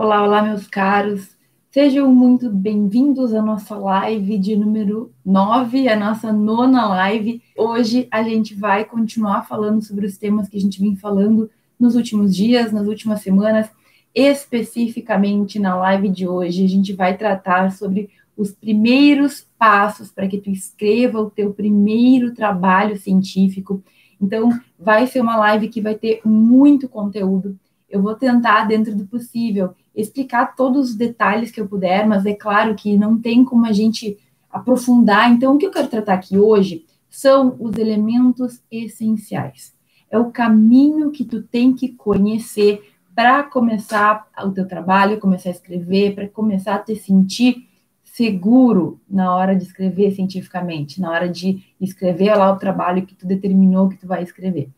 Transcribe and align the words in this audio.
Olá, 0.00 0.22
olá, 0.22 0.42
meus 0.42 0.68
caros. 0.68 1.36
Sejam 1.72 2.14
muito 2.14 2.48
bem-vindos 2.48 3.34
à 3.34 3.42
nossa 3.42 3.76
live 3.76 4.38
de 4.38 4.54
número 4.54 5.10
9, 5.26 5.88
a 5.88 5.96
nossa 5.96 6.32
nona 6.32 6.86
live. 6.86 7.42
Hoje 7.56 8.06
a 8.08 8.22
gente 8.22 8.54
vai 8.54 8.84
continuar 8.84 9.42
falando 9.48 9.82
sobre 9.82 10.06
os 10.06 10.16
temas 10.16 10.48
que 10.48 10.56
a 10.56 10.60
gente 10.60 10.80
vem 10.80 10.94
falando 10.94 11.50
nos 11.80 11.96
últimos 11.96 12.36
dias, 12.36 12.70
nas 12.70 12.86
últimas 12.86 13.22
semanas. 13.22 13.68
Especificamente 14.14 15.58
na 15.58 15.74
live 15.74 16.08
de 16.10 16.28
hoje, 16.28 16.64
a 16.64 16.68
gente 16.68 16.92
vai 16.92 17.16
tratar 17.16 17.72
sobre 17.72 18.08
os 18.36 18.52
primeiros 18.52 19.44
passos 19.58 20.12
para 20.12 20.28
que 20.28 20.38
tu 20.38 20.48
escreva 20.48 21.20
o 21.20 21.28
teu 21.28 21.52
primeiro 21.52 22.32
trabalho 22.32 22.96
científico. 22.96 23.82
Então, 24.20 24.48
vai 24.78 25.08
ser 25.08 25.20
uma 25.20 25.36
live 25.36 25.66
que 25.66 25.80
vai 25.80 25.96
ter 25.96 26.20
muito 26.24 26.88
conteúdo. 26.88 27.58
Eu 27.88 28.02
vou 28.02 28.14
tentar, 28.14 28.66
dentro 28.66 28.94
do 28.94 29.06
possível, 29.06 29.74
explicar 30.00 30.54
todos 30.54 30.90
os 30.90 30.94
detalhes 30.94 31.50
que 31.50 31.60
eu 31.60 31.66
puder, 31.66 32.06
mas 32.06 32.24
é 32.24 32.32
claro 32.32 32.74
que 32.74 32.96
não 32.96 33.18
tem 33.18 33.44
como 33.44 33.66
a 33.66 33.72
gente 33.72 34.16
aprofundar. 34.48 35.30
Então, 35.30 35.54
o 35.54 35.58
que 35.58 35.66
eu 35.66 35.72
quero 35.72 35.88
tratar 35.88 36.14
aqui 36.14 36.38
hoje 36.38 36.84
são 37.10 37.56
os 37.58 37.76
elementos 37.76 38.62
essenciais. 38.70 39.74
É 40.10 40.18
o 40.18 40.30
caminho 40.30 41.10
que 41.10 41.24
tu 41.24 41.42
tem 41.42 41.74
que 41.74 41.88
conhecer 41.88 42.92
para 43.14 43.42
começar 43.42 44.28
o 44.44 44.50
teu 44.52 44.66
trabalho, 44.66 45.18
começar 45.18 45.48
a 45.48 45.52
escrever, 45.52 46.14
para 46.14 46.28
começar 46.28 46.76
a 46.76 46.78
te 46.78 46.94
sentir 46.94 47.66
seguro 48.04 49.00
na 49.10 49.34
hora 49.34 49.56
de 49.56 49.64
escrever 49.64 50.12
cientificamente, 50.12 51.00
na 51.00 51.10
hora 51.10 51.28
de 51.28 51.64
escrever 51.80 52.34
lá 52.36 52.52
o 52.52 52.58
trabalho 52.58 53.04
que 53.04 53.14
tu 53.14 53.26
determinou 53.26 53.88
que 53.88 53.96
tu 53.96 54.06
vai 54.06 54.22
escrever. 54.22 54.70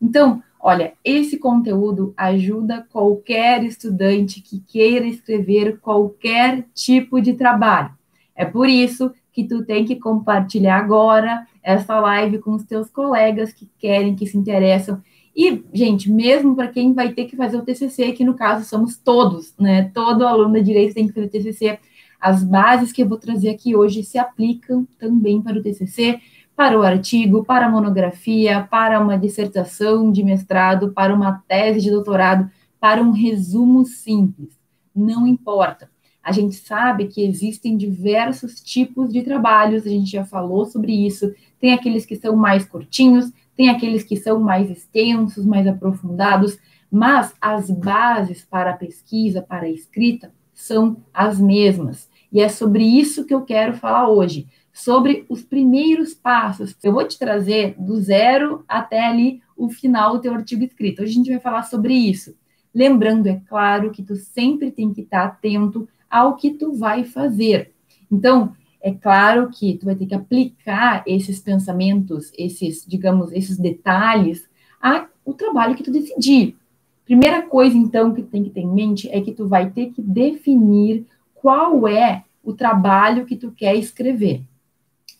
Então, 0.00 0.42
olha, 0.60 0.92
esse 1.04 1.38
conteúdo 1.38 2.12
ajuda 2.16 2.86
qualquer 2.90 3.64
estudante 3.64 4.40
que 4.40 4.60
queira 4.60 5.06
escrever 5.06 5.78
qualquer 5.80 6.64
tipo 6.74 7.20
de 7.20 7.34
trabalho. 7.34 7.90
É 8.34 8.44
por 8.44 8.68
isso 8.68 9.12
que 9.32 9.44
tu 9.44 9.64
tem 9.64 9.84
que 9.84 9.96
compartilhar 9.96 10.78
agora 10.78 11.46
essa 11.62 11.98
live 12.00 12.38
com 12.38 12.52
os 12.52 12.64
teus 12.64 12.90
colegas 12.90 13.52
que 13.52 13.68
querem, 13.78 14.16
que 14.16 14.26
se 14.26 14.36
interessam. 14.36 15.02
E, 15.36 15.62
gente, 15.72 16.10
mesmo 16.10 16.56
para 16.56 16.68
quem 16.68 16.92
vai 16.92 17.12
ter 17.12 17.26
que 17.26 17.36
fazer 17.36 17.56
o 17.56 17.62
TCC, 17.62 18.12
que 18.12 18.24
no 18.24 18.34
caso 18.34 18.64
somos 18.64 18.96
todos, 18.96 19.54
né? 19.58 19.90
Todo 19.94 20.26
aluno 20.26 20.54
de 20.54 20.62
direito 20.62 20.94
tem 20.94 21.06
que 21.06 21.12
fazer 21.12 21.28
TCC 21.28 21.78
as 22.20 22.42
bases 22.42 22.92
que 22.92 23.02
eu 23.02 23.08
vou 23.08 23.18
trazer 23.18 23.50
aqui 23.50 23.76
hoje 23.76 24.02
se 24.02 24.18
aplicam 24.18 24.86
também 24.98 25.40
para 25.40 25.58
o 25.58 25.62
TCC, 25.62 26.20
para 26.58 26.76
o 26.76 26.82
artigo, 26.82 27.44
para 27.44 27.66
a 27.66 27.70
monografia, 27.70 28.66
para 28.68 28.98
uma 28.98 29.16
dissertação 29.16 30.10
de 30.10 30.24
mestrado, 30.24 30.90
para 30.90 31.14
uma 31.14 31.40
tese 31.46 31.80
de 31.80 31.88
doutorado, 31.88 32.50
para 32.80 33.00
um 33.00 33.12
resumo 33.12 33.84
simples. 33.84 34.58
Não 34.92 35.24
importa. 35.24 35.88
A 36.20 36.32
gente 36.32 36.56
sabe 36.56 37.06
que 37.06 37.24
existem 37.24 37.76
diversos 37.76 38.60
tipos 38.60 39.12
de 39.12 39.22
trabalhos, 39.22 39.86
a 39.86 39.88
gente 39.88 40.10
já 40.10 40.24
falou 40.24 40.66
sobre 40.66 40.92
isso. 41.06 41.32
Tem 41.60 41.72
aqueles 41.72 42.04
que 42.04 42.16
são 42.16 42.34
mais 42.34 42.64
curtinhos, 42.64 43.32
tem 43.56 43.68
aqueles 43.68 44.02
que 44.02 44.16
são 44.16 44.40
mais 44.40 44.68
extensos, 44.68 45.46
mais 45.46 45.64
aprofundados, 45.64 46.58
mas 46.90 47.32
as 47.40 47.70
bases 47.70 48.44
para 48.44 48.72
a 48.72 48.76
pesquisa, 48.76 49.40
para 49.40 49.66
a 49.66 49.70
escrita, 49.70 50.32
são 50.52 50.96
as 51.14 51.38
mesmas. 51.38 52.08
E 52.32 52.40
é 52.40 52.48
sobre 52.48 52.82
isso 52.82 53.24
que 53.24 53.32
eu 53.32 53.42
quero 53.42 53.74
falar 53.74 54.08
hoje, 54.08 54.48
sobre 54.78 55.26
os 55.28 55.42
primeiros 55.42 56.14
passos. 56.14 56.76
Eu 56.82 56.92
vou 56.92 57.06
te 57.06 57.18
trazer 57.18 57.74
do 57.78 58.00
zero 58.00 58.64
até 58.68 59.06
ali 59.06 59.42
o 59.56 59.68
final 59.68 60.12
do 60.12 60.20
teu 60.20 60.32
artigo 60.32 60.62
escrito. 60.62 61.02
Hoje 61.02 61.12
a 61.12 61.14
gente 61.14 61.30
vai 61.30 61.40
falar 61.40 61.62
sobre 61.62 61.92
isso. 61.92 62.34
Lembrando, 62.72 63.26
é 63.26 63.40
claro, 63.48 63.90
que 63.90 64.04
tu 64.04 64.14
sempre 64.14 64.70
tem 64.70 64.92
que 64.92 65.00
estar 65.00 65.24
atento 65.24 65.88
ao 66.08 66.36
que 66.36 66.50
tu 66.50 66.74
vai 66.74 67.04
fazer. 67.04 67.72
Então, 68.10 68.54
é 68.80 68.92
claro 68.92 69.50
que 69.50 69.76
tu 69.76 69.86
vai 69.86 69.96
ter 69.96 70.06
que 70.06 70.14
aplicar 70.14 71.02
esses 71.06 71.40
pensamentos, 71.40 72.32
esses, 72.38 72.86
digamos, 72.86 73.32
esses 73.32 73.58
detalhes 73.58 74.48
ao 74.80 75.34
trabalho 75.34 75.74
que 75.74 75.82
tu 75.82 75.90
decidir. 75.90 76.56
Primeira 77.04 77.42
coisa, 77.42 77.76
então, 77.76 78.14
que 78.14 78.22
tu 78.22 78.28
tem 78.28 78.44
que 78.44 78.50
ter 78.50 78.60
em 78.60 78.72
mente 78.72 79.08
é 79.10 79.20
que 79.20 79.32
tu 79.32 79.48
vai 79.48 79.70
ter 79.70 79.90
que 79.90 80.00
definir 80.00 81.04
qual 81.34 81.88
é 81.88 82.24
o 82.44 82.52
trabalho 82.52 83.26
que 83.26 83.34
tu 83.34 83.50
quer 83.50 83.74
escrever, 83.74 84.42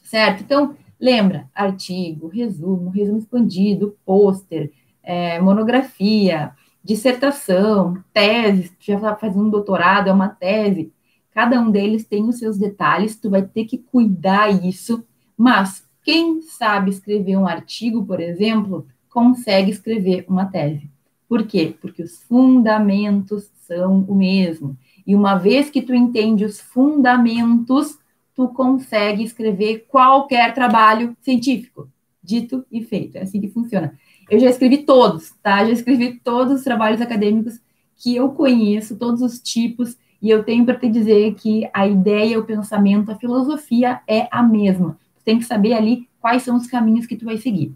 certo? 0.08 0.42
Então, 0.42 0.74
lembra, 0.98 1.48
artigo, 1.54 2.28
resumo, 2.28 2.88
resumo 2.88 3.18
expandido, 3.18 3.96
pôster, 4.06 4.72
é, 5.02 5.38
monografia, 5.38 6.52
dissertação, 6.82 8.02
tese, 8.12 8.70
tu 8.70 8.86
já 8.86 8.94
está 8.96 9.14
fazendo 9.14 9.46
um 9.46 9.50
doutorado, 9.50 10.08
é 10.08 10.12
uma 10.12 10.28
tese, 10.28 10.90
cada 11.32 11.60
um 11.60 11.70
deles 11.70 12.06
tem 12.06 12.26
os 12.26 12.38
seus 12.38 12.56
detalhes, 12.56 13.16
tu 13.16 13.28
vai 13.28 13.42
ter 13.42 13.66
que 13.66 13.76
cuidar 13.76 14.48
isso, 14.64 15.04
mas 15.36 15.86
quem 16.02 16.40
sabe 16.40 16.90
escrever 16.90 17.36
um 17.36 17.46
artigo, 17.46 18.04
por 18.04 18.18
exemplo, 18.18 18.86
consegue 19.10 19.70
escrever 19.70 20.24
uma 20.26 20.46
tese. 20.46 20.90
Por 21.28 21.46
quê? 21.46 21.74
Porque 21.78 22.02
os 22.02 22.22
fundamentos 22.22 23.50
são 23.66 24.00
o 24.08 24.14
mesmo. 24.14 24.74
E 25.06 25.14
uma 25.14 25.36
vez 25.36 25.68
que 25.68 25.82
tu 25.82 25.94
entende 25.94 26.46
os 26.46 26.58
fundamentos, 26.58 27.98
tu 28.38 28.46
consegue 28.50 29.24
escrever 29.24 29.86
qualquer 29.88 30.54
trabalho 30.54 31.16
científico. 31.20 31.88
Dito 32.22 32.64
e 32.70 32.84
feito. 32.84 33.16
É 33.16 33.22
assim 33.22 33.40
que 33.40 33.48
funciona. 33.48 33.98
Eu 34.30 34.38
já 34.38 34.48
escrevi 34.48 34.84
todos, 34.84 35.32
tá? 35.42 35.64
Já 35.64 35.72
escrevi 35.72 36.20
todos 36.22 36.54
os 36.54 36.62
trabalhos 36.62 37.00
acadêmicos 37.00 37.60
que 37.96 38.14
eu 38.14 38.28
conheço, 38.28 38.96
todos 38.96 39.22
os 39.22 39.40
tipos, 39.40 39.96
e 40.22 40.30
eu 40.30 40.44
tenho 40.44 40.64
para 40.64 40.78
te 40.78 40.88
dizer 40.88 41.34
que 41.34 41.68
a 41.74 41.88
ideia, 41.88 42.38
o 42.38 42.44
pensamento, 42.44 43.10
a 43.10 43.16
filosofia 43.16 44.02
é 44.06 44.28
a 44.30 44.40
mesma. 44.40 44.96
Tu 45.16 45.24
tem 45.24 45.38
que 45.40 45.44
saber 45.44 45.72
ali 45.72 46.08
quais 46.20 46.44
são 46.44 46.56
os 46.56 46.68
caminhos 46.68 47.06
que 47.06 47.16
tu 47.16 47.24
vai 47.24 47.38
seguir. 47.38 47.74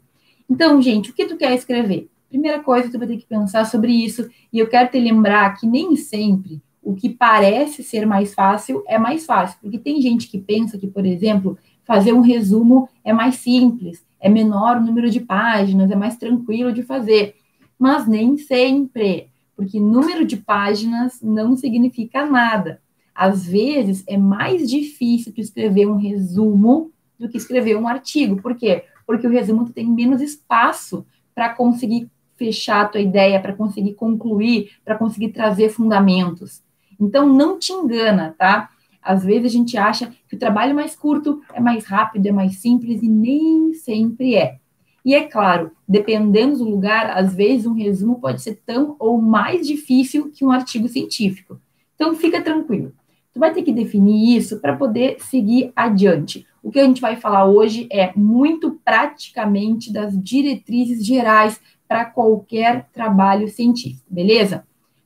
Então, 0.48 0.80
gente, 0.80 1.10
o 1.10 1.12
que 1.12 1.24
tu 1.24 1.36
quer 1.36 1.52
escrever? 1.56 2.08
Primeira 2.28 2.60
coisa, 2.60 2.88
tu 2.88 3.00
vai 3.00 3.08
ter 3.08 3.16
que 3.16 3.26
pensar 3.26 3.64
sobre 3.64 3.90
isso, 3.90 4.30
e 4.52 4.60
eu 4.60 4.68
quero 4.68 4.92
te 4.92 5.00
lembrar 5.00 5.58
que 5.58 5.66
nem 5.66 5.96
sempre 5.96 6.62
o 6.82 6.94
que 6.94 7.08
parece 7.08 7.82
ser 7.82 8.04
mais 8.04 8.34
fácil 8.34 8.82
é 8.88 8.98
mais 8.98 9.24
fácil, 9.24 9.58
porque 9.60 9.78
tem 9.78 10.00
gente 10.00 10.28
que 10.28 10.38
pensa 10.38 10.76
que, 10.76 10.86
por 10.86 11.06
exemplo, 11.06 11.56
fazer 11.84 12.12
um 12.12 12.20
resumo 12.20 12.88
é 13.04 13.12
mais 13.12 13.36
simples, 13.36 14.04
é 14.20 14.28
menor 14.28 14.78
o 14.78 14.80
número 14.80 15.10
de 15.10 15.20
páginas, 15.20 15.90
é 15.90 15.96
mais 15.96 16.16
tranquilo 16.16 16.72
de 16.72 16.82
fazer, 16.82 17.36
mas 17.78 18.06
nem 18.06 18.36
sempre, 18.36 19.28
porque 19.56 19.78
número 19.78 20.24
de 20.24 20.36
páginas 20.36 21.20
não 21.22 21.56
significa 21.56 22.26
nada. 22.26 22.80
Às 23.14 23.46
vezes 23.46 24.02
é 24.06 24.16
mais 24.16 24.68
difícil 24.68 25.32
tu 25.32 25.40
escrever 25.40 25.86
um 25.86 25.96
resumo 25.96 26.90
do 27.18 27.28
que 27.28 27.36
escrever 27.36 27.76
um 27.76 27.86
artigo. 27.86 28.40
Por 28.40 28.56
quê? 28.56 28.84
Porque 29.06 29.26
o 29.26 29.30
resumo 29.30 29.64
tu 29.64 29.72
tem 29.72 29.88
menos 29.88 30.20
espaço 30.20 31.04
para 31.34 31.50
conseguir 31.50 32.10
fechar 32.36 32.82
a 32.82 32.88
tua 32.88 33.00
ideia, 33.00 33.40
para 33.40 33.52
conseguir 33.52 33.94
concluir, 33.94 34.72
para 34.84 34.96
conseguir 34.96 35.28
trazer 35.28 35.68
fundamentos. 35.68 36.62
Então, 37.02 37.28
não 37.28 37.58
te 37.58 37.72
engana, 37.72 38.34
tá? 38.38 38.70
Às 39.02 39.24
vezes 39.24 39.46
a 39.46 39.56
gente 39.56 39.76
acha 39.76 40.12
que 40.28 40.36
o 40.36 40.38
trabalho 40.38 40.74
mais 40.74 40.94
curto 40.94 41.42
é 41.52 41.60
mais 41.60 41.84
rápido, 41.84 42.26
é 42.26 42.32
mais 42.32 42.56
simples, 42.56 43.02
e 43.02 43.08
nem 43.08 43.74
sempre 43.74 44.36
é. 44.36 44.58
E 45.04 45.14
é 45.14 45.22
claro, 45.22 45.72
dependendo 45.88 46.58
do 46.58 46.64
lugar, 46.64 47.10
às 47.10 47.34
vezes 47.34 47.66
um 47.66 47.74
resumo 47.74 48.20
pode 48.20 48.40
ser 48.40 48.62
tão 48.64 48.94
ou 49.00 49.20
mais 49.20 49.66
difícil 49.66 50.30
que 50.30 50.44
um 50.44 50.52
artigo 50.52 50.86
científico. 50.88 51.60
Então, 51.96 52.14
fica 52.14 52.40
tranquilo. 52.40 52.92
Tu 53.32 53.40
vai 53.40 53.52
ter 53.52 53.62
que 53.62 53.72
definir 53.72 54.36
isso 54.36 54.60
para 54.60 54.76
poder 54.76 55.16
seguir 55.18 55.72
adiante. 55.74 56.46
O 56.62 56.70
que 56.70 56.78
a 56.78 56.84
gente 56.84 57.00
vai 57.00 57.16
falar 57.16 57.46
hoje 57.46 57.88
é 57.90 58.12
muito 58.14 58.78
praticamente 58.84 59.92
das 59.92 60.16
diretrizes 60.22 61.04
gerais 61.04 61.60
para 61.88 62.04
qualquer 62.04 62.88
trabalho 62.92 63.48
científico, 63.48 64.06
beleza? 64.08 64.64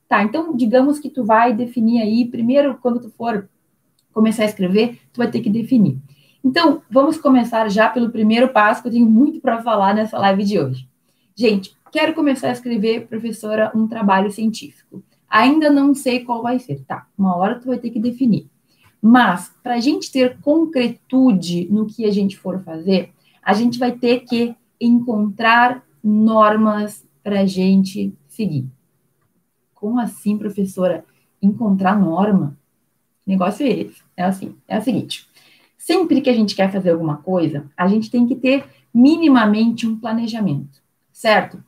Tá, 0.08 0.22
então 0.22 0.56
digamos 0.56 0.98
que 0.98 1.10
tu 1.10 1.24
vai 1.24 1.52
definir 1.52 2.00
aí, 2.00 2.24
primeiro, 2.24 2.78
quando 2.80 3.00
tu 3.00 3.10
for 3.10 3.48
começar 4.12 4.44
a 4.44 4.46
escrever, 4.46 4.98
tu 5.12 5.18
vai 5.18 5.30
ter 5.30 5.40
que 5.40 5.50
definir. 5.50 5.98
Então, 6.42 6.80
vamos 6.88 7.18
começar 7.18 7.68
já 7.68 7.88
pelo 7.88 8.10
primeiro 8.10 8.48
passo, 8.50 8.80
que 8.80 8.88
eu 8.88 8.92
tenho 8.92 9.06
muito 9.06 9.40
para 9.40 9.62
falar 9.62 9.94
nessa 9.94 10.16
live 10.16 10.44
de 10.44 10.60
hoje. 10.60 10.88
Gente, 11.34 11.74
quero 11.90 12.14
começar 12.14 12.48
a 12.48 12.52
escrever, 12.52 13.08
professora, 13.08 13.72
um 13.74 13.88
trabalho 13.88 14.30
científico. 14.30 15.02
Ainda 15.28 15.70
não 15.70 15.92
sei 15.92 16.20
qual 16.20 16.42
vai 16.42 16.60
ser, 16.60 16.84
tá? 16.84 17.06
Uma 17.18 17.36
hora 17.36 17.58
tu 17.58 17.66
vai 17.66 17.78
ter 17.78 17.90
que 17.90 17.98
definir. 17.98 18.48
Mas, 19.02 19.52
para 19.60 19.74
a 19.74 19.80
gente 19.80 20.10
ter 20.10 20.38
concretude 20.40 21.66
no 21.68 21.84
que 21.84 22.04
a 22.04 22.12
gente 22.12 22.38
for 22.38 22.62
fazer, 22.62 23.10
a 23.42 23.52
gente 23.52 23.78
vai 23.78 23.92
ter 23.92 24.20
que 24.20 24.54
encontrar 24.80 25.84
normas 26.02 27.04
para 27.24 27.40
a 27.40 27.46
gente 27.46 28.14
seguir. 28.28 28.66
Como 29.86 30.00
assim, 30.00 30.36
professora? 30.36 31.04
Encontrar 31.40 31.96
norma? 31.96 32.58
Que 33.24 33.30
negócio 33.30 33.64
é 33.64 33.68
esse? 33.68 34.02
É 34.16 34.24
assim, 34.24 34.56
é 34.66 34.76
o 34.78 34.82
seguinte. 34.82 35.28
Sempre 35.78 36.20
que 36.20 36.28
a 36.28 36.32
gente 36.32 36.56
quer 36.56 36.72
fazer 36.72 36.90
alguma 36.90 37.18
coisa, 37.18 37.70
a 37.76 37.86
gente 37.86 38.10
tem 38.10 38.26
que 38.26 38.34
ter 38.34 38.64
minimamente 38.92 39.86
um 39.86 39.96
planejamento, 39.96 40.82
certo? 41.12 41.62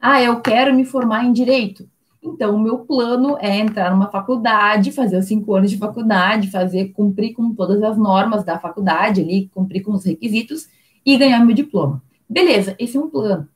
Ah, 0.00 0.20
eu 0.20 0.40
quero 0.40 0.74
me 0.74 0.84
formar 0.84 1.24
em 1.24 1.32
direito. 1.32 1.88
Então, 2.20 2.56
o 2.56 2.60
meu 2.60 2.80
plano 2.80 3.36
é 3.38 3.56
entrar 3.56 3.92
numa 3.92 4.10
faculdade, 4.10 4.90
fazer 4.90 5.16
os 5.16 5.26
cinco 5.26 5.54
anos 5.54 5.70
de 5.70 5.78
faculdade, 5.78 6.50
fazer, 6.50 6.88
cumprir 6.88 7.34
com 7.34 7.54
todas 7.54 7.80
as 7.84 7.96
normas 7.96 8.42
da 8.42 8.58
faculdade 8.58 9.20
ali, 9.20 9.48
cumprir 9.54 9.84
com 9.84 9.92
os 9.92 10.04
requisitos 10.04 10.68
e 11.06 11.16
ganhar 11.16 11.38
meu 11.46 11.54
diploma. 11.54 12.02
Beleza, 12.28 12.74
esse 12.80 12.96
é 12.96 13.00
um 13.00 13.08
plano. 13.08 13.48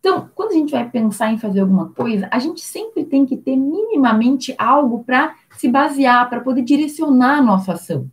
Então, 0.00 0.30
quando 0.34 0.52
a 0.52 0.54
gente 0.54 0.72
vai 0.72 0.88
pensar 0.88 1.30
em 1.30 1.38
fazer 1.38 1.60
alguma 1.60 1.90
coisa, 1.90 2.26
a 2.32 2.38
gente 2.38 2.62
sempre 2.62 3.04
tem 3.04 3.26
que 3.26 3.36
ter 3.36 3.54
minimamente 3.54 4.54
algo 4.58 5.04
para 5.04 5.36
se 5.56 5.68
basear, 5.68 6.28
para 6.28 6.40
poder 6.40 6.62
direcionar 6.62 7.38
a 7.38 7.42
nossa 7.42 7.74
ação. 7.74 8.10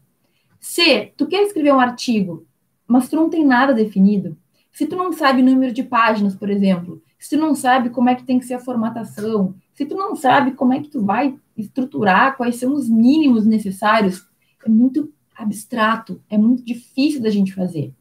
Se 0.59 1.13
tu 1.17 1.25
quer 1.25 1.43
escrever 1.43 1.73
um 1.73 1.79
artigo, 1.79 2.45
mas 2.85 3.09
tu 3.09 3.15
não 3.15 3.29
tem 3.29 3.45
nada 3.45 3.73
definido, 3.73 4.37
se 4.71 4.85
tu 4.85 4.95
não 4.95 5.13
sabe 5.13 5.41
o 5.41 5.45
número 5.45 5.73
de 5.73 5.81
páginas, 5.81 6.35
por 6.35 6.49
exemplo, 6.49 7.01
se 7.17 7.35
tu 7.35 7.41
não 7.41 7.55
sabe 7.55 7.89
como 7.89 8.09
é 8.09 8.15
que 8.15 8.23
tem 8.23 8.37
que 8.37 8.45
ser 8.45 8.55
a 8.55 8.59
formatação, 8.59 9.55
se 9.73 9.85
tu 9.85 9.95
não 9.95 10.15
sabe 10.15 10.51
como 10.51 10.73
é 10.73 10.81
que 10.81 10.89
tu 10.89 11.03
vai 11.03 11.35
estruturar, 11.55 12.35
quais 12.35 12.57
são 12.57 12.73
os 12.73 12.89
mínimos 12.89 13.45
necessários, 13.45 14.27
é 14.63 14.69
muito 14.69 15.11
abstrato, 15.35 16.21
é 16.29 16.37
muito 16.37 16.63
difícil 16.63 17.21
da 17.21 17.29
gente 17.29 17.53
fazer. 17.53 17.93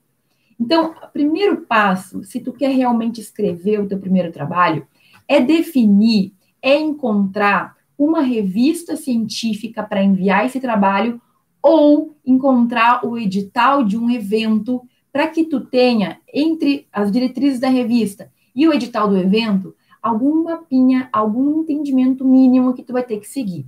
Então, 0.59 0.95
o 1.03 1.09
primeiro 1.09 1.63
passo, 1.63 2.25
se 2.25 2.41
tu 2.41 2.53
quer 2.53 2.71
realmente 2.71 3.21
escrever 3.21 3.81
o 3.81 3.87
teu 3.87 3.99
primeiro 3.99 4.33
trabalho, 4.33 4.87
é 5.29 5.41
definir, 5.41 6.33
é 6.63 6.79
encontrar 6.79 7.77
uma 7.99 8.21
revista 8.21 8.97
científica 8.97 9.83
para 9.83 10.03
enviar 10.03 10.47
esse 10.47 10.61
trabalho 10.61 11.21
ou 11.63 12.17
encontrar 12.25 13.05
o 13.05 13.19
edital 13.19 13.83
de 13.85 13.99
um 13.99 14.11
evento 14.11 14.83
para 15.13 15.29
que 15.29 15.45
tu 15.45 15.61
tenha 15.61 16.21
entre 16.33 16.87
as 16.93 17.11
diretrizes 17.11 17.59
da 17.59 17.69
revista 17.69 18.31
e 18.55 18.69
o 18.69 18.73
edital 18.73 19.09
do 19.09 19.17
evento 19.17 19.75
algum 20.07 20.45
mapinha, 20.45 21.09
algum 21.13 21.63
entendimento 21.63 22.25
mínimo 22.25 22.75
que 22.75 22.83
tu 22.85 22.93
vai 22.93 23.03
ter 23.03 23.19
que 23.19 23.27
seguir. 23.27 23.67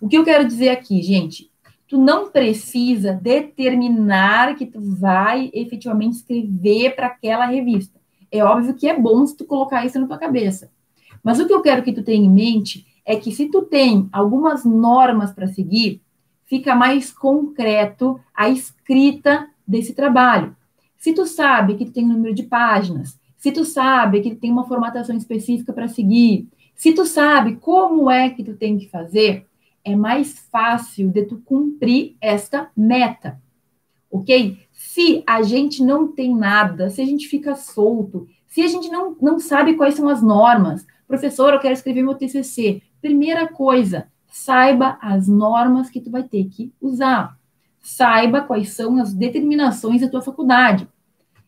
O 0.00 0.08
que 0.08 0.16
eu 0.16 0.24
quero 0.24 0.46
dizer 0.46 0.70
aqui, 0.70 1.02
gente? 1.02 1.49
Tu 1.90 1.98
não 1.98 2.30
precisa 2.30 3.12
determinar 3.12 4.54
que 4.54 4.64
tu 4.64 4.80
vai 4.80 5.50
efetivamente 5.52 6.18
escrever 6.18 6.94
para 6.94 7.08
aquela 7.08 7.46
revista. 7.46 7.98
É 8.30 8.44
óbvio 8.44 8.74
que 8.74 8.88
é 8.88 8.96
bom 8.96 9.26
se 9.26 9.36
tu 9.36 9.44
colocar 9.44 9.84
isso 9.84 9.98
na 9.98 10.06
tua 10.06 10.16
cabeça. 10.16 10.70
Mas 11.20 11.40
o 11.40 11.48
que 11.48 11.52
eu 11.52 11.60
quero 11.60 11.82
que 11.82 11.92
tu 11.92 12.04
tenha 12.04 12.24
em 12.24 12.30
mente 12.30 12.86
é 13.04 13.16
que 13.16 13.32
se 13.32 13.46
tu 13.46 13.62
tem 13.62 14.08
algumas 14.12 14.64
normas 14.64 15.32
para 15.32 15.48
seguir, 15.48 16.00
fica 16.46 16.76
mais 16.76 17.12
concreto 17.12 18.20
a 18.32 18.48
escrita 18.48 19.48
desse 19.66 19.92
trabalho. 19.92 20.54
Se 20.96 21.12
tu 21.12 21.26
sabe 21.26 21.74
que 21.74 21.86
tu 21.86 21.90
tem 21.90 22.04
um 22.04 22.12
número 22.12 22.32
de 22.32 22.44
páginas, 22.44 23.18
se 23.36 23.50
tu 23.50 23.64
sabe 23.64 24.20
que 24.20 24.36
tem 24.36 24.52
uma 24.52 24.68
formatação 24.68 25.16
específica 25.16 25.72
para 25.72 25.88
seguir, 25.88 26.46
se 26.72 26.92
tu 26.92 27.04
sabe 27.04 27.56
como 27.56 28.08
é 28.08 28.30
que 28.30 28.44
tu 28.44 28.54
tem 28.54 28.78
que 28.78 28.88
fazer, 28.88 29.49
é 29.90 29.96
mais 29.96 30.38
fácil 30.50 31.10
de 31.10 31.24
tu 31.24 31.40
cumprir 31.44 32.16
esta 32.20 32.70
meta, 32.76 33.40
ok? 34.10 34.58
Se 34.72 35.22
a 35.26 35.42
gente 35.42 35.82
não 35.82 36.08
tem 36.08 36.34
nada, 36.34 36.90
se 36.90 37.00
a 37.00 37.04
gente 37.04 37.28
fica 37.28 37.54
solto, 37.54 38.26
se 38.46 38.62
a 38.62 38.66
gente 38.66 38.88
não, 38.88 39.16
não 39.20 39.38
sabe 39.38 39.74
quais 39.74 39.94
são 39.94 40.08
as 40.08 40.22
normas, 40.22 40.86
professor, 41.06 41.52
eu 41.52 41.60
quero 41.60 41.74
escrever 41.74 42.02
meu 42.02 42.14
TCC. 42.14 42.82
Primeira 43.00 43.48
coisa, 43.48 44.08
saiba 44.28 44.98
as 45.00 45.28
normas 45.28 45.90
que 45.90 46.00
tu 46.00 46.10
vai 46.10 46.22
ter 46.22 46.44
que 46.44 46.72
usar. 46.80 47.38
Saiba 47.80 48.42
quais 48.42 48.70
são 48.70 49.00
as 49.00 49.14
determinações 49.14 50.00
da 50.00 50.08
tua 50.08 50.22
faculdade. 50.22 50.88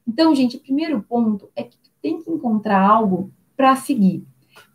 Então, 0.06 0.35
gente, 0.35 0.56
o 0.56 0.61
primeiro 0.61 1.03
ponto 1.03 1.49
é 1.55 1.62
que 1.62 1.77
tem 2.00 2.21
que 2.21 2.31
encontrar 2.31 2.81
algo 2.81 3.31
para 3.56 3.77
seguir. 3.77 4.25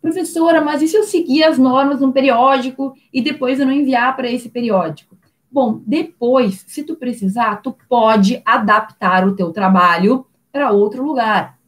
Professora, 0.00 0.60
mas 0.60 0.80
e 0.80 0.88
se 0.88 0.96
eu 0.96 1.02
seguir 1.02 1.42
as 1.42 1.58
normas 1.58 2.00
no 2.00 2.12
periódico 2.12 2.94
e 3.12 3.20
depois 3.20 3.58
eu 3.58 3.66
não 3.66 3.72
enviar 3.72 4.14
para 4.16 4.30
esse 4.30 4.48
periódico? 4.48 5.16
Bom, 5.50 5.80
depois, 5.86 6.64
se 6.66 6.84
tu 6.84 6.94
precisar, 6.94 7.62
tu 7.62 7.74
pode 7.88 8.40
adaptar 8.44 9.26
o 9.26 9.34
teu 9.34 9.50
trabalho 9.52 10.26
para 10.52 10.70
outro 10.70 11.04
lugar. 11.04 11.58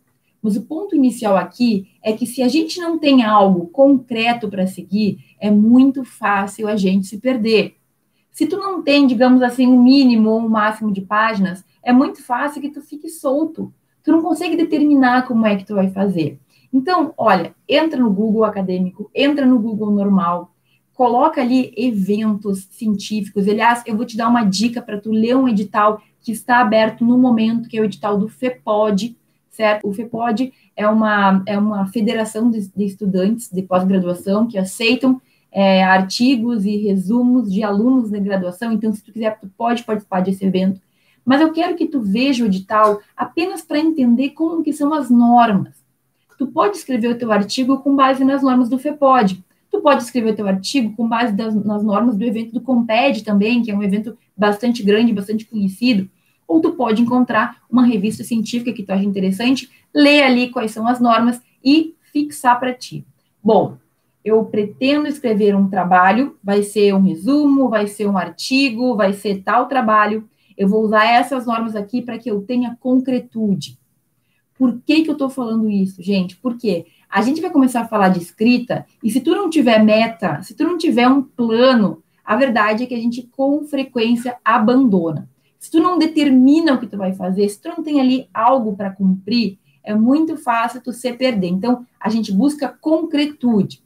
Mas 0.42 0.56
o 0.56 0.62
ponto 0.62 0.94
inicial 0.94 1.36
aqui 1.36 1.88
é 2.02 2.12
que 2.12 2.26
se 2.26 2.42
a 2.42 2.48
gente 2.48 2.80
não 2.80 2.98
tem 2.98 3.22
algo 3.22 3.66
concreto 3.68 4.48
para 4.48 4.66
seguir, 4.66 5.18
é 5.40 5.50
muito 5.50 6.04
fácil 6.04 6.68
a 6.68 6.76
gente 6.76 7.06
se 7.06 7.18
perder. 7.18 7.76
Se 8.30 8.46
tu 8.46 8.56
não 8.56 8.82
tem, 8.82 9.06
digamos 9.06 9.42
assim, 9.42 9.66
um 9.66 9.82
mínimo 9.82 10.30
ou 10.30 10.40
um 10.40 10.48
máximo 10.48 10.92
de 10.92 11.00
páginas, 11.00 11.64
é 11.82 11.92
muito 11.92 12.22
fácil 12.22 12.62
que 12.62 12.70
tu 12.70 12.80
fique 12.80 13.08
solto 13.08 13.72
tu 14.02 14.12
não 14.12 14.22
consegue 14.22 14.56
determinar 14.56 15.26
como 15.26 15.46
é 15.46 15.56
que 15.56 15.64
tu 15.64 15.74
vai 15.74 15.90
fazer. 15.90 16.38
Então, 16.72 17.12
olha, 17.16 17.54
entra 17.68 18.00
no 18.00 18.10
Google 18.10 18.44
acadêmico, 18.44 19.10
entra 19.14 19.44
no 19.44 19.58
Google 19.58 19.90
normal, 19.90 20.52
coloca 20.94 21.40
ali 21.40 21.72
eventos 21.76 22.68
científicos. 22.70 23.48
Aliás, 23.48 23.82
eu 23.86 23.96
vou 23.96 24.04
te 24.04 24.16
dar 24.16 24.28
uma 24.28 24.44
dica 24.44 24.80
para 24.80 25.00
tu 25.00 25.10
ler 25.10 25.36
um 25.36 25.48
edital 25.48 26.00
que 26.20 26.30
está 26.30 26.58
aberto 26.58 27.04
no 27.04 27.18
momento, 27.18 27.68
que 27.68 27.78
é 27.78 27.80
o 27.80 27.84
edital 27.84 28.18
do 28.18 28.28
FEPOD, 28.28 29.16
certo? 29.50 29.88
O 29.88 29.92
FEPOD 29.92 30.52
é 30.76 30.86
uma, 30.86 31.42
é 31.46 31.58
uma 31.58 31.86
federação 31.86 32.50
de, 32.50 32.68
de 32.68 32.84
estudantes 32.84 33.50
de 33.50 33.62
pós-graduação 33.62 34.46
que 34.46 34.58
aceitam 34.58 35.20
é, 35.50 35.82
artigos 35.82 36.64
e 36.64 36.76
resumos 36.76 37.52
de 37.52 37.62
alunos 37.62 38.10
de 38.10 38.20
graduação. 38.20 38.72
Então, 38.72 38.92
se 38.92 39.02
tu 39.02 39.12
quiser, 39.12 39.38
tu 39.40 39.48
pode 39.56 39.82
participar 39.82 40.20
desse 40.20 40.44
evento. 40.44 40.80
Mas 41.24 41.40
eu 41.40 41.52
quero 41.52 41.76
que 41.76 41.86
tu 41.86 42.00
veja 42.00 42.44
o 42.44 42.46
edital 42.46 43.00
apenas 43.16 43.62
para 43.62 43.78
entender 43.78 44.30
como 44.30 44.62
que 44.62 44.72
são 44.72 44.92
as 44.94 45.10
normas. 45.10 45.79
Tu 46.40 46.46
pode 46.46 46.78
escrever 46.78 47.08
o 47.08 47.18
teu 47.18 47.30
artigo 47.30 47.82
com 47.82 47.94
base 47.94 48.24
nas 48.24 48.42
normas 48.42 48.70
do 48.70 48.78
FEPOD. 48.78 49.44
Tu 49.70 49.78
pode 49.82 50.02
escrever 50.02 50.30
o 50.30 50.34
teu 50.34 50.48
artigo 50.48 50.96
com 50.96 51.06
base 51.06 51.34
das, 51.34 51.54
nas 51.54 51.84
normas 51.84 52.16
do 52.16 52.24
evento 52.24 52.54
do 52.54 52.62
Comped 52.62 53.22
também, 53.22 53.60
que 53.60 53.70
é 53.70 53.76
um 53.76 53.82
evento 53.82 54.16
bastante 54.34 54.82
grande, 54.82 55.12
bastante 55.12 55.44
conhecido. 55.44 56.08
Ou 56.48 56.58
tu 56.58 56.72
pode 56.72 57.02
encontrar 57.02 57.58
uma 57.70 57.84
revista 57.84 58.24
científica 58.24 58.72
que 58.72 58.82
tu 58.82 58.90
acha 58.90 59.04
interessante, 59.04 59.70
ler 59.94 60.22
ali 60.22 60.48
quais 60.48 60.70
são 60.70 60.88
as 60.88 60.98
normas 60.98 61.42
e 61.62 61.94
fixar 62.10 62.58
para 62.58 62.72
ti. 62.72 63.04
Bom, 63.44 63.76
eu 64.24 64.42
pretendo 64.46 65.08
escrever 65.08 65.54
um 65.54 65.68
trabalho, 65.68 66.38
vai 66.42 66.62
ser 66.62 66.94
um 66.94 67.02
resumo, 67.02 67.68
vai 67.68 67.86
ser 67.86 68.08
um 68.08 68.16
artigo, 68.16 68.96
vai 68.96 69.12
ser 69.12 69.42
tal 69.42 69.68
trabalho. 69.68 70.26
Eu 70.56 70.68
vou 70.68 70.82
usar 70.82 71.04
essas 71.04 71.44
normas 71.44 71.76
aqui 71.76 72.00
para 72.00 72.16
que 72.16 72.30
eu 72.30 72.40
tenha 72.40 72.78
concretude. 72.80 73.78
Por 74.60 74.78
que, 74.84 75.00
que 75.00 75.08
eu 75.08 75.14
estou 75.14 75.30
falando 75.30 75.70
isso, 75.70 76.02
gente? 76.02 76.36
Porque 76.36 76.84
a 77.08 77.22
gente 77.22 77.40
vai 77.40 77.48
começar 77.48 77.80
a 77.80 77.88
falar 77.88 78.10
de 78.10 78.18
escrita, 78.18 78.84
e 79.02 79.10
se 79.10 79.22
tu 79.22 79.30
não 79.30 79.48
tiver 79.48 79.82
meta, 79.82 80.42
se 80.42 80.54
tu 80.54 80.64
não 80.64 80.76
tiver 80.76 81.08
um 81.08 81.22
plano, 81.22 82.02
a 82.22 82.36
verdade 82.36 82.84
é 82.84 82.86
que 82.86 82.94
a 82.94 83.00
gente 83.00 83.22
com 83.22 83.64
frequência 83.64 84.36
abandona. 84.44 85.26
Se 85.58 85.70
tu 85.70 85.80
não 85.80 85.96
determina 85.96 86.74
o 86.74 86.78
que 86.78 86.86
tu 86.86 86.98
vai 86.98 87.14
fazer, 87.14 87.48
se 87.48 87.58
tu 87.58 87.70
não 87.70 87.82
tem 87.82 88.02
ali 88.02 88.28
algo 88.34 88.76
para 88.76 88.90
cumprir, 88.90 89.58
é 89.82 89.94
muito 89.94 90.36
fácil 90.36 90.82
tu 90.82 90.92
se 90.92 91.10
perder. 91.14 91.48
Então, 91.48 91.86
a 91.98 92.10
gente 92.10 92.30
busca 92.30 92.68
concretude. 92.68 93.82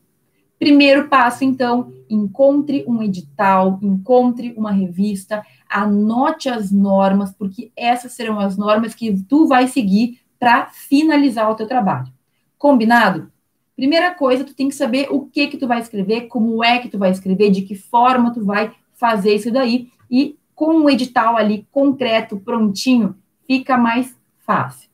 Primeiro 0.59 1.07
passo, 1.07 1.45
então, 1.45 1.93
encontre 2.11 2.85
um 2.89 3.01
edital, 3.01 3.79
encontre 3.81 4.53
uma 4.57 4.73
revista, 4.73 5.47
anote 5.71 6.49
as 6.49 6.73
normas, 6.73 7.33
porque 7.33 7.71
essas 7.77 8.11
serão 8.11 8.41
as 8.41 8.57
normas 8.57 8.93
que 8.93 9.23
tu 9.29 9.47
vai 9.47 9.69
seguir 9.69 10.24
para 10.45 10.67
finalizar 10.67 11.51
o 11.51 11.55
teu 11.55 11.67
trabalho. 11.67 12.13
Combinado? 12.59 13.33
Primeira 13.75 14.13
coisa, 14.13 14.45
tu 14.45 14.55
tem 14.55 14.69
que 14.69 14.75
saber 14.75 15.09
o 15.11 15.23
que 15.23 15.47
que 15.47 15.57
tu 15.57 15.67
vai 15.67 15.81
escrever, 15.81 16.27
como 16.29 16.63
é 16.63 16.79
que 16.81 16.89
tu 16.91 16.99
vai 16.99 17.11
escrever, 17.11 17.51
de 17.51 17.63
que 17.63 17.75
forma 17.75 18.31
tu 18.31 18.45
vai 18.45 18.75
fazer 18.93 19.37
isso 19.37 19.51
daí 19.51 19.89
e 20.11 20.39
com 20.55 20.75
um 20.75 20.91
edital 20.91 21.39
ali 21.39 21.67
concreto, 21.73 22.37
prontinho, 22.37 23.17
fica 23.47 23.79
mais 23.79 24.15
fácil. 24.41 24.91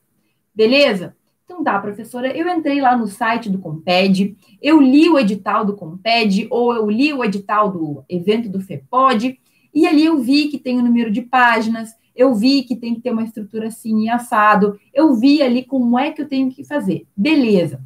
Beleza? 0.55 1.17
Então 1.43 1.61
tá, 1.61 1.77
professora, 1.79 2.29
eu 2.29 2.47
entrei 2.47 2.79
lá 2.79 2.95
no 2.95 3.07
site 3.07 3.49
do 3.49 3.59
Comped, 3.59 4.37
eu 4.61 4.79
li 4.79 5.09
o 5.09 5.19
edital 5.19 5.65
do 5.65 5.75
Comped, 5.75 6.47
ou 6.49 6.73
eu 6.73 6.89
li 6.89 7.11
o 7.11 7.25
edital 7.25 7.69
do 7.69 8.05
evento 8.07 8.47
do 8.47 8.61
FEPOD, 8.61 9.37
e 9.73 9.85
ali 9.85 10.05
eu 10.05 10.17
vi 10.17 10.47
que 10.47 10.57
tem 10.57 10.79
o 10.79 10.81
número 10.81 11.11
de 11.11 11.21
páginas, 11.21 11.93
eu 12.15 12.33
vi 12.33 12.63
que 12.63 12.75
tem 12.75 12.95
que 12.95 13.01
ter 13.01 13.11
uma 13.11 13.23
estrutura 13.23 13.67
assim 13.67 14.03
e 14.03 14.09
assado, 14.09 14.79
eu 14.93 15.13
vi 15.15 15.41
ali 15.41 15.63
como 15.63 15.97
é 15.97 16.11
que 16.11 16.21
eu 16.21 16.27
tenho 16.27 16.51
que 16.51 16.63
fazer. 16.63 17.05
Beleza. 17.15 17.81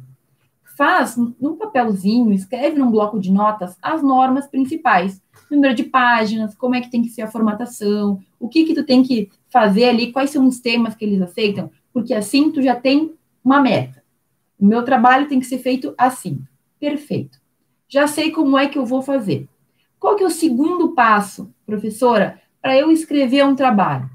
Faz 0.76 1.16
num 1.16 1.56
papelzinho, 1.56 2.32
escreve 2.32 2.78
num 2.78 2.90
bloco 2.90 3.18
de 3.18 3.32
notas 3.32 3.78
as 3.80 4.02
normas 4.02 4.46
principais. 4.46 5.22
Número 5.50 5.74
de 5.74 5.84
páginas, 5.84 6.54
como 6.54 6.74
é 6.74 6.80
que 6.80 6.90
tem 6.90 7.02
que 7.02 7.08
ser 7.08 7.22
a 7.22 7.30
formatação, 7.30 8.20
o 8.38 8.48
que 8.48 8.64
que 8.64 8.74
tu 8.74 8.84
tem 8.84 9.02
que 9.02 9.30
fazer 9.48 9.84
ali, 9.84 10.12
quais 10.12 10.30
são 10.30 10.46
os 10.46 10.60
temas 10.60 10.94
que 10.94 11.04
eles 11.04 11.22
aceitam, 11.22 11.70
porque 11.92 12.12
assim 12.12 12.50
tu 12.50 12.60
já 12.60 12.76
tem 12.76 13.14
uma 13.42 13.60
meta. 13.60 14.02
O 14.58 14.66
meu 14.66 14.82
trabalho 14.82 15.28
tem 15.28 15.40
que 15.40 15.46
ser 15.46 15.58
feito 15.58 15.94
assim. 15.96 16.42
Perfeito. 16.78 17.38
Já 17.88 18.06
sei 18.06 18.30
como 18.30 18.58
é 18.58 18.68
que 18.68 18.76
eu 18.76 18.84
vou 18.84 19.00
fazer. 19.00 19.48
Qual 19.98 20.16
que 20.16 20.24
é 20.24 20.26
o 20.26 20.30
segundo 20.30 20.92
passo, 20.92 21.50
professora, 21.64 22.40
para 22.66 22.76
eu 22.76 22.90
escrever 22.90 23.44
um 23.44 23.54
trabalho? 23.54 24.10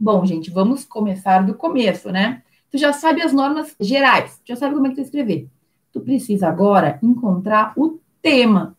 Bom, 0.00 0.24
gente, 0.24 0.50
vamos 0.50 0.86
começar 0.86 1.44
do 1.44 1.52
começo, 1.52 2.10
né? 2.10 2.42
Tu 2.70 2.78
já 2.78 2.90
sabe 2.90 3.20
as 3.20 3.34
normas 3.34 3.76
gerais, 3.78 4.40
já 4.46 4.56
sabe 4.56 4.74
como 4.74 4.86
é 4.86 4.88
que 4.88 4.94
tu 4.94 5.02
escrever. 5.02 5.46
Tu 5.92 6.00
precisa 6.00 6.48
agora 6.48 6.98
encontrar 7.02 7.74
o 7.76 8.00
tema 8.22 8.74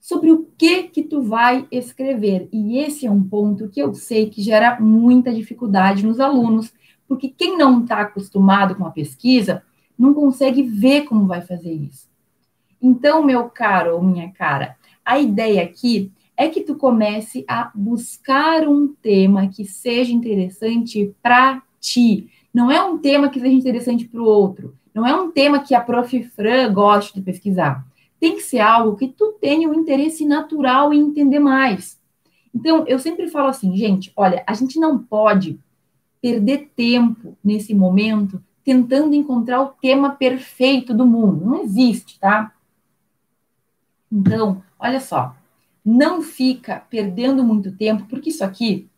sobre 0.00 0.30
o 0.30 0.46
que 0.56 0.84
que 0.84 1.02
tu 1.02 1.20
vai 1.20 1.66
escrever. 1.68 2.48
E 2.52 2.78
esse 2.78 3.06
é 3.06 3.10
um 3.10 3.24
ponto 3.24 3.68
que 3.68 3.82
eu 3.82 3.92
sei 3.92 4.30
que 4.30 4.40
gera 4.40 4.78
muita 4.78 5.34
dificuldade 5.34 6.06
nos 6.06 6.20
alunos, 6.20 6.72
porque 7.08 7.28
quem 7.28 7.58
não 7.58 7.82
está 7.82 8.02
acostumado 8.02 8.76
com 8.76 8.86
a 8.86 8.92
pesquisa 8.92 9.64
não 9.98 10.14
consegue 10.14 10.62
ver 10.62 11.06
como 11.06 11.26
vai 11.26 11.42
fazer 11.42 11.72
isso. 11.72 12.08
Então, 12.80 13.24
meu 13.24 13.50
caro 13.50 13.96
ou 13.96 14.02
minha 14.02 14.30
cara, 14.30 14.76
a 15.04 15.18
ideia 15.18 15.64
aqui 15.64 16.12
é 16.42 16.48
que 16.48 16.62
tu 16.62 16.74
comece 16.74 17.44
a 17.46 17.70
buscar 17.72 18.66
um 18.66 18.88
tema 18.88 19.46
que 19.46 19.64
seja 19.64 20.12
interessante 20.12 21.14
para 21.22 21.62
ti. 21.80 22.28
Não 22.52 22.68
é 22.68 22.82
um 22.82 22.98
tema 22.98 23.28
que 23.28 23.38
seja 23.38 23.54
interessante 23.54 24.08
para 24.08 24.20
o 24.20 24.24
outro. 24.24 24.76
Não 24.92 25.06
é 25.06 25.14
um 25.14 25.30
tema 25.30 25.60
que 25.60 25.72
a 25.72 25.80
prof. 25.80 26.24
Fran 26.24 26.72
goste 26.72 27.14
de 27.14 27.22
pesquisar. 27.22 27.86
Tem 28.18 28.34
que 28.34 28.42
ser 28.42 28.58
algo 28.58 28.96
que 28.96 29.06
tu 29.06 29.36
tenha 29.40 29.68
um 29.68 29.74
interesse 29.74 30.26
natural 30.26 30.92
em 30.92 31.00
entender 31.00 31.38
mais. 31.38 32.00
Então, 32.52 32.84
eu 32.88 32.98
sempre 32.98 33.28
falo 33.28 33.48
assim, 33.48 33.76
gente, 33.76 34.12
olha, 34.16 34.42
a 34.44 34.52
gente 34.52 34.80
não 34.80 34.98
pode 34.98 35.60
perder 36.20 36.72
tempo 36.74 37.36
nesse 37.42 37.72
momento 37.72 38.42
tentando 38.64 39.14
encontrar 39.14 39.62
o 39.62 39.68
tema 39.80 40.10
perfeito 40.10 40.92
do 40.92 41.06
mundo. 41.06 41.44
Não 41.44 41.62
existe, 41.62 42.18
tá? 42.18 42.52
Então, 44.10 44.60
olha 44.78 45.00
só, 45.00 45.34
não 45.84 46.22
fica 46.22 46.82
perdendo 46.88 47.44
muito 47.44 47.72
tempo, 47.72 48.06
porque 48.08 48.30
isso 48.30 48.44
aqui 48.44 48.88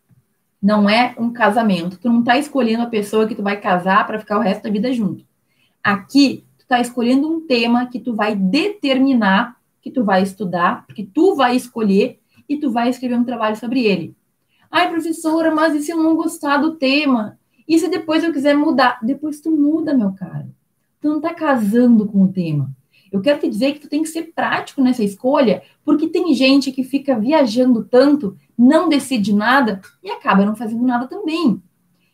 não 0.61 0.89
é 0.89 1.15
um 1.17 1.31
casamento. 1.31 1.97
Tu 1.97 2.09
não 2.09 2.19
está 2.19 2.37
escolhendo 2.37 2.83
a 2.83 2.87
pessoa 2.87 3.27
que 3.27 3.35
tu 3.35 3.43
vai 3.43 3.59
casar 3.59 4.05
para 4.05 4.19
ficar 4.19 4.37
o 4.37 4.41
resto 4.41 4.63
da 4.63 4.69
vida 4.69 4.91
junto. 4.93 5.25
Aqui, 5.83 6.43
tu 6.57 6.63
está 6.63 6.79
escolhendo 6.79 7.31
um 7.31 7.41
tema 7.41 7.87
que 7.87 7.99
tu 7.99 8.15
vai 8.15 8.35
determinar 8.35 9.55
que 9.85 9.91
tu 9.91 10.03
vai 10.03 10.23
estudar, 10.23 10.83
porque 10.87 11.07
tu 11.13 11.35
vai 11.35 11.55
escolher 11.55 12.19
e 12.49 12.57
tu 12.57 12.71
vai 12.71 12.89
escrever 12.89 13.19
um 13.19 13.23
trabalho 13.23 13.55
sobre 13.55 13.85
ele. 13.85 14.15
Ai, 14.71 14.89
professora, 14.89 15.53
mas 15.53 15.75
e 15.75 15.81
se 15.83 15.91
eu 15.91 16.01
não 16.01 16.15
gostar 16.15 16.57
do 16.57 16.75
tema? 16.75 17.37
E 17.67 17.77
se 17.77 17.87
depois 17.87 18.23
eu 18.23 18.33
quiser 18.33 18.57
mudar? 18.57 18.97
Depois 19.03 19.39
tu 19.39 19.51
muda, 19.51 19.93
meu 19.93 20.11
caro. 20.13 20.47
Tu 20.99 21.07
não 21.07 21.17
está 21.17 21.35
casando 21.35 22.07
com 22.07 22.23
o 22.23 22.33
tema. 22.33 22.71
Eu 23.15 23.21
quero 23.21 23.39
te 23.39 23.49
dizer 23.49 23.73
que 23.73 23.79
tu 23.79 23.89
tem 23.89 24.01
que 24.01 24.09
ser 24.09 24.33
prático 24.35 24.81
nessa 24.81 25.03
escolha, 25.03 25.63
porque 25.83 26.07
tem 26.07 26.33
gente 26.33 26.71
que 26.71 26.83
fica 26.83 27.17
viajando 27.17 27.83
tanto, 27.83 28.37
não 28.57 28.89
decide 28.89 29.33
nada 29.33 29.81
e 30.03 30.09
acaba 30.11 30.45
não 30.45 30.55
fazendo 30.55 30.83
nada 30.83 31.07
também. 31.07 31.61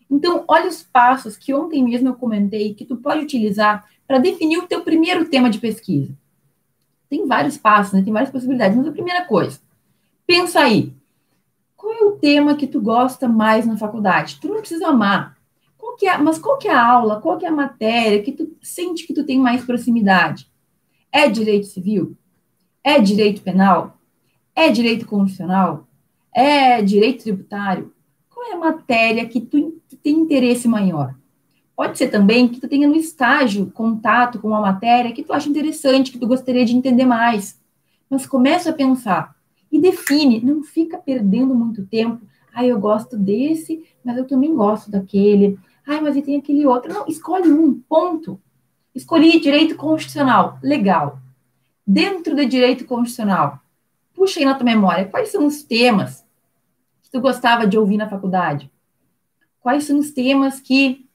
Então, 0.09 0.43
olha 0.47 0.67
os 0.67 0.83
passos 0.83 1.37
que 1.37 1.53
ontem 1.53 1.83
mesmo 1.83 2.09
eu 2.09 2.15
comentei 2.15 2.73
que 2.73 2.85
tu 2.85 2.97
pode 2.97 3.23
utilizar 3.23 3.87
para 4.05 4.19
definir 4.19 4.57
o 4.57 4.67
teu 4.67 4.81
primeiro 4.81 5.25
tema 5.25 5.49
de 5.49 5.57
pesquisa. 5.57 6.13
Tem 7.09 7.25
vários 7.25 7.57
passos, 7.57 7.93
né? 7.93 8.01
tem 8.01 8.13
várias 8.13 8.31
possibilidades, 8.31 8.77
mas 8.77 8.87
a 8.87 8.91
primeira 8.91 9.25
coisa, 9.25 9.59
pensa 10.27 10.59
aí, 10.59 10.93
qual 11.75 11.93
é 11.93 12.03
o 12.03 12.11
tema 12.11 12.55
que 12.55 12.67
tu 12.67 12.79
gosta 12.81 13.27
mais 13.27 13.65
na 13.65 13.77
faculdade? 13.77 14.37
Tu 14.39 14.47
não 14.47 14.59
precisa 14.59 14.89
amar, 14.89 15.37
qual 15.77 15.95
é, 16.03 16.17
mas 16.17 16.37
qual 16.37 16.57
que 16.57 16.67
é 16.67 16.73
a 16.73 16.85
aula, 16.85 17.21
qual 17.21 17.37
que 17.37 17.45
é 17.45 17.49
a 17.49 17.51
matéria 17.51 18.21
que 18.21 18.31
tu 18.31 18.55
sente 18.61 19.07
que 19.07 19.13
tu 19.13 19.25
tem 19.25 19.39
mais 19.39 19.63
proximidade? 19.63 20.50
É 21.11 21.29
direito 21.29 21.67
civil? 21.67 22.15
É 22.83 22.99
direito 22.99 23.41
penal? 23.41 23.97
É 24.55 24.69
direito 24.69 25.05
constitucional? 25.05 25.87
É 26.33 26.81
direito 26.81 27.23
tributário? 27.23 27.93
Qual 28.29 28.45
é 28.47 28.53
a 28.53 28.57
matéria 28.57 29.25
que 29.27 29.41
tu 29.41 29.81
tem 30.01 30.19
interesse 30.19 30.67
maior? 30.67 31.15
Pode 31.75 31.97
ser 31.97 32.09
também 32.09 32.47
que 32.47 32.59
tu 32.59 32.67
tenha 32.67 32.87
no 32.87 32.95
estágio 32.95 33.71
contato 33.71 34.39
com 34.39 34.47
uma 34.47 34.61
matéria 34.61 35.11
que 35.11 35.23
tu 35.23 35.33
acha 35.33 35.49
interessante, 35.49 36.11
que 36.11 36.19
tu 36.19 36.27
gostaria 36.27 36.63
de 36.63 36.75
entender 36.75 37.05
mais. 37.05 37.59
Mas 38.09 38.25
começa 38.25 38.69
a 38.69 38.73
pensar 38.73 39.35
e 39.71 39.79
define, 39.79 40.41
não 40.41 40.63
fica 40.63 40.97
perdendo 40.97 41.55
muito 41.55 41.85
tempo. 41.85 42.21
Ah, 42.53 42.65
eu 42.65 42.79
gosto 42.79 43.17
desse, 43.17 43.83
mas 44.03 44.17
eu 44.17 44.27
também 44.27 44.53
gosto 44.53 44.91
daquele. 44.91 45.57
Ah, 45.87 46.01
mas 46.01 46.15
e 46.15 46.21
tem 46.21 46.37
aquele 46.37 46.65
outro. 46.65 46.93
Não, 46.93 47.07
escolhe 47.07 47.51
um, 47.51 47.79
ponto. 47.87 48.39
Escolhi 48.93 49.39
direito 49.39 49.75
constitucional. 49.75 50.57
Legal. 50.61 51.19
Dentro 51.85 52.35
do 52.35 52.45
direito 52.45 52.85
constitucional, 52.85 53.59
puxa 54.13 54.39
aí 54.39 54.45
na 54.45 54.53
tua 54.53 54.65
memória, 54.65 55.05
quais 55.05 55.29
são 55.29 55.45
os 55.45 55.63
temas 55.63 56.23
que 57.01 57.09
tu 57.11 57.19
gostava 57.19 57.65
de 57.65 57.77
ouvir 57.77 57.97
na 57.97 58.09
faculdade? 58.09 58.71
Quais 59.59 59.83
são 59.85 59.99
os 59.99 60.11
temas 60.11 60.59
que 60.59 61.07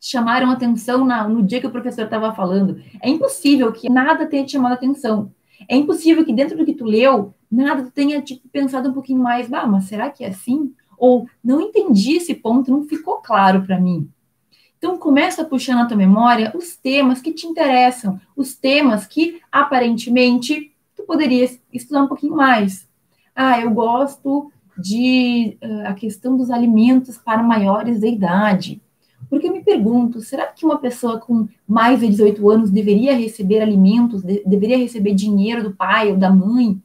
chamaram 0.00 0.50
atenção 0.50 1.04
na, 1.04 1.26
no 1.28 1.42
dia 1.42 1.60
que 1.60 1.66
o 1.66 1.70
professor 1.70 2.04
estava 2.04 2.34
falando? 2.34 2.82
É 3.00 3.08
impossível 3.08 3.72
que 3.72 3.88
nada 3.88 4.26
tenha 4.26 4.44
te 4.44 4.52
chamado 4.52 4.72
atenção. 4.72 5.32
É 5.68 5.76
impossível 5.76 6.24
que 6.24 6.32
dentro 6.32 6.56
do 6.56 6.64
que 6.64 6.74
tu 6.74 6.84
leu, 6.84 7.34
nada 7.50 7.90
tenha 7.94 8.20
tipo, 8.20 8.48
pensado 8.48 8.88
um 8.88 8.92
pouquinho 8.92 9.22
mais, 9.22 9.52
ah, 9.52 9.66
mas 9.66 9.84
será 9.84 10.10
que 10.10 10.24
é 10.24 10.28
assim? 10.28 10.74
Ou 10.98 11.28
não 11.42 11.60
entendi 11.60 12.16
esse 12.16 12.34
ponto, 12.34 12.70
não 12.70 12.84
ficou 12.84 13.16
claro 13.16 13.62
para 13.62 13.80
mim. 13.80 14.08
Então, 14.84 14.98
começa 14.98 15.40
a 15.40 15.44
puxar 15.46 15.76
na 15.76 15.86
tua 15.86 15.96
memória 15.96 16.52
os 16.54 16.76
temas 16.76 17.22
que 17.22 17.32
te 17.32 17.46
interessam, 17.46 18.20
os 18.36 18.54
temas 18.54 19.06
que, 19.06 19.40
aparentemente, 19.50 20.72
tu 20.94 21.04
poderia 21.04 21.48
estudar 21.72 22.02
um 22.02 22.06
pouquinho 22.06 22.36
mais. 22.36 22.86
Ah, 23.34 23.58
eu 23.58 23.70
gosto 23.70 24.52
de 24.76 25.56
uh, 25.64 25.88
a 25.88 25.94
questão 25.94 26.36
dos 26.36 26.50
alimentos 26.50 27.16
para 27.16 27.42
maiores 27.42 27.98
de 27.98 28.08
idade. 28.08 28.82
Porque 29.30 29.48
eu 29.48 29.54
me 29.54 29.64
pergunto, 29.64 30.20
será 30.20 30.48
que 30.48 30.66
uma 30.66 30.76
pessoa 30.76 31.18
com 31.18 31.48
mais 31.66 32.00
de 32.00 32.08
18 32.08 32.50
anos 32.50 32.70
deveria 32.70 33.16
receber 33.16 33.62
alimentos, 33.62 34.22
de, 34.22 34.42
deveria 34.44 34.76
receber 34.76 35.14
dinheiro 35.14 35.62
do 35.62 35.74
pai 35.74 36.10
ou 36.10 36.18
da 36.18 36.30
mãe? 36.30 36.78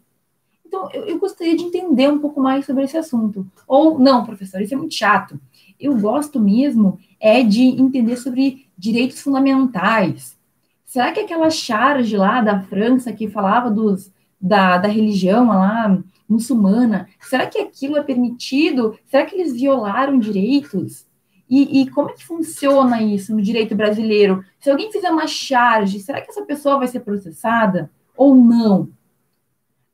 Então, 0.65 0.88
eu, 0.94 1.03
eu, 1.03 1.20
gostaria 1.20 1.58
de 1.58 1.63
entender 1.63 2.08
um 2.08 2.20
pouco 2.20 2.39
mais 2.39 2.65
sobre 2.65 2.86
esse 2.86 2.96
assunto. 2.96 3.46
Ou, 3.68 4.00
não, 4.00 4.24
professor, 4.24 4.62
isso 4.62 4.74
é 4.74 4.77
muito 4.77 4.96
chato. 4.96 5.38
Eu 5.77 5.98
gosto 5.98 6.39
mesmo 6.39 6.98
é 7.19 7.43
de 7.43 7.61
entender 7.61 8.17
sobre 8.17 8.67
direitos 8.77 9.21
fundamentais. 9.21 10.38
Será 10.85 11.11
que 11.11 11.19
aquela 11.19 11.49
charge 11.49 12.17
lá 12.17 12.41
da 12.41 12.61
França 12.61 13.13
que 13.13 13.29
falava 13.29 13.69
dos, 13.69 14.11
da, 14.39 14.77
da 14.77 14.88
religião 14.88 15.47
lá 15.47 16.01
muçulmana, 16.27 17.09
será 17.19 17.47
que 17.47 17.57
aquilo 17.57 17.97
é 17.97 18.03
permitido? 18.03 18.97
Será 19.05 19.25
que 19.25 19.35
eles 19.35 19.53
violaram 19.53 20.19
direitos? 20.19 21.07
E, 21.49 21.81
e, 21.81 21.89
como 21.89 22.11
é 22.11 22.13
que 22.13 22.25
funciona 22.25 23.01
isso 23.01 23.35
no 23.35 23.41
direito 23.41 23.75
brasileiro? 23.75 24.45
Se 24.59 24.69
alguém 24.69 24.91
fizer 24.91 25.09
uma 25.09 25.25
charge, 25.25 25.99
será 25.99 26.21
que 26.21 26.29
essa 26.29 26.45
pessoa 26.45 26.77
vai 26.77 26.88
ser 26.88 26.99
processada 26.99 27.89
ou 28.15 28.35
não? 28.35 28.89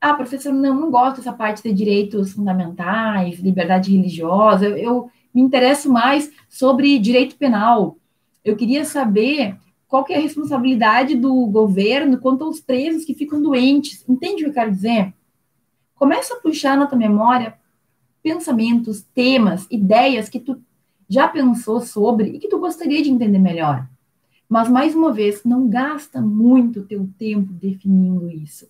Ah, 0.02 0.14
professor, 0.14 0.52
não, 0.52 0.76
não 0.76 0.92
gosto 0.92 1.18
dessa 1.18 1.32
parte 1.32 1.64
de 1.64 1.74
direitos 1.74 2.34
fundamentais, 2.34 3.40
liberdade 3.40 3.96
religiosa. 3.96 4.68
Eu, 4.68 4.78
eu 4.78 5.12
me 5.36 5.42
interesso 5.42 5.92
mais 5.92 6.32
sobre 6.50 6.98
direito 6.98 7.36
penal. 7.36 7.98
Eu 8.44 8.56
queria 8.56 8.86
saber 8.86 9.58
qual 9.86 10.06
que 10.06 10.14
é 10.14 10.18
a 10.18 10.22
responsabilidade 10.22 11.16
do 11.16 11.46
governo 11.48 12.18
quanto 12.18 12.46
aos 12.46 12.62
presos 12.62 13.04
que 13.04 13.14
ficam 13.14 13.42
doentes. 13.42 14.04
Entende 14.08 14.36
o 14.36 14.46
que 14.46 14.50
eu 14.52 14.54
quero 14.54 14.72
dizer? 14.72 15.14
Começa 15.94 16.34
a 16.34 16.40
puxar 16.40 16.78
na 16.78 16.88
tua 16.88 16.98
memória 16.98 17.56
pensamentos, 18.24 19.04
temas, 19.14 19.68
ideias 19.70 20.30
que 20.30 20.40
tu 20.40 20.60
já 21.08 21.28
pensou 21.28 21.82
sobre 21.82 22.30
e 22.30 22.40
que 22.40 22.48
tu 22.48 22.58
gostaria 22.58 23.04
de 23.04 23.10
entender 23.10 23.38
melhor. 23.38 23.88
Mas, 24.48 24.70
mais 24.70 24.96
uma 24.96 25.12
vez, 25.12 25.44
não 25.44 25.68
gasta 25.68 26.22
muito 26.22 26.84
teu 26.84 27.10
tempo 27.18 27.52
definindo 27.52 28.30
isso. 28.30 28.68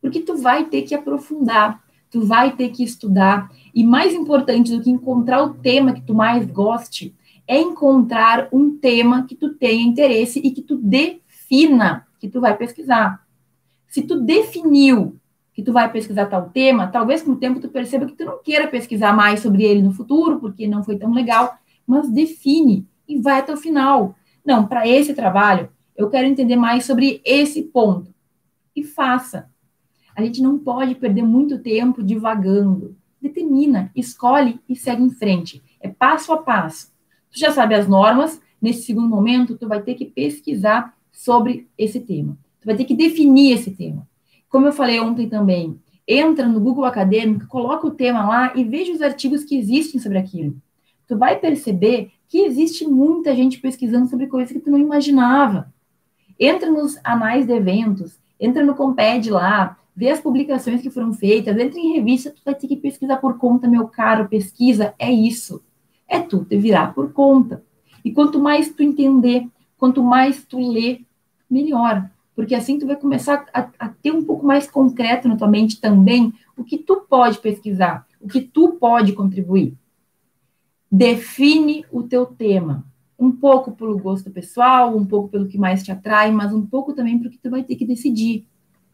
Porque 0.00 0.20
tu 0.20 0.36
vai 0.36 0.64
ter 0.64 0.82
que 0.82 0.94
aprofundar 0.94 1.82
tu 2.10 2.26
vai 2.26 2.54
ter 2.54 2.70
que 2.70 2.82
estudar. 2.82 3.50
E 3.74 3.84
mais 3.84 4.12
importante 4.14 4.76
do 4.76 4.82
que 4.82 4.90
encontrar 4.90 5.42
o 5.42 5.54
tema 5.54 5.92
que 5.92 6.02
tu 6.02 6.14
mais 6.14 6.46
goste, 6.46 7.14
é 7.46 7.60
encontrar 7.60 8.48
um 8.52 8.76
tema 8.76 9.24
que 9.26 9.34
tu 9.34 9.54
tenha 9.54 9.82
interesse 9.82 10.38
e 10.38 10.50
que 10.50 10.62
tu 10.62 10.76
defina 10.76 12.06
que 12.18 12.28
tu 12.28 12.40
vai 12.40 12.56
pesquisar. 12.56 13.24
Se 13.88 14.02
tu 14.02 14.20
definiu 14.20 15.16
que 15.52 15.62
tu 15.62 15.72
vai 15.72 15.90
pesquisar 15.90 16.26
tal 16.26 16.48
tema, 16.50 16.86
talvez 16.86 17.22
com 17.22 17.32
o 17.32 17.36
tempo 17.36 17.60
tu 17.60 17.68
perceba 17.68 18.06
que 18.06 18.14
tu 18.14 18.24
não 18.24 18.42
queira 18.42 18.68
pesquisar 18.68 19.14
mais 19.14 19.40
sobre 19.40 19.64
ele 19.64 19.82
no 19.82 19.92
futuro, 19.92 20.38
porque 20.38 20.66
não 20.66 20.84
foi 20.84 20.96
tão 20.96 21.12
legal, 21.12 21.58
mas 21.86 22.08
define 22.08 22.86
e 23.08 23.20
vai 23.20 23.40
até 23.40 23.52
o 23.52 23.56
final. 23.56 24.14
Não, 24.44 24.66
para 24.66 24.86
esse 24.86 25.12
trabalho, 25.12 25.68
eu 25.96 26.08
quero 26.08 26.26
entender 26.26 26.56
mais 26.56 26.84
sobre 26.84 27.20
esse 27.24 27.62
ponto. 27.62 28.14
E 28.74 28.84
faça. 28.84 29.50
A 30.20 30.24
gente 30.24 30.42
não 30.42 30.58
pode 30.58 30.94
perder 30.94 31.22
muito 31.22 31.58
tempo 31.58 32.02
divagando. 32.02 32.94
Determina, 33.22 33.90
escolhe 33.96 34.60
e 34.68 34.76
segue 34.76 35.02
em 35.02 35.10
frente. 35.10 35.62
É 35.80 35.88
passo 35.88 36.30
a 36.30 36.36
passo. 36.36 36.92
Tu 37.32 37.38
já 37.38 37.50
sabe 37.50 37.74
as 37.74 37.88
normas, 37.88 38.40
nesse 38.60 38.82
segundo 38.82 39.08
momento, 39.08 39.56
tu 39.56 39.66
vai 39.66 39.80
ter 39.80 39.94
que 39.94 40.04
pesquisar 40.04 40.94
sobre 41.10 41.68
esse 41.78 42.00
tema. 42.00 42.36
Tu 42.60 42.66
vai 42.66 42.76
ter 42.76 42.84
que 42.84 42.94
definir 42.94 43.54
esse 43.54 43.70
tema. 43.70 44.06
Como 44.50 44.66
eu 44.66 44.72
falei 44.72 45.00
ontem 45.00 45.26
também, 45.26 45.80
entra 46.06 46.46
no 46.46 46.60
Google 46.60 46.84
Acadêmico, 46.84 47.46
coloca 47.46 47.86
o 47.86 47.92
tema 47.92 48.28
lá 48.28 48.52
e 48.54 48.62
veja 48.62 48.92
os 48.92 49.00
artigos 49.00 49.42
que 49.42 49.56
existem 49.56 49.98
sobre 49.98 50.18
aquilo. 50.18 50.54
Tu 51.08 51.16
vai 51.16 51.38
perceber 51.38 52.12
que 52.28 52.40
existe 52.40 52.86
muita 52.86 53.34
gente 53.34 53.58
pesquisando 53.58 54.08
sobre 54.10 54.26
coisas 54.26 54.52
que 54.52 54.60
tu 54.60 54.70
não 54.70 54.78
imaginava. 54.78 55.72
Entra 56.38 56.70
nos 56.70 56.98
anais 57.02 57.46
de 57.46 57.52
eventos, 57.52 58.18
entra 58.38 58.62
no 58.62 58.74
Comped 58.74 59.30
lá, 59.30 59.78
vê 60.00 60.08
as 60.08 60.18
publicações 60.18 60.80
que 60.80 60.88
foram 60.88 61.12
feitas, 61.12 61.58
entra 61.58 61.78
em 61.78 61.92
revista, 61.92 62.30
tu 62.30 62.40
vai 62.42 62.54
ter 62.54 62.66
que 62.66 62.76
pesquisar 62.76 63.18
por 63.18 63.36
conta, 63.36 63.68
meu 63.68 63.86
caro, 63.86 64.30
pesquisa 64.30 64.94
é 64.98 65.12
isso. 65.12 65.62
É 66.08 66.18
tu 66.18 66.42
te 66.42 66.56
virar 66.56 66.94
por 66.94 67.12
conta. 67.12 67.62
E 68.02 68.10
quanto 68.10 68.40
mais 68.40 68.72
tu 68.72 68.82
entender, 68.82 69.46
quanto 69.76 70.02
mais 70.02 70.42
tu 70.42 70.58
lê, 70.58 71.02
melhor. 71.50 72.10
Porque 72.34 72.54
assim 72.54 72.78
tu 72.78 72.86
vai 72.86 72.96
começar 72.96 73.44
a, 73.52 73.68
a 73.78 73.88
ter 73.90 74.10
um 74.10 74.24
pouco 74.24 74.46
mais 74.46 74.66
concreto 74.66 75.28
na 75.28 75.36
tua 75.36 75.48
mente 75.48 75.78
também 75.78 76.32
o 76.56 76.64
que 76.64 76.78
tu 76.78 77.02
pode 77.06 77.38
pesquisar, 77.38 78.06
o 78.18 78.26
que 78.26 78.40
tu 78.40 78.78
pode 78.80 79.12
contribuir. 79.12 79.74
Define 80.90 81.84
o 81.92 82.04
teu 82.04 82.24
tema 82.24 82.86
um 83.18 83.30
pouco 83.30 83.72
pelo 83.72 83.98
gosto 83.98 84.30
pessoal, 84.30 84.96
um 84.96 85.04
pouco 85.04 85.28
pelo 85.28 85.46
que 85.46 85.58
mais 85.58 85.82
te 85.82 85.92
atrai, 85.92 86.32
mas 86.32 86.54
um 86.54 86.64
pouco 86.64 86.94
também 86.94 87.18
porque 87.18 87.36
tu 87.36 87.50
vai 87.50 87.62
ter 87.62 87.76
que 87.76 87.84
decidir, 87.84 88.46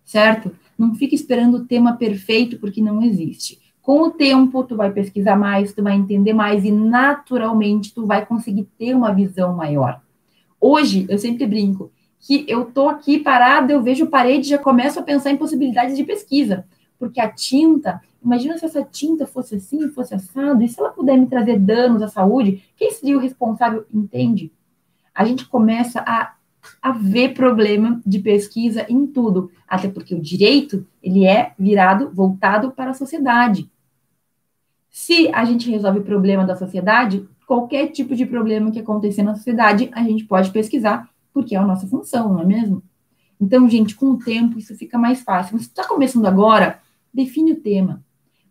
certo? 0.05 0.51
Não 0.79 0.95
fica 0.95 1.15
esperando 1.15 1.59
o 1.59 1.65
tema 1.65 1.97
perfeito 1.97 2.59
porque 2.59 2.83
não 2.83 3.03
existe. 3.03 3.61
Com 3.81 4.03
o 4.03 4.11
tempo, 4.11 4.65
tu 4.65 4.77
vai 4.77 4.93
pesquisar 4.93 5.37
mais, 5.37 5.73
tu 5.73 5.83
vai 5.83 5.95
entender 5.95 6.33
mais 6.33 6.65
e 6.65 6.73
naturalmente 6.73 7.95
tu 7.95 8.05
vai 8.05 8.27
conseguir 8.27 8.69
ter 8.79 8.95
uma 8.95 9.13
visão 9.13 9.55
maior. 9.55 10.01
Hoje, 10.61 11.07
eu 11.09 11.19
sempre 11.19 11.47
brinco 11.47 11.91
que 12.19 12.45
eu 12.49 12.65
tô 12.65 12.89
aqui 12.89 13.19
parada, 13.19 13.73
eu 13.73 13.83
vejo 13.83 14.09
parede, 14.09 14.49
já 14.49 14.59
começo 14.59 14.99
a 14.99 15.03
pensar 15.03 15.31
em 15.31 15.37
possibilidades 15.37 15.97
de 15.97 16.03
pesquisa, 16.03 16.67
porque 16.99 17.21
a 17.21 17.31
tinta, 17.31 18.01
Imagina 18.27 18.59
se 18.59 18.65
essa 18.65 18.83
tinta 18.83 19.25
fosse 19.25 19.55
assim, 19.55 19.89
fosse 19.91 20.13
assado, 20.13 20.61
e 20.61 20.69
se 20.69 20.81
ela 20.81 20.91
puder 20.91 21.17
me 21.17 21.29
trazer 21.29 21.61
danos 21.61 22.03
à 22.03 22.09
saúde, 22.09 22.61
quem 22.77 22.91
seria 22.91 23.17
o 23.17 23.21
responsável? 23.21 23.87
Entende? 23.95 24.53
A 25.15 25.25
gente 25.25 25.47
começa 25.47 26.01
a, 26.01 26.35
a 26.81 26.93
ver 26.93 27.35
problema 27.35 28.01
de 28.05 28.19
pesquisa 28.19 28.87
em 28.89 29.07
tudo, 29.07 29.51
até 29.67 29.89
porque 29.89 30.15
o 30.15 30.21
direito, 30.21 30.87
ele 31.03 31.25
é 31.25 31.53
virado, 31.59 32.11
voltado 32.13 32.71
para 32.73 32.91
a 32.91 32.95
sociedade. 32.95 33.71
Se 34.91 35.29
a 35.33 35.45
gente 35.45 35.71
resolve 35.71 36.01
o 36.01 36.05
problema 36.05 36.45
da 36.45 36.57
sociedade, 36.57 37.29
qualquer 37.47 37.89
tipo 37.89 38.15
de 38.15 38.27
problema 38.27 38.71
que 38.71 38.79
acontecer 38.79 39.23
na 39.23 39.35
sociedade, 39.35 39.91
a 39.93 40.03
gente 40.03 40.25
pode 40.25 40.51
pesquisar, 40.51 41.09
porque 41.33 41.55
é 41.55 41.59
a 41.59 41.67
nossa 41.67 41.87
função, 41.87 42.33
não 42.33 42.41
é 42.41 42.47
mesmo? 42.47 42.83
Então, 43.41 43.69
gente, 43.69 43.95
com 43.95 44.13
o 44.13 44.19
tempo 44.19 44.59
isso 44.59 44.75
fica 44.75 44.97
mais 44.97 45.21
fácil. 45.21 45.55
Mas 45.55 45.63
está 45.63 45.87
começando 45.87 46.27
agora, 46.27 46.81
define 47.13 47.53
o 47.53 47.61
tema 47.61 48.03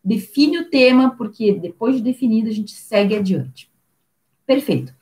define 0.06 0.60
o 0.60 0.70
tema, 0.70 1.16
porque 1.18 1.52
depois 1.56 1.96
de 1.96 2.04
definido 2.04 2.48
a 2.48 2.52
gente 2.52 2.72
segue 2.72 3.16
adiante. 3.16 3.72
Perfeito. 4.46 4.94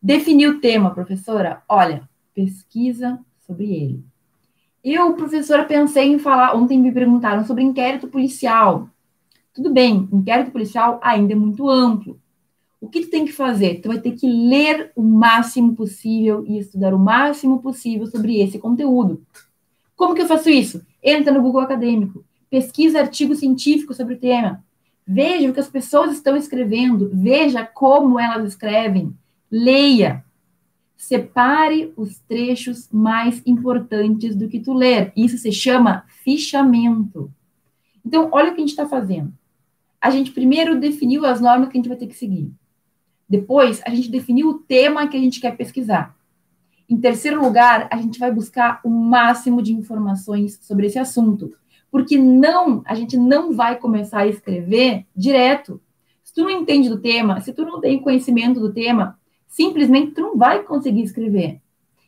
Defini 0.00 0.46
o 0.46 0.58
tema, 0.60 0.94
professora? 0.94 1.62
Olha, 1.68 2.08
pesquisa 2.36 3.18
sobre 3.46 3.72
ele. 3.72 4.04
Eu, 4.84 5.14
professora, 5.14 5.64
pensei 5.64 6.12
em 6.12 6.18
falar, 6.18 6.54
ontem 6.54 6.78
me 6.78 6.92
perguntaram 6.92 7.44
sobre 7.46 7.64
inquérito 7.64 8.06
policial. 8.06 8.90
Tudo 9.54 9.72
bem, 9.72 10.06
inquérito 10.12 10.50
policial 10.50 11.00
ainda 11.02 11.32
é 11.32 11.36
muito 11.36 11.68
amplo. 11.68 12.20
O 12.78 12.88
que 12.88 13.00
tu 13.00 13.10
tem 13.10 13.24
que 13.24 13.32
fazer? 13.32 13.80
Tu 13.80 13.88
vai 13.88 13.98
ter 13.98 14.12
que 14.12 14.28
ler 14.28 14.92
o 14.94 15.02
máximo 15.02 15.74
possível 15.74 16.44
e 16.46 16.58
estudar 16.58 16.92
o 16.92 16.98
máximo 16.98 17.60
possível 17.62 18.06
sobre 18.06 18.38
esse 18.38 18.58
conteúdo. 18.58 19.22
Como 19.96 20.14
que 20.14 20.20
eu 20.20 20.26
faço 20.28 20.50
isso? 20.50 20.84
Entra 21.02 21.32
no 21.32 21.40
Google 21.40 21.62
Acadêmico, 21.62 22.22
pesquisa 22.50 23.00
artigos 23.00 23.38
científicos 23.38 23.96
sobre 23.96 24.14
o 24.14 24.18
tema, 24.18 24.62
veja 25.06 25.48
o 25.48 25.54
que 25.54 25.60
as 25.60 25.70
pessoas 25.70 26.12
estão 26.12 26.36
escrevendo, 26.36 27.10
veja 27.14 27.64
como 27.64 28.20
elas 28.20 28.52
escrevem, 28.52 29.14
leia, 29.50 30.22
separe 30.96 31.92
os 31.96 32.18
trechos 32.20 32.88
mais 32.90 33.42
importantes 33.46 34.34
do 34.34 34.48
que 34.48 34.60
tu 34.60 34.72
ler. 34.72 35.12
Isso 35.16 35.36
se 35.38 35.52
chama 35.52 36.04
fichamento. 36.08 37.30
Então, 38.04 38.28
olha 38.32 38.50
o 38.50 38.54
que 38.54 38.60
a 38.60 38.60
gente 38.60 38.70
está 38.70 38.86
fazendo. 38.86 39.32
A 40.00 40.10
gente 40.10 40.30
primeiro 40.30 40.78
definiu 40.78 41.26
as 41.26 41.40
normas 41.40 41.68
que 41.68 41.76
a 41.76 41.80
gente 41.80 41.88
vai 41.88 41.98
ter 41.98 42.06
que 42.06 42.14
seguir. 42.14 42.50
Depois, 43.28 43.82
a 43.84 43.90
gente 43.90 44.10
definiu 44.10 44.48
o 44.48 44.58
tema 44.58 45.08
que 45.08 45.16
a 45.16 45.20
gente 45.20 45.40
quer 45.40 45.56
pesquisar. 45.56 46.16
Em 46.88 46.96
terceiro 46.96 47.42
lugar, 47.42 47.88
a 47.90 47.96
gente 47.96 48.18
vai 48.18 48.30
buscar 48.30 48.80
o 48.84 48.88
máximo 48.88 49.60
de 49.60 49.72
informações 49.72 50.58
sobre 50.62 50.86
esse 50.86 50.98
assunto 50.98 51.52
porque 51.96 52.18
não, 52.18 52.82
a 52.84 52.94
gente 52.94 53.16
não 53.16 53.54
vai 53.54 53.76
começar 53.76 54.20
a 54.20 54.26
escrever 54.26 55.06
direto. 55.16 55.80
Se 56.22 56.34
tu 56.34 56.42
não 56.42 56.50
entende 56.50 56.90
do 56.90 57.00
tema, 57.00 57.40
se 57.40 57.54
tu 57.54 57.64
não 57.64 57.80
tem 57.80 57.98
conhecimento 57.98 58.60
do 58.60 58.70
tema, 58.70 59.18
simplesmente 59.46 60.12
tu 60.12 60.20
não 60.20 60.36
vai 60.36 60.62
conseguir 60.62 61.02
escrever. 61.02 61.60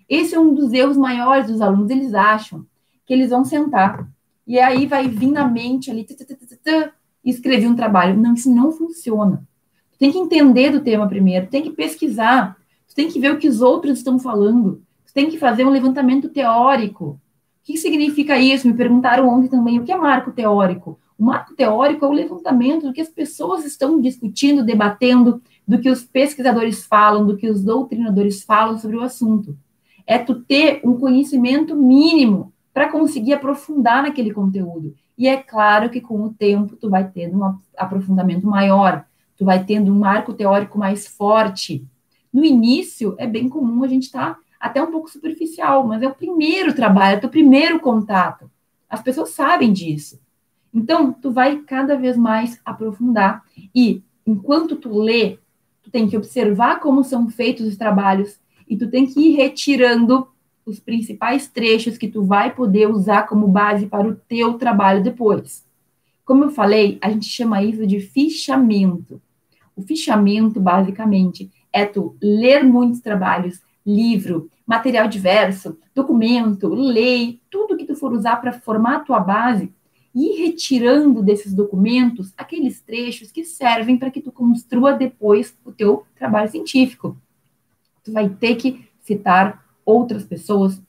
Esse 0.09 0.35
é 0.35 0.41
um 0.41 0.55
dos 0.55 0.73
erros 0.73 0.97
maiores 0.97 1.49
dos 1.49 1.61
alunos, 1.61 1.91
eles 1.91 2.15
acham 2.15 2.65
que 3.05 3.13
eles 3.13 3.31
vão 3.31 3.45
sentar 3.45 4.09
e 4.47 4.59
aí 4.59 4.87
vai 4.87 5.09
vir 5.09 5.31
na 5.31 5.47
mente 5.47 5.91
ali 5.91 6.07
e 7.25 7.31
escrever 7.31 7.67
um 7.67 7.77
trabalho. 7.77 8.17
Não, 8.17 8.35
isso 8.35 8.51
não 8.51 8.73
funciona. 8.73 9.47
Tu 9.93 9.99
tem 9.99 10.11
que 10.11 10.19
entender 10.19 10.71
do 10.71 10.81
tema 10.81 11.07
primeiro, 11.07 11.47
tu 11.47 11.51
tem 11.51 11.63
que 11.63 11.71
pesquisar, 11.71 12.57
tu 12.89 12.95
tem 12.95 13.09
que 13.09 13.21
ver 13.21 13.33
o 13.33 13.39
que 13.39 13.49
os 13.49 13.61
outros 13.61 13.99
estão 13.99 14.19
falando, 14.19 14.83
tu 15.07 15.13
tem 15.13 15.29
que 15.29 15.39
fazer 15.39 15.67
um 15.67 15.71
levantamento 15.71 16.29
teórico, 16.29 17.21
que 17.69 17.77
significa 17.77 18.39
isso? 18.39 18.67
Me 18.67 18.73
perguntaram 18.73 19.29
ontem 19.29 19.49
também 19.49 19.79
o 19.79 19.85
que 19.85 19.93
é 19.93 19.97
marco 19.97 20.33
teórico. 20.33 20.99
O 21.19 21.25
marco 21.27 21.55
teórico 21.55 22.03
é 22.03 22.09
o 22.09 22.13
levantamento 22.13 22.87
do 22.87 22.95
que 22.95 23.01
as 23.03 23.11
pessoas 23.11 23.67
estão 23.67 24.01
discutindo, 24.01 24.65
debatendo, 24.65 25.43
do 25.69 25.79
que 25.79 25.91
os 25.91 26.03
pesquisadores 26.03 26.87
falam, 26.87 27.27
do 27.27 27.37
que 27.37 27.51
os 27.51 27.63
doutrinadores 27.63 28.43
falam 28.43 28.79
sobre 28.79 28.97
o 28.97 29.03
assunto. 29.03 29.55
É 30.07 30.17
tu 30.17 30.37
ter 30.37 30.81
um 30.83 30.99
conhecimento 30.99 31.77
mínimo 31.77 32.51
para 32.73 32.91
conseguir 32.91 33.35
aprofundar 33.35 34.03
naquele 34.03 34.33
conteúdo. 34.33 34.95
E 35.19 35.29
é 35.29 35.37
claro 35.37 35.91
que 35.91 36.01
com 36.01 36.23
o 36.23 36.33
tempo 36.33 36.75
tu 36.75 36.89
vai 36.89 37.07
tendo 37.11 37.39
um 37.39 37.59
aprofundamento 37.77 38.47
maior, 38.47 39.05
tu 39.37 39.45
vai 39.45 39.63
tendo 39.63 39.93
um 39.93 39.99
marco 39.99 40.33
teórico 40.33 40.79
mais 40.79 41.07
forte. 41.07 41.87
No 42.33 42.45
início, 42.45 43.15
é 43.19 43.27
bem 43.27 43.47
comum 43.47 43.85
a 43.85 43.89
gente 43.89 44.05
estar 44.05 44.35
tá 44.35 44.41
até 44.59 44.83
um 44.83 44.91
pouco 44.91 45.11
superficial, 45.11 45.87
mas 45.87 46.03
é 46.03 46.09
o 46.09 46.15
primeiro 46.15 46.75
trabalho, 46.75 47.21
é 47.23 47.27
o 47.27 47.31
primeiro 47.31 47.79
contato. 47.79 48.51
As 48.89 49.03
pessoas 49.03 49.31
sabem 49.31 49.71
disso. 49.71 50.19
Então, 50.73 51.13
tu 51.13 51.31
vai 51.31 51.59
cada 51.59 51.97
vez 51.97 52.17
mais 52.17 52.59
aprofundar 52.65 53.43
e 53.75 54.03
enquanto 54.27 54.77
tu 54.77 54.99
lê, 54.99 55.39
tu 55.89 55.91
tem 55.91 56.07
que 56.07 56.17
observar 56.17 56.81
como 56.81 57.03
são 57.03 57.31
feitos 57.31 57.67
os 57.67 57.77
trabalhos 57.77 58.39
e 58.69 58.77
tu 58.77 58.91
tem 58.91 59.07
que 59.07 59.19
ir 59.21 59.37
retirando 59.37 60.29
os 60.67 60.79
principais 60.79 61.49
trechos 61.49 61.97
que 61.97 62.09
tu 62.09 62.23
vai 62.23 62.55
poder 62.55 62.91
usar 62.91 63.27
como 63.27 63.49
base 63.49 63.87
para 63.87 64.07
o 64.07 64.15
teu 64.15 64.55
trabalho 64.55 65.03
depois. 65.03 65.67
Como 66.27 66.45
eu 66.45 66.51
falei, 66.51 66.99
a 67.01 67.09
gente 67.09 67.25
chama 67.25 67.63
isso 67.63 67.87
de 67.87 68.01
fichamento. 68.01 69.21
O 69.75 69.81
fichamento, 69.81 70.61
basicamente, 70.61 71.51
é 71.73 71.87
tu 71.87 72.15
ler 72.21 72.63
muitos 72.63 73.01
trabalhos, 73.01 73.63
livro, 73.87 74.51
material 74.67 75.09
diverso, 75.09 75.79
documento, 75.95 76.69
lei, 76.69 77.41
tudo 77.51 77.79
que 77.79 77.87
tu 77.87 77.97
for 77.97 78.13
usar 78.13 78.37
para 78.37 78.53
formar 78.53 78.97
a 78.97 79.01
tua 79.01 79.21
base, 79.21 79.73
ir 80.19 80.47
retirando 80.47 81.23
desses 81.23 81.55
documentos 81.55 82.33
aqueles 82.37 82.81
trechos 82.81 83.31
que 83.31 83.45
servem 83.45 83.97
para 83.97 84.11
que 84.11 84.21
tu 84.21 84.33
construa 84.33 84.93
depois 84.93 85.57
o 85.65 85.73
teu 85.73 86.05
trabalho 86.17 86.51
científico. 86.51 87.17
Tu 88.03 88.13
vai 88.13 88.29
ter 88.29 88.57
que 88.57 88.85
citar 89.01 89.65
outras 89.85 90.25
pessoas, 90.25 90.81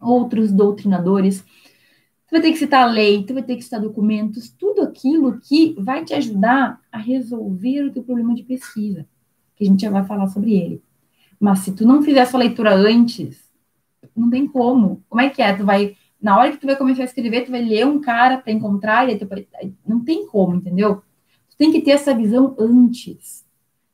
outros 0.00 0.52
doutrinadores, 0.52 1.40
tu 1.40 2.30
vai 2.32 2.40
ter 2.40 2.52
que 2.52 2.58
citar 2.58 2.90
lei, 2.90 3.24
tu 3.24 3.34
vai 3.34 3.42
ter 3.42 3.56
que 3.56 3.62
citar 3.62 3.80
documentos, 3.80 4.48
tudo 4.48 4.82
aquilo 4.82 5.38
que 5.40 5.74
vai 5.78 6.04
te 6.04 6.14
ajudar 6.14 6.80
a 6.90 6.98
resolver 6.98 7.84
o 7.84 7.92
teu 7.92 8.02
problema 8.02 8.34
de 8.34 8.42
pesquisa, 8.42 9.06
que 9.54 9.64
a 9.64 9.66
gente 9.66 9.82
já 9.82 9.90
vai 9.90 10.04
falar 10.04 10.28
sobre 10.28 10.54
ele. 10.54 10.82
Mas 11.38 11.58
se 11.58 11.72
tu 11.72 11.86
não 11.86 12.02
fizer 12.02 12.20
essa 12.20 12.38
leitura 12.38 12.74
antes, 12.74 13.42
não 14.16 14.30
tem 14.30 14.46
como. 14.46 15.02
Como 15.08 15.20
é 15.20 15.28
que 15.28 15.42
é? 15.42 15.52
Tu 15.54 15.64
vai, 15.64 15.96
na 16.22 16.38
hora 16.38 16.52
que 16.52 16.58
tu 16.58 16.66
vai 16.66 16.76
começar 16.76 17.02
a 17.02 17.06
escrever, 17.06 17.44
tu 17.44 17.50
vai 17.50 17.62
ler 17.62 17.84
um 17.86 18.00
cara 18.00 18.38
para 18.38 18.52
encontrar, 18.52 19.10
e 19.10 19.18
tu, 19.18 19.28
não 19.86 20.04
tem 20.04 20.26
como, 20.26 20.54
entendeu? 20.54 21.02
Tu 21.50 21.56
tem 21.58 21.72
que 21.72 21.82
ter 21.82 21.90
essa 21.90 22.14
visão 22.14 22.54
antes. 22.58 23.44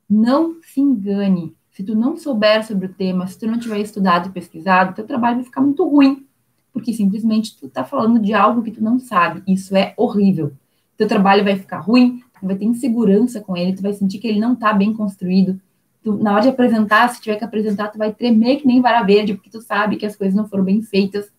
Não 0.09 0.57
se 0.63 0.81
engane. 0.81 1.57
Se 1.71 1.83
tu 1.83 1.95
não 1.95 2.17
souber 2.17 2.67
sobre 2.67 2.87
o 2.87 2.93
tema, 2.93 3.27
se 3.27 3.39
tu 3.39 3.47
não 3.47 3.59
tiver 3.59 3.81
estudado 3.81 4.29
e 4.29 4.33
pesquisado, 4.33 4.95
teu 4.95 5.07
trabalho 5.07 5.37
vai 5.37 5.45
ficar 5.45 5.61
muito 5.63 5.89
ruim, 5.89 6.27
porque 6.73 6.93
simplesmente 6.93 7.57
tu 7.57 7.69
tá 7.69 7.83
falando 7.83 8.21
de 8.21 8.35
algo 8.35 8.63
que 8.63 8.73
tu 8.73 8.83
não 8.83 8.99
sabe. 8.99 9.43
Isso 9.47 9.75
é 9.75 9.95
horrível. 9.97 10.53
Teu 10.97 11.09
trabalho 11.09 11.45
vai 11.45 11.57
ficar 11.57 11.79
ruim, 11.79 12.23
tu 12.39 12.47
vai 12.47 12.57
ter 12.57 12.65
insegurança 12.65 13.41
com 13.41 13.57
ele, 13.57 13.75
tu 13.75 13.83
vai 13.83 13.93
sentir 13.95 14.19
que 14.19 14.29
ele 14.29 14.41
não 14.41 14.55
tá 14.55 14.73
bem 14.73 14.93
construído, 14.93 15.59
tu, 16.03 16.17
na 16.19 16.33
hora 16.33 16.43
de 16.43 16.49
apresentar, 16.49 17.09
se 17.09 17.21
tiver 17.21 17.37
que 17.37 17.45
apresentar, 17.45 17.89
tu 17.89 17.99
vai 17.99 18.13
tremer 18.13 18.57
que 18.57 18.67
nem 18.67 18.83
vara 18.83 19.03
verde, 19.03 19.35
porque 19.35 19.51
tu 19.51 19.63
sabe 19.63 19.97
que 19.97 20.05
as 20.07 20.17
coisas 20.17 20.35
não 20.35 20.49
foram 20.49 20.65
bem 20.65 20.83
feitas. 20.83 21.31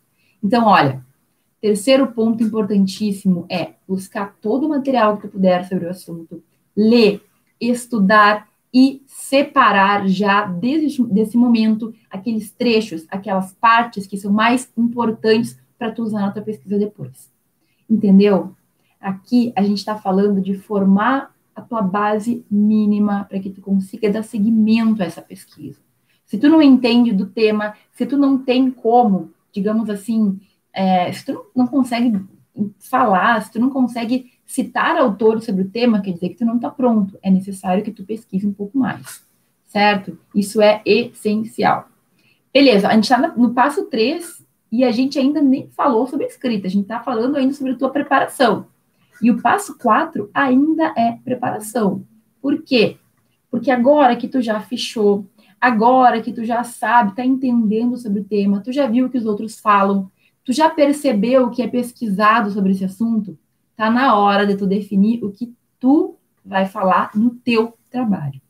Então, 0.43 0.65
olha, 0.65 1.05
terceiro 1.61 2.07
ponto 2.07 2.43
importantíssimo 2.43 3.45
é 3.49 3.73
buscar 3.87 4.35
todo 4.41 4.65
o 4.65 4.69
material 4.69 5.17
que 5.17 5.23
tu 5.23 5.31
puder 5.31 5.67
sobre 5.67 5.85
o 5.85 5.89
assunto, 5.89 6.41
ler, 6.75 7.21
estudar 7.59 8.47
e 8.73 9.01
separar 9.07 10.07
já 10.07 10.45
desde 10.45 11.03
desse 11.05 11.35
momento 11.35 11.93
aqueles 12.09 12.51
trechos, 12.51 13.05
aquelas 13.09 13.53
partes 13.53 14.05
que 14.05 14.17
são 14.17 14.31
mais 14.31 14.71
importantes 14.77 15.59
para 15.77 15.91
tu 15.91 16.03
usar 16.03 16.21
na 16.21 16.31
tua 16.31 16.43
pesquisa 16.43 16.77
depois. 16.77 17.31
Entendeu? 17.89 18.55
Aqui 18.99 19.51
a 19.55 19.63
gente 19.63 19.79
está 19.79 19.95
falando 19.95 20.41
de 20.41 20.55
formar 20.55 21.33
a 21.55 21.61
tua 21.61 21.81
base 21.81 22.45
mínima 22.49 23.25
para 23.25 23.39
que 23.39 23.49
tu 23.49 23.61
consiga 23.61 24.09
dar 24.11 24.23
seguimento 24.23 25.01
a 25.01 25.05
essa 25.05 25.21
pesquisa. 25.21 25.79
Se 26.25 26.37
tu 26.37 26.47
não 26.47 26.61
entende 26.61 27.11
do 27.11 27.25
tema, 27.25 27.73
se 27.91 28.05
tu 28.05 28.17
não 28.17 28.37
tem 28.37 28.69
como, 28.69 29.31
digamos 29.51 29.89
assim, 29.89 30.39
é, 30.73 31.11
se 31.11 31.25
tu 31.25 31.45
não 31.55 31.67
consegue 31.67 32.19
falar, 32.79 33.41
se 33.41 33.51
tu 33.51 33.59
não 33.59 33.69
consegue 33.69 34.31
citar 34.45 34.97
autores 34.97 35.45
sobre 35.45 35.63
o 35.63 35.69
tema, 35.69 36.01
quer 36.01 36.13
dizer 36.13 36.29
que 36.29 36.37
tu 36.37 36.45
não 36.45 36.55
está 36.55 36.69
pronto. 36.69 37.17
É 37.21 37.29
necessário 37.29 37.83
que 37.83 37.91
tu 37.91 38.03
pesquise 38.03 38.47
um 38.47 38.53
pouco 38.53 38.77
mais, 38.77 39.23
certo? 39.65 40.17
Isso 40.33 40.61
é 40.61 40.81
essencial. 40.85 41.87
Beleza, 42.53 42.87
a 42.87 42.93
gente 42.93 43.03
está 43.03 43.35
no 43.35 43.53
passo 43.53 43.85
3 43.85 44.43
e 44.71 44.83
a 44.83 44.91
gente 44.91 45.19
ainda 45.19 45.41
nem 45.41 45.69
falou 45.69 46.07
sobre 46.07 46.25
escrita, 46.25 46.67
a 46.67 46.69
gente 46.69 46.83
está 46.83 46.99
falando 46.99 47.35
ainda 47.35 47.53
sobre 47.53 47.73
a 47.73 47.77
tua 47.77 47.89
preparação. 47.89 48.65
E 49.21 49.29
o 49.29 49.41
passo 49.41 49.77
4 49.77 50.29
ainda 50.33 50.93
é 50.97 51.17
preparação. 51.23 52.03
Por 52.41 52.61
quê? 52.63 52.97
Porque 53.51 53.69
agora 53.69 54.15
que 54.15 54.27
tu 54.27 54.41
já 54.41 54.59
fechou, 54.59 55.25
agora 55.59 56.21
que 56.21 56.33
tu 56.33 56.43
já 56.43 56.63
sabe, 56.63 57.11
está 57.11 57.25
entendendo 57.25 57.97
sobre 57.97 58.21
o 58.21 58.23
tema, 58.23 58.61
tu 58.61 58.71
já 58.71 58.87
viu 58.87 59.05
o 59.05 59.09
que 59.09 59.17
os 59.17 59.25
outros 59.25 59.59
falam, 59.59 60.11
tu 60.43 60.53
já 60.53 60.69
percebeu 60.69 61.45
o 61.45 61.51
que 61.51 61.61
é 61.61 61.67
pesquisado 61.67 62.51
sobre 62.51 62.71
esse 62.71 62.85
assunto, 62.85 63.37
tá 63.75 63.89
na 63.89 64.17
hora 64.17 64.45
de 64.45 64.55
tu 64.55 64.65
definir 64.65 65.23
o 65.23 65.31
que 65.31 65.53
tu 65.79 66.15
vai 66.43 66.65
falar 66.65 67.11
no 67.15 67.31
teu 67.31 67.73
trabalho. 67.89 68.41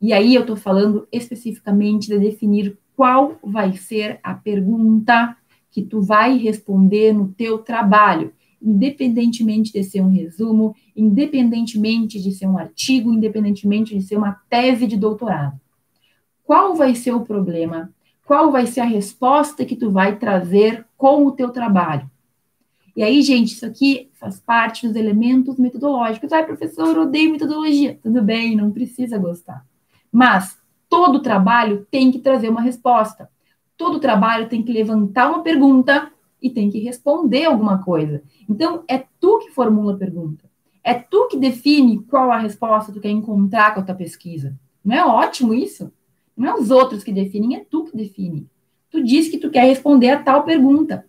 E 0.00 0.12
aí 0.12 0.34
eu 0.34 0.42
estou 0.42 0.56
falando 0.56 1.08
especificamente 1.10 2.08
de 2.08 2.18
definir 2.18 2.78
qual 2.96 3.36
vai 3.42 3.72
ser 3.76 4.20
a 4.22 4.34
pergunta 4.34 5.36
que 5.70 5.82
tu 5.82 6.00
vai 6.00 6.36
responder 6.36 7.12
no 7.12 7.28
teu 7.28 7.58
trabalho 7.58 8.32
independentemente 8.60 9.72
de 9.72 9.82
ser 9.84 10.00
um 10.00 10.10
resumo, 10.10 10.74
independentemente 10.94 12.20
de 12.20 12.32
ser 12.32 12.46
um 12.46 12.58
artigo, 12.58 13.12
independentemente 13.12 13.96
de 13.96 14.02
ser 14.02 14.16
uma 14.16 14.32
tese 14.50 14.86
de 14.86 14.96
doutorado. 14.96 15.58
Qual 16.48 16.74
vai 16.74 16.94
ser 16.94 17.12
o 17.12 17.26
problema? 17.26 17.92
Qual 18.24 18.50
vai 18.50 18.66
ser 18.66 18.80
a 18.80 18.84
resposta 18.84 19.66
que 19.66 19.76
tu 19.76 19.90
vai 19.90 20.16
trazer 20.16 20.86
com 20.96 21.26
o 21.26 21.32
teu 21.32 21.50
trabalho? 21.50 22.10
E 22.96 23.02
aí, 23.02 23.20
gente, 23.20 23.52
isso 23.52 23.66
aqui 23.66 24.08
faz 24.14 24.40
parte 24.40 24.86
dos 24.86 24.96
elementos 24.96 25.58
metodológicos. 25.58 26.32
Ai, 26.32 26.46
professor, 26.46 26.96
eu 26.96 27.02
odeio 27.02 27.32
metodologia. 27.32 27.98
Tudo 28.02 28.22
bem, 28.22 28.56
não 28.56 28.70
precisa 28.70 29.18
gostar. 29.18 29.62
Mas 30.10 30.56
todo 30.88 31.20
trabalho 31.20 31.86
tem 31.90 32.10
que 32.10 32.18
trazer 32.18 32.48
uma 32.48 32.62
resposta. 32.62 33.28
Todo 33.76 34.00
trabalho 34.00 34.48
tem 34.48 34.62
que 34.62 34.72
levantar 34.72 35.28
uma 35.28 35.42
pergunta 35.42 36.10
e 36.40 36.48
tem 36.48 36.70
que 36.70 36.78
responder 36.78 37.44
alguma 37.44 37.84
coisa. 37.84 38.22
Então, 38.48 38.84
é 38.88 39.04
tu 39.20 39.40
que 39.40 39.50
formula 39.50 39.92
a 39.92 39.98
pergunta. 39.98 40.46
É 40.82 40.94
tu 40.94 41.28
que 41.28 41.36
define 41.36 42.02
qual 42.04 42.32
a 42.32 42.38
resposta 42.38 42.90
tu 42.90 43.00
quer 43.00 43.10
encontrar 43.10 43.74
com 43.74 43.80
a 43.80 43.84
tua 43.84 43.94
pesquisa. 43.94 44.58
Não 44.82 44.96
é 44.96 45.04
ótimo 45.04 45.52
isso? 45.52 45.92
Não 46.38 46.48
é 46.48 46.54
os 46.54 46.70
outros 46.70 47.02
que 47.02 47.12
definem, 47.12 47.56
é 47.56 47.66
tu 47.68 47.84
que 47.84 47.96
define. 47.96 48.46
Tu 48.90 49.02
diz 49.02 49.28
que 49.28 49.38
tu 49.38 49.50
quer 49.50 49.64
responder 49.64 50.10
a 50.10 50.22
tal 50.22 50.44
pergunta. 50.44 51.04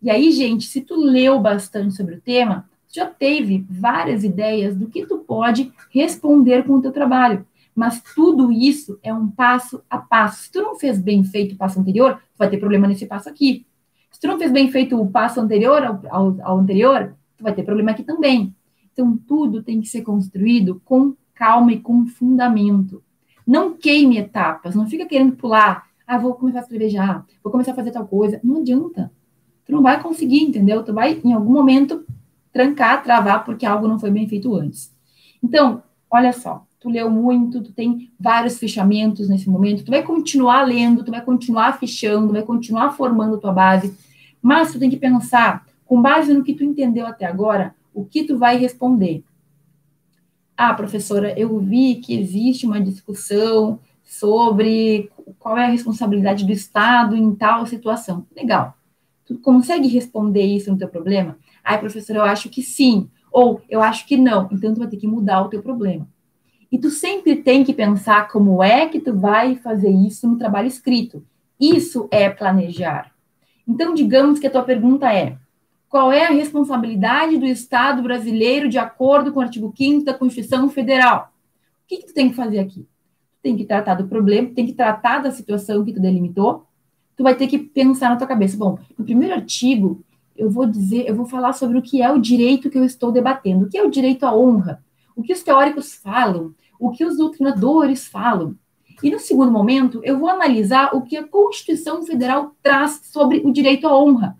E 0.00 0.10
aí, 0.10 0.32
gente, 0.32 0.64
se 0.64 0.80
tu 0.80 0.96
leu 0.96 1.38
bastante 1.38 1.94
sobre 1.94 2.14
o 2.14 2.20
tema, 2.20 2.68
já 2.88 3.04
teve 3.04 3.66
várias 3.68 4.24
ideias 4.24 4.74
do 4.74 4.88
que 4.88 5.04
tu 5.04 5.18
pode 5.18 5.70
responder 5.90 6.64
com 6.64 6.76
o 6.76 6.82
teu 6.82 6.90
trabalho. 6.90 7.46
Mas 7.74 8.02
tudo 8.14 8.50
isso 8.50 8.98
é 9.02 9.12
um 9.12 9.28
passo 9.28 9.82
a 9.88 9.98
passo. 9.98 10.44
Se 10.44 10.52
tu 10.52 10.62
não 10.62 10.74
fez 10.74 10.98
bem 10.98 11.22
feito 11.22 11.54
o 11.54 11.58
passo 11.58 11.78
anterior, 11.78 12.16
tu 12.16 12.38
vai 12.38 12.48
ter 12.48 12.58
problema 12.58 12.88
nesse 12.88 13.06
passo 13.06 13.28
aqui. 13.28 13.66
Se 14.10 14.18
tu 14.18 14.26
não 14.26 14.38
fez 14.38 14.50
bem 14.50 14.70
feito 14.72 15.00
o 15.00 15.08
passo 15.08 15.40
anterior 15.40 15.84
ao, 15.84 16.00
ao, 16.08 16.36
ao 16.42 16.58
anterior, 16.58 17.14
tu 17.36 17.44
vai 17.44 17.54
ter 17.54 17.62
problema 17.62 17.90
aqui 17.90 18.02
também. 18.02 18.54
Então, 18.92 19.16
tudo 19.16 19.62
tem 19.62 19.80
que 19.80 19.88
ser 19.88 20.02
construído 20.02 20.80
com 20.84 21.14
calma 21.34 21.72
e 21.72 21.80
com 21.80 22.06
fundamento. 22.06 23.02
Não 23.50 23.74
queime 23.76 24.16
etapas, 24.16 24.76
não 24.76 24.86
fica 24.86 25.04
querendo 25.04 25.34
pular. 25.34 25.88
Ah, 26.06 26.16
vou 26.16 26.34
começar 26.34 26.60
a 26.60 26.62
escrever 26.62 26.88
já, 26.88 27.24
vou 27.42 27.50
começar 27.50 27.72
a 27.72 27.74
fazer 27.74 27.90
tal 27.90 28.06
coisa. 28.06 28.38
Não 28.44 28.58
adianta. 28.58 29.10
Tu 29.66 29.72
não 29.72 29.82
vai 29.82 30.00
conseguir, 30.00 30.40
entendeu? 30.42 30.84
Tu 30.84 30.94
vai, 30.94 31.20
em 31.24 31.32
algum 31.32 31.52
momento, 31.52 32.06
trancar, 32.52 33.02
travar, 33.02 33.44
porque 33.44 33.66
algo 33.66 33.88
não 33.88 33.98
foi 33.98 34.12
bem 34.12 34.28
feito 34.28 34.54
antes. 34.54 34.94
Então, 35.42 35.82
olha 36.08 36.32
só, 36.32 36.64
tu 36.78 36.88
leu 36.88 37.10
muito, 37.10 37.60
tu 37.60 37.72
tem 37.72 38.08
vários 38.20 38.56
fechamentos 38.56 39.28
nesse 39.28 39.50
momento, 39.50 39.84
tu 39.84 39.90
vai 39.90 40.04
continuar 40.04 40.62
lendo, 40.62 41.02
tu 41.02 41.10
vai 41.10 41.20
continuar 41.20 41.76
fechando, 41.76 42.32
vai 42.32 42.42
continuar 42.42 42.92
formando 42.92 43.36
tua 43.36 43.52
base, 43.52 43.92
mas 44.40 44.70
tu 44.70 44.78
tem 44.78 44.88
que 44.88 44.96
pensar, 44.96 45.66
com 45.84 46.00
base 46.00 46.32
no 46.32 46.44
que 46.44 46.54
tu 46.54 46.62
entendeu 46.62 47.04
até 47.04 47.24
agora, 47.24 47.74
o 47.92 48.04
que 48.04 48.22
tu 48.22 48.38
vai 48.38 48.56
responder. 48.58 49.24
Ah, 50.62 50.74
professora, 50.74 51.32
eu 51.40 51.58
vi 51.58 51.94
que 51.94 52.14
existe 52.14 52.66
uma 52.66 52.82
discussão 52.82 53.80
sobre 54.04 55.10
qual 55.38 55.56
é 55.56 55.64
a 55.64 55.70
responsabilidade 55.70 56.44
do 56.44 56.52
Estado 56.52 57.16
em 57.16 57.34
tal 57.34 57.64
situação. 57.64 58.26
Legal. 58.36 58.74
Tu 59.24 59.38
consegue 59.38 59.88
responder 59.88 60.42
isso 60.42 60.70
no 60.70 60.76
teu 60.76 60.86
problema? 60.86 61.38
Ah, 61.64 61.78
professora, 61.78 62.18
eu 62.18 62.24
acho 62.24 62.50
que 62.50 62.62
sim. 62.62 63.08
Ou 63.32 63.62
eu 63.70 63.80
acho 63.80 64.06
que 64.06 64.18
não. 64.18 64.50
Então, 64.52 64.74
tu 64.74 64.80
vai 64.80 64.88
ter 64.88 64.98
que 64.98 65.06
mudar 65.06 65.40
o 65.40 65.48
teu 65.48 65.62
problema. 65.62 66.06
E 66.70 66.78
tu 66.78 66.90
sempre 66.90 67.36
tem 67.36 67.64
que 67.64 67.72
pensar 67.72 68.28
como 68.28 68.62
é 68.62 68.86
que 68.86 69.00
tu 69.00 69.16
vai 69.18 69.56
fazer 69.56 69.90
isso 69.90 70.28
no 70.28 70.36
trabalho 70.36 70.68
escrito. 70.68 71.24
Isso 71.58 72.06
é 72.10 72.28
planejar. 72.28 73.12
Então, 73.66 73.94
digamos 73.94 74.38
que 74.38 74.46
a 74.46 74.50
tua 74.50 74.62
pergunta 74.62 75.10
é: 75.10 75.38
qual 75.90 76.10
é 76.10 76.24
a 76.24 76.30
responsabilidade 76.30 77.36
do 77.36 77.44
Estado 77.44 78.02
brasileiro 78.02 78.70
de 78.70 78.78
acordo 78.78 79.30
com 79.30 79.40
o 79.40 79.42
artigo 79.42 79.74
5 79.76 80.04
da 80.04 80.14
Constituição 80.14 80.70
Federal? 80.70 81.30
O 81.84 81.88
que, 81.88 81.98
que 81.98 82.06
tu 82.06 82.14
tem 82.14 82.30
que 82.30 82.36
fazer 82.36 82.60
aqui? 82.60 82.86
Tem 83.42 83.54
que 83.54 83.66
tratar 83.66 83.96
do 83.96 84.08
problema, 84.08 84.48
tem 84.54 84.64
que 84.64 84.72
tratar 84.72 85.18
da 85.18 85.30
situação 85.30 85.84
que 85.84 85.92
tu 85.92 86.00
delimitou. 86.00 86.64
Tu 87.14 87.22
vai 87.22 87.34
ter 87.34 87.46
que 87.46 87.58
pensar 87.58 88.08
na 88.08 88.16
tua 88.16 88.26
cabeça. 88.26 88.56
Bom, 88.56 88.78
no 88.96 89.04
primeiro 89.04 89.34
artigo, 89.34 90.02
eu 90.34 90.48
vou 90.48 90.64
dizer, 90.64 91.06
eu 91.06 91.14
vou 91.14 91.26
falar 91.26 91.52
sobre 91.52 91.76
o 91.76 91.82
que 91.82 92.00
é 92.00 92.10
o 92.10 92.18
direito 92.18 92.70
que 92.70 92.78
eu 92.78 92.84
estou 92.84 93.12
debatendo. 93.12 93.66
O 93.66 93.68
que 93.68 93.76
é 93.76 93.82
o 93.82 93.90
direito 93.90 94.24
à 94.24 94.34
honra? 94.34 94.82
O 95.14 95.22
que 95.22 95.34
os 95.34 95.42
teóricos 95.42 95.92
falam? 95.92 96.54
o 96.80 96.90
que 96.90 97.04
os 97.04 97.18
doutrinadores 97.18 98.08
falam. 98.08 98.56
E 99.02 99.10
no 99.10 99.20
segundo 99.20 99.52
momento, 99.52 100.00
eu 100.02 100.18
vou 100.18 100.28
analisar 100.28 100.96
o 100.96 101.02
que 101.02 101.16
a 101.16 101.26
Constituição 101.26 102.02
Federal 102.02 102.56
traz 102.62 103.02
sobre 103.04 103.42
o 103.44 103.52
direito 103.52 103.86
à 103.86 103.96
honra. 103.96 104.36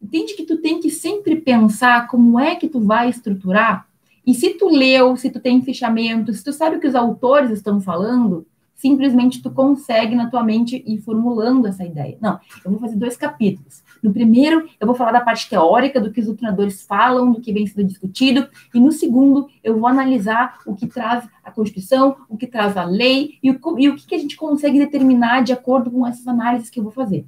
Entende 0.00 0.34
que 0.34 0.44
tu 0.44 0.58
tem 0.58 0.80
que 0.80 0.90
sempre 0.90 1.36
pensar 1.36 2.06
como 2.08 2.38
é 2.38 2.54
que 2.54 2.68
tu 2.68 2.80
vai 2.80 3.10
estruturar? 3.10 3.86
E 4.26 4.34
se 4.34 4.50
tu 4.50 4.68
leu, 4.68 5.16
se 5.16 5.30
tu 5.30 5.40
tem 5.40 5.62
fechamento, 5.62 6.32
se 6.32 6.44
tu 6.44 6.52
sabe 6.52 6.76
o 6.76 6.80
que 6.80 6.86
os 6.86 6.94
autores 6.94 7.50
estão 7.50 7.80
falando, 7.80 8.46
simplesmente 8.78 9.42
tu 9.42 9.50
consegue 9.50 10.14
na 10.14 10.30
tua 10.30 10.42
mente 10.42 10.82
ir 10.86 10.98
formulando 10.98 11.66
essa 11.66 11.84
ideia. 11.84 12.16
Não, 12.20 12.38
eu 12.64 12.70
vou 12.70 12.78
fazer 12.78 12.96
dois 12.96 13.16
capítulos. 13.16 13.82
No 14.00 14.12
primeiro, 14.12 14.68
eu 14.78 14.86
vou 14.86 14.94
falar 14.94 15.10
da 15.10 15.20
parte 15.20 15.50
teórica, 15.50 16.00
do 16.00 16.12
que 16.12 16.20
os 16.20 16.26
doutrinadores 16.26 16.82
falam, 16.82 17.32
do 17.32 17.40
que 17.40 17.52
vem 17.52 17.66
sendo 17.66 17.88
discutido, 17.88 18.48
e 18.72 18.78
no 18.78 18.92
segundo, 18.92 19.48
eu 19.64 19.78
vou 19.78 19.88
analisar 19.88 20.58
o 20.64 20.76
que 20.76 20.86
traz 20.86 21.28
a 21.42 21.50
Constituição, 21.50 22.16
o 22.28 22.36
que 22.36 22.46
traz 22.46 22.76
a 22.76 22.84
lei, 22.84 23.38
e 23.42 23.50
o, 23.50 23.58
e 23.78 23.88
o 23.88 23.96
que, 23.96 24.06
que 24.06 24.14
a 24.14 24.18
gente 24.18 24.36
consegue 24.36 24.78
determinar 24.78 25.42
de 25.42 25.52
acordo 25.52 25.90
com 25.90 26.06
essas 26.06 26.26
análises 26.28 26.70
que 26.70 26.78
eu 26.78 26.84
vou 26.84 26.92
fazer. 26.92 27.26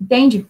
Entende? 0.00 0.46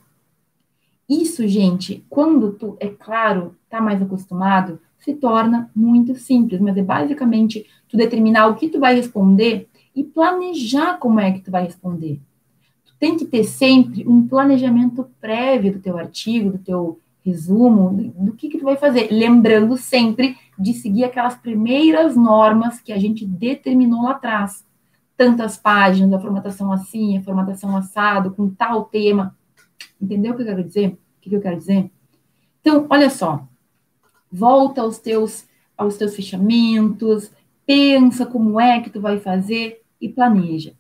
Isso, 1.11 1.49
gente, 1.49 2.07
quando 2.09 2.53
tu, 2.53 2.77
é 2.79 2.87
claro, 2.87 3.57
tá 3.69 3.81
mais 3.81 4.01
acostumado, 4.01 4.79
se 4.97 5.13
torna 5.13 5.69
muito 5.75 6.15
simples, 6.15 6.61
mas 6.61 6.77
é 6.77 6.83
basicamente 6.85 7.67
tu 7.89 7.97
determinar 7.97 8.47
o 8.47 8.55
que 8.55 8.69
tu 8.69 8.79
vai 8.79 8.95
responder 8.95 9.69
e 9.93 10.05
planejar 10.05 10.99
como 10.99 11.19
é 11.19 11.33
que 11.33 11.41
tu 11.41 11.51
vai 11.51 11.65
responder. 11.65 12.21
Tu 12.87 12.95
tem 13.01 13.17
que 13.17 13.25
ter 13.25 13.43
sempre 13.43 14.07
um 14.07 14.25
planejamento 14.29 15.11
prévio 15.21 15.73
do 15.73 15.81
teu 15.81 15.99
artigo, 15.99 16.53
do 16.53 16.59
teu 16.59 17.01
resumo, 17.25 17.91
do, 17.93 18.27
do 18.27 18.33
que 18.35 18.49
que 18.49 18.59
tu 18.59 18.65
vai 18.65 18.77
fazer, 18.77 19.09
lembrando 19.11 19.77
sempre 19.77 20.37
de 20.57 20.75
seguir 20.75 21.03
aquelas 21.03 21.35
primeiras 21.35 22.15
normas 22.15 22.81
que 22.81 22.93
a 22.93 22.99
gente 22.99 23.27
determinou 23.27 24.05
lá 24.05 24.13
atrás. 24.13 24.65
Tantas 25.17 25.57
páginas, 25.59 26.13
a 26.13 26.21
formatação 26.21 26.71
assim, 26.71 27.19
a 27.19 27.23
formatação 27.23 27.77
assado, 27.77 28.31
com 28.31 28.49
tal 28.49 28.85
tema. 28.85 29.35
Entendeu 30.01 30.33
o 30.33 30.37
que 30.37 30.43
eu 30.43 30.47
quero 30.47 30.65
dizer? 30.65 30.89
O 30.89 31.21
que 31.21 31.35
eu 31.35 31.41
quero 31.41 31.59
dizer? 31.59 31.91
Então, 32.61 32.87
olha 32.89 33.11
só. 33.11 33.47
Volta 34.31 34.81
aos 34.83 34.99
teus, 34.99 35.47
aos 35.77 35.97
teus 35.97 36.15
fechamentos, 36.15 37.33
pensa 37.67 38.25
como 38.25 38.61
é 38.61 38.81
que 38.81 38.91
tu 38.91 39.01
vai 39.01 39.19
fazer 39.19 39.83
e 40.01 40.09
planeja. 40.09 40.75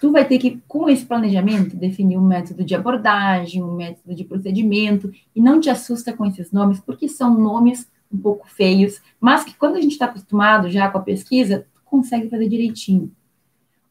Tu 0.00 0.12
vai 0.12 0.26
ter 0.26 0.38
que, 0.38 0.62
com 0.68 0.88
esse 0.88 1.04
planejamento, 1.04 1.76
definir 1.76 2.18
um 2.18 2.26
método 2.26 2.62
de 2.64 2.74
abordagem, 2.74 3.62
um 3.62 3.74
método 3.74 4.14
de 4.14 4.24
procedimento, 4.24 5.10
e 5.34 5.40
não 5.40 5.58
te 5.58 5.70
assusta 5.70 6.12
com 6.12 6.26
esses 6.26 6.52
nomes, 6.52 6.80
porque 6.80 7.08
são 7.08 7.38
nomes 7.38 7.90
um 8.12 8.18
pouco 8.18 8.48
feios, 8.48 9.00
mas 9.20 9.42
que 9.42 9.54
quando 9.54 9.76
a 9.76 9.80
gente 9.80 9.92
está 9.92 10.04
acostumado 10.06 10.70
já 10.70 10.90
com 10.90 10.98
a 10.98 11.02
pesquisa, 11.02 11.66
consegue 11.84 12.28
fazer 12.28 12.48
direitinho. 12.48 13.10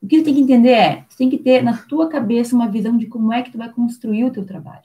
O 0.05 0.07
que 0.07 0.19
tu 0.19 0.25
tem 0.25 0.35
que 0.35 0.41
entender 0.41 0.69
é, 0.69 0.95
tu 1.09 1.17
tem 1.17 1.31
que 1.31 1.37
ter 1.39 1.63
na 1.63 1.75
tua 1.75 2.07
cabeça 2.07 2.55
uma 2.55 2.67
visão 2.67 2.95
de 2.95 3.07
como 3.07 3.33
é 3.33 3.41
que 3.41 3.51
tu 3.51 3.57
vai 3.57 3.69
construir 3.69 4.23
o 4.23 4.29
teu 4.29 4.45
trabalho. 4.45 4.83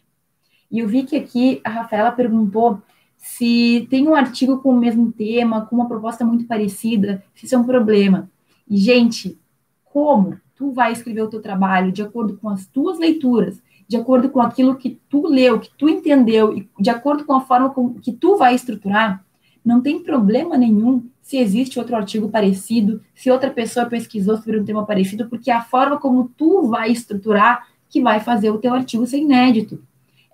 E 0.71 0.79
eu 0.79 0.89
vi 0.89 1.03
que 1.03 1.15
aqui 1.15 1.61
a 1.63 1.69
Rafaela 1.69 2.11
perguntou 2.11 2.81
se 3.19 3.87
tem 3.91 4.09
um 4.09 4.15
artigo 4.15 4.61
com 4.61 4.71
o 4.71 4.79
mesmo 4.79 5.13
tema, 5.13 5.67
com 5.67 5.77
uma 5.77 5.87
proposta 5.87 6.25
muito 6.25 6.47
parecida, 6.47 7.23
se 7.35 7.45
isso 7.45 7.55
é 7.55 7.59
um 7.59 7.65
problema. 7.65 8.31
E, 8.67 8.79
gente, 8.79 9.39
como 9.85 10.41
tu 10.57 10.73
vai 10.73 10.91
escrever 10.91 11.21
o 11.21 11.29
teu 11.29 11.43
trabalho 11.43 11.93
de 11.93 12.01
acordo 12.01 12.39
com 12.39 12.49
as 12.49 12.67
tuas 12.67 12.99
leituras, 12.99 13.61
de 13.87 13.99
acordo 13.99 14.31
com 14.31 14.41
aquilo 14.41 14.77
que 14.77 14.99
tu 15.11 15.27
leu, 15.27 15.61
que 15.61 15.71
tu 15.77 15.87
entendeu, 15.87 16.57
e 16.57 16.67
de 16.81 16.89
acordo 16.89 17.27
com 17.27 17.35
a 17.35 17.43
forma 17.43 17.69
com 17.69 17.93
que 17.93 18.13
tu 18.13 18.39
vai 18.39 18.55
estruturar, 18.55 19.23
não 19.63 19.83
tem 19.83 20.03
problema 20.03 20.57
nenhum 20.57 21.05
se 21.31 21.37
existe 21.37 21.79
outro 21.79 21.95
artigo 21.95 22.29
parecido, 22.29 23.01
se 23.15 23.31
outra 23.31 23.53
pessoa 23.53 23.87
pesquisou 23.87 24.37
sobre 24.39 24.59
um 24.59 24.65
tema 24.65 24.85
parecido, 24.85 25.29
porque 25.29 25.49
é 25.49 25.55
a 25.55 25.63
forma 25.63 25.97
como 25.97 26.29
tu 26.37 26.63
vai 26.63 26.91
estruturar 26.91 27.69
que 27.89 28.03
vai 28.03 28.19
fazer 28.19 28.51
o 28.51 28.59
teu 28.59 28.75
artigo 28.75 29.07
ser 29.07 29.19
inédito. 29.19 29.81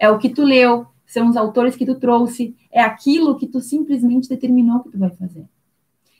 É 0.01 0.09
o 0.09 0.17
que 0.19 0.31
tu 0.31 0.43
leu, 0.43 0.87
são 1.05 1.29
os 1.29 1.37
autores 1.37 1.77
que 1.77 1.85
tu 1.85 1.97
trouxe, 1.97 2.57
é 2.73 2.81
aquilo 2.81 3.37
que 3.37 3.47
tu 3.47 3.61
simplesmente 3.61 4.27
determinou 4.27 4.81
que 4.81 4.89
tu 4.89 4.99
vai 4.99 5.11
fazer. 5.11 5.45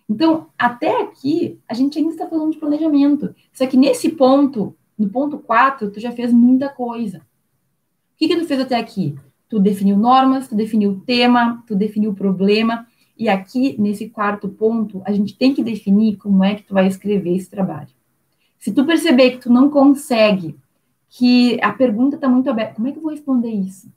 Então, 0.07 0.49
até 0.59 1.01
aqui, 1.01 1.59
a 1.67 1.73
gente 1.73 1.99
ainda 1.99 2.11
está 2.11 2.27
falando 2.27 2.53
de 2.53 2.59
planejamento. 2.59 3.35
Só 3.55 3.67
que 3.67 3.79
nesse 3.79 4.11
ponto, 4.11 4.77
no 4.99 5.09
ponto 5.09 5.39
4, 5.39 5.91
tu 5.91 5.99
já 5.99 6.13
fez 6.13 6.35
muita 6.35 6.69
coisa. 6.69 7.21
O 7.21 8.19
que, 8.19 8.29
que 8.29 8.37
tu 8.37 8.45
fez 8.45 8.61
até 8.61 8.77
aqui? 8.77 9.15
Tu 9.49 9.59
definiu 9.59 9.97
normas, 9.97 10.49
tu 10.49 10.55
definiu 10.55 11.01
tema, 11.07 11.65
tu 11.67 11.75
definiu 11.75 12.13
problema. 12.13 12.87
E 13.19 13.29
aqui, 13.29 13.81
nesse 13.81 14.09
quarto 14.11 14.49
ponto, 14.49 15.01
a 15.05 15.13
gente 15.13 15.37
tem 15.37 15.55
que 15.55 15.63
definir 15.63 16.17
como 16.17 16.45
é 16.45 16.55
que 16.55 16.63
tu 16.63 16.75
vai 16.75 16.87
escrever 16.87 17.35
esse 17.35 17.49
trabalho. 17.49 17.89
Se 18.59 18.73
tu 18.73 18.85
perceber 18.85 19.33
que 19.33 19.39
tu 19.39 19.53
não 19.53 19.71
consegue, 19.71 20.57
que 21.09 21.59
a 21.63 21.73
pergunta 21.73 22.17
está 22.17 22.29
muito 22.29 22.51
aberta, 22.51 22.75
como 22.75 22.89
é 22.89 22.93
que 22.93 22.99
eu 22.99 23.03
vou 23.03 23.11
responder 23.11 23.51
isso? 23.51 23.89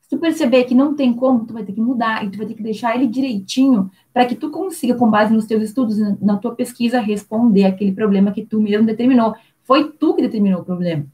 Se 0.00 0.10
tu 0.10 0.18
perceber 0.18 0.64
que 0.64 0.74
não 0.74 0.94
tem 0.94 1.12
como, 1.12 1.44
tu 1.44 1.52
vai 1.52 1.64
ter 1.64 1.72
que 1.72 1.80
mudar 1.80 2.24
e 2.24 2.30
tu 2.30 2.38
vai 2.38 2.46
ter 2.46 2.54
que 2.54 2.62
deixar 2.62 2.94
ele 2.94 3.08
direitinho 3.08 3.90
para 4.12 4.24
que 4.24 4.36
tu 4.36 4.50
consiga, 4.50 4.94
com 4.94 5.10
base 5.10 5.34
nos 5.34 5.46
teus 5.46 5.64
estudos, 5.64 5.98
na 6.20 6.36
tua 6.36 6.54
pesquisa, 6.54 7.00
responder 7.00 7.64
aquele 7.64 7.92
problema 7.92 8.30
que 8.30 8.46
tu 8.46 8.60
mesmo 8.60 8.86
determinou. 8.86 9.34
Foi 9.64 9.90
tu 9.90 10.14
que 10.14 10.22
determinou 10.22 10.60
o 10.60 10.64
problema. 10.64 11.04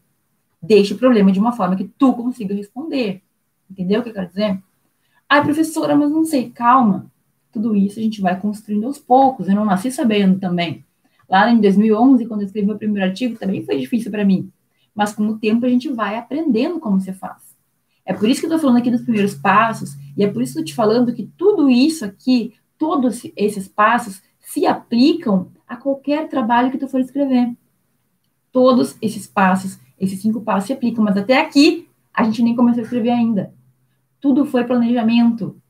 Deixe 0.62 0.92
o 0.92 0.98
problema 0.98 1.32
de 1.32 1.40
uma 1.40 1.52
forma 1.52 1.74
que 1.74 1.84
tu 1.84 2.12
consiga 2.12 2.54
responder. 2.54 3.22
Entendeu 3.70 4.00
o 4.00 4.02
que 4.02 4.10
eu 4.10 4.14
quero 4.14 4.28
dizer? 4.28 4.62
Ai, 5.26 5.42
professora, 5.42 5.96
mas 5.96 6.10
não 6.10 6.24
sei. 6.24 6.50
Calma. 6.50 7.10
Tudo 7.52 7.76
isso 7.76 7.98
a 7.98 8.02
gente 8.02 8.20
vai 8.20 8.40
construindo 8.40 8.86
aos 8.86 8.98
poucos. 8.98 9.48
Eu 9.48 9.54
não 9.54 9.64
nasci 9.64 9.90
sabendo 9.90 10.38
também. 10.38 10.84
Lá 11.28 11.50
em 11.50 11.60
2011, 11.60 12.26
quando 12.26 12.40
eu 12.40 12.46
escrevi 12.46 12.66
meu 12.66 12.78
primeiro 12.78 13.08
artigo, 13.08 13.38
também 13.38 13.64
foi 13.64 13.78
difícil 13.78 14.10
para 14.10 14.24
mim. 14.24 14.50
Mas 14.94 15.14
com 15.14 15.26
o 15.26 15.38
tempo 15.38 15.64
a 15.64 15.68
gente 15.68 15.88
vai 15.88 16.16
aprendendo 16.16 16.80
como 16.80 17.00
se 17.00 17.12
faz. 17.12 17.52
É 18.04 18.12
por 18.12 18.28
isso 18.28 18.40
que 18.40 18.46
eu 18.46 18.48
estou 18.48 18.60
falando 18.60 18.78
aqui 18.78 18.90
dos 18.90 19.02
primeiros 19.02 19.34
passos, 19.34 19.96
e 20.16 20.24
é 20.24 20.28
por 20.28 20.42
isso 20.42 20.54
que 20.54 20.58
eu 20.58 20.64
estou 20.64 20.72
te 20.72 20.74
falando 20.74 21.14
que 21.14 21.30
tudo 21.36 21.70
isso 21.70 22.04
aqui, 22.04 22.54
todos 22.76 23.22
esses 23.36 23.68
passos, 23.68 24.20
se 24.40 24.66
aplicam 24.66 25.50
a 25.66 25.76
qualquer 25.76 26.28
trabalho 26.28 26.70
que 26.70 26.78
tu 26.78 26.88
for 26.88 27.00
escrever. 27.00 27.54
Todos 28.50 28.96
esses 29.00 29.26
passos, 29.26 29.78
esses 29.98 30.20
cinco 30.20 30.40
passos 30.40 30.66
se 30.66 30.72
aplicam, 30.72 31.04
mas 31.04 31.16
até 31.16 31.40
aqui 31.40 31.88
a 32.12 32.24
gente 32.24 32.42
nem 32.42 32.56
começou 32.56 32.80
a 32.80 32.84
escrever 32.84 33.10
ainda. 33.10 33.54
Tudo 34.20 34.44
foi 34.44 34.64
planejamento. 34.64 35.61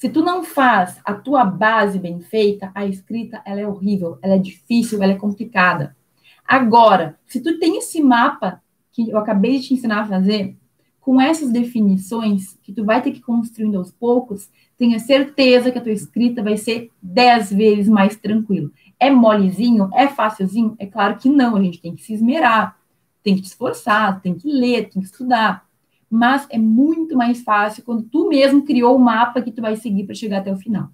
Se 0.00 0.08
tu 0.08 0.22
não 0.22 0.42
faz 0.42 0.98
a 1.04 1.12
tua 1.12 1.44
base 1.44 1.98
bem 1.98 2.20
feita, 2.20 2.72
a 2.74 2.86
escrita 2.86 3.42
ela 3.44 3.60
é 3.60 3.68
horrível, 3.68 4.18
ela 4.22 4.36
é 4.36 4.38
difícil, 4.38 5.02
ela 5.02 5.12
é 5.12 5.16
complicada. 5.16 5.94
Agora, 6.42 7.18
se 7.26 7.38
tu 7.42 7.58
tem 7.58 7.76
esse 7.76 8.02
mapa 8.02 8.62
que 8.90 9.10
eu 9.10 9.18
acabei 9.18 9.58
de 9.58 9.68
te 9.68 9.74
ensinar 9.74 10.00
a 10.00 10.06
fazer, 10.06 10.56
com 11.02 11.20
essas 11.20 11.52
definições 11.52 12.58
que 12.62 12.72
tu 12.72 12.82
vai 12.82 13.02
ter 13.02 13.10
que 13.10 13.20
construindo 13.20 13.76
aos 13.76 13.92
poucos, 13.92 14.48
tenha 14.78 14.98
certeza 14.98 15.70
que 15.70 15.76
a 15.76 15.82
tua 15.82 15.92
escrita 15.92 16.42
vai 16.42 16.56
ser 16.56 16.90
dez 17.02 17.52
vezes 17.52 17.86
mais 17.86 18.16
tranquilo. 18.16 18.72
É 18.98 19.10
molezinho? 19.10 19.90
É 19.92 20.08
facilzinho? 20.08 20.76
É 20.78 20.86
claro 20.86 21.18
que 21.18 21.28
não, 21.28 21.56
a 21.56 21.62
gente 21.62 21.78
tem 21.78 21.94
que 21.94 22.02
se 22.02 22.14
esmerar, 22.14 22.74
tem 23.22 23.34
que 23.34 23.42
te 23.42 23.48
esforçar, 23.48 24.22
tem 24.22 24.34
que 24.34 24.50
ler, 24.50 24.88
tem 24.88 25.02
que 25.02 25.08
estudar. 25.08 25.68
Mas 26.10 26.46
é 26.50 26.58
muito 26.58 27.16
mais 27.16 27.42
fácil 27.42 27.84
quando 27.84 28.02
tu 28.02 28.28
mesmo 28.28 28.64
criou 28.64 28.96
o 28.96 28.98
mapa 28.98 29.40
que 29.40 29.52
tu 29.52 29.62
vai 29.62 29.76
seguir 29.76 30.04
para 30.04 30.14
chegar 30.14 30.38
até 30.38 30.52
o 30.52 30.56
final. 30.56 30.88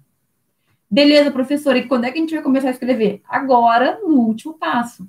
Beleza, 0.89 1.31
professora, 1.31 1.79
e 1.79 1.87
quando 1.87 2.05
é 2.05 2.11
que 2.11 2.17
a 2.17 2.21
gente 2.21 2.33
vai 2.33 2.43
começar 2.43 2.67
a 2.67 2.71
escrever? 2.71 3.21
Agora, 3.27 3.99
no 4.03 4.21
último 4.21 4.53
passo. 4.53 5.07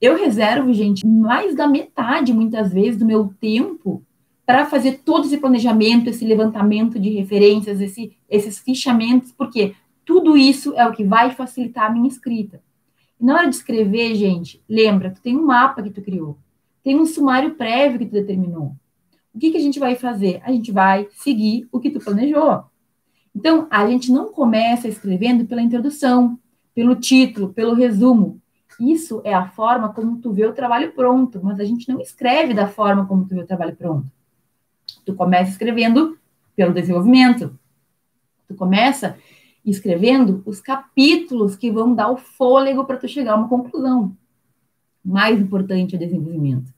Eu 0.00 0.16
reservo, 0.16 0.72
gente, 0.72 1.06
mais 1.06 1.54
da 1.54 1.66
metade, 1.66 2.32
muitas 2.32 2.72
vezes, 2.72 2.98
do 2.98 3.04
meu 3.04 3.34
tempo 3.40 4.02
para 4.46 4.64
fazer 4.64 5.00
todo 5.04 5.26
esse 5.26 5.38
planejamento, 5.38 6.08
esse 6.08 6.24
levantamento 6.24 7.00
de 7.00 7.10
referências, 7.10 7.80
esse, 7.80 8.16
esses 8.28 8.58
fichamentos, 8.60 9.32
porque 9.32 9.74
tudo 10.04 10.36
isso 10.36 10.72
é 10.76 10.86
o 10.86 10.92
que 10.92 11.02
vai 11.02 11.32
facilitar 11.32 11.90
a 11.90 11.92
minha 11.92 12.06
escrita. 12.06 12.62
E 13.20 13.24
na 13.24 13.34
hora 13.34 13.48
de 13.48 13.56
escrever, 13.56 14.14
gente, 14.14 14.62
lembra, 14.68 15.10
tu 15.10 15.20
tem 15.20 15.36
um 15.36 15.44
mapa 15.44 15.82
que 15.82 15.90
tu 15.90 16.00
criou, 16.00 16.38
tem 16.84 16.98
um 16.98 17.04
sumário 17.04 17.56
prévio 17.56 17.98
que 17.98 18.06
tu 18.06 18.12
determinou. 18.12 18.76
O 19.36 19.38
que, 19.38 19.50
que 19.50 19.58
a 19.58 19.60
gente 19.60 19.78
vai 19.78 19.94
fazer? 19.94 20.40
A 20.44 20.50
gente 20.50 20.72
vai 20.72 21.08
seguir 21.12 21.68
o 21.70 21.78
que 21.78 21.90
tu 21.90 22.00
planejou. 22.00 22.64
Então, 23.34 23.66
a 23.70 23.86
gente 23.86 24.10
não 24.10 24.32
começa 24.32 24.88
escrevendo 24.88 25.44
pela 25.44 25.60
introdução, 25.60 26.38
pelo 26.74 26.96
título, 26.96 27.52
pelo 27.52 27.74
resumo. 27.74 28.40
Isso 28.80 29.20
é 29.24 29.34
a 29.34 29.46
forma 29.50 29.92
como 29.92 30.16
tu 30.22 30.32
vê 30.32 30.46
o 30.46 30.54
trabalho 30.54 30.90
pronto, 30.92 31.38
mas 31.42 31.60
a 31.60 31.64
gente 31.64 31.86
não 31.86 32.00
escreve 32.00 32.54
da 32.54 32.66
forma 32.66 33.04
como 33.04 33.26
tu 33.26 33.34
vê 33.34 33.42
o 33.42 33.46
trabalho 33.46 33.76
pronto. 33.76 34.10
Tu 35.04 35.14
começa 35.14 35.50
escrevendo 35.50 36.18
pelo 36.56 36.72
desenvolvimento. 36.72 37.58
Tu 38.48 38.54
começa 38.54 39.18
escrevendo 39.66 40.42
os 40.46 40.62
capítulos 40.62 41.56
que 41.56 41.70
vão 41.70 41.94
dar 41.94 42.10
o 42.10 42.16
fôlego 42.16 42.86
para 42.86 42.96
tu 42.96 43.06
chegar 43.06 43.34
a 43.34 43.36
uma 43.36 43.48
conclusão. 43.48 44.16
Mais 45.04 45.38
importante 45.38 45.94
é 45.94 45.98
o 45.98 46.00
desenvolvimento. 46.00 46.75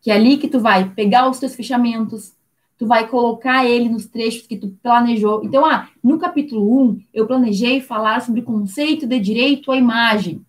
Que 0.00 0.10
é 0.10 0.14
ali 0.14 0.38
que 0.38 0.48
tu 0.48 0.60
vai 0.60 0.90
pegar 0.90 1.28
os 1.28 1.38
teus 1.38 1.54
fechamentos, 1.54 2.32
tu 2.80 2.86
vai 2.86 3.06
colocar 3.06 3.66
ele 3.66 3.90
nos 3.90 4.06
trechos 4.06 4.46
que 4.46 4.56
tu 4.56 4.68
planejou. 4.82 5.44
Então, 5.44 5.66
ah, 5.66 5.90
no 6.02 6.18
capítulo 6.18 6.82
1, 6.82 7.00
eu 7.12 7.26
planejei 7.26 7.80
falar 7.80 8.22
sobre 8.22 8.40
o 8.40 8.44
conceito 8.44 9.06
de 9.06 9.20
direito 9.20 9.70
à 9.70 9.76
imagem. 9.76 10.44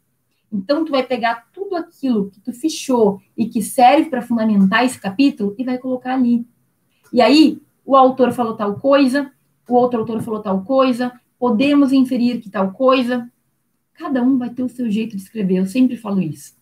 Então, 0.49 0.85
tu 0.85 0.91
vai 0.91 1.03
pegar 1.03 1.47
tudo 1.53 1.75
aquilo 1.75 2.29
que 2.29 2.39
tu 2.39 2.53
fechou 2.53 3.21
e 3.35 3.47
que 3.47 3.61
serve 3.61 4.09
para 4.09 4.21
fundamentar 4.21 4.85
esse 4.85 4.97
capítulo 4.97 5.53
e 5.57 5.65
vai 5.65 5.77
colocar 5.77 6.13
ali. 6.13 6.45
E 7.11 7.21
aí, 7.21 7.61
o 7.85 7.97
autor 7.97 8.31
falou 8.31 8.55
tal 8.55 8.75
coisa, 8.75 9.29
o 9.67 9.75
outro 9.75 9.99
autor 9.99 10.21
falou 10.21 10.41
tal 10.41 10.61
coisa, 10.63 11.11
podemos 11.37 11.91
inferir 11.91 12.39
que 12.39 12.49
tal 12.49 12.71
coisa. 12.71 13.29
Cada 13.93 14.23
um 14.23 14.37
vai 14.37 14.49
ter 14.49 14.63
o 14.63 14.69
seu 14.69 14.89
jeito 14.89 15.17
de 15.17 15.21
escrever, 15.21 15.57
eu 15.57 15.65
sempre 15.65 15.97
falo 15.97 16.21
isso. 16.21 16.53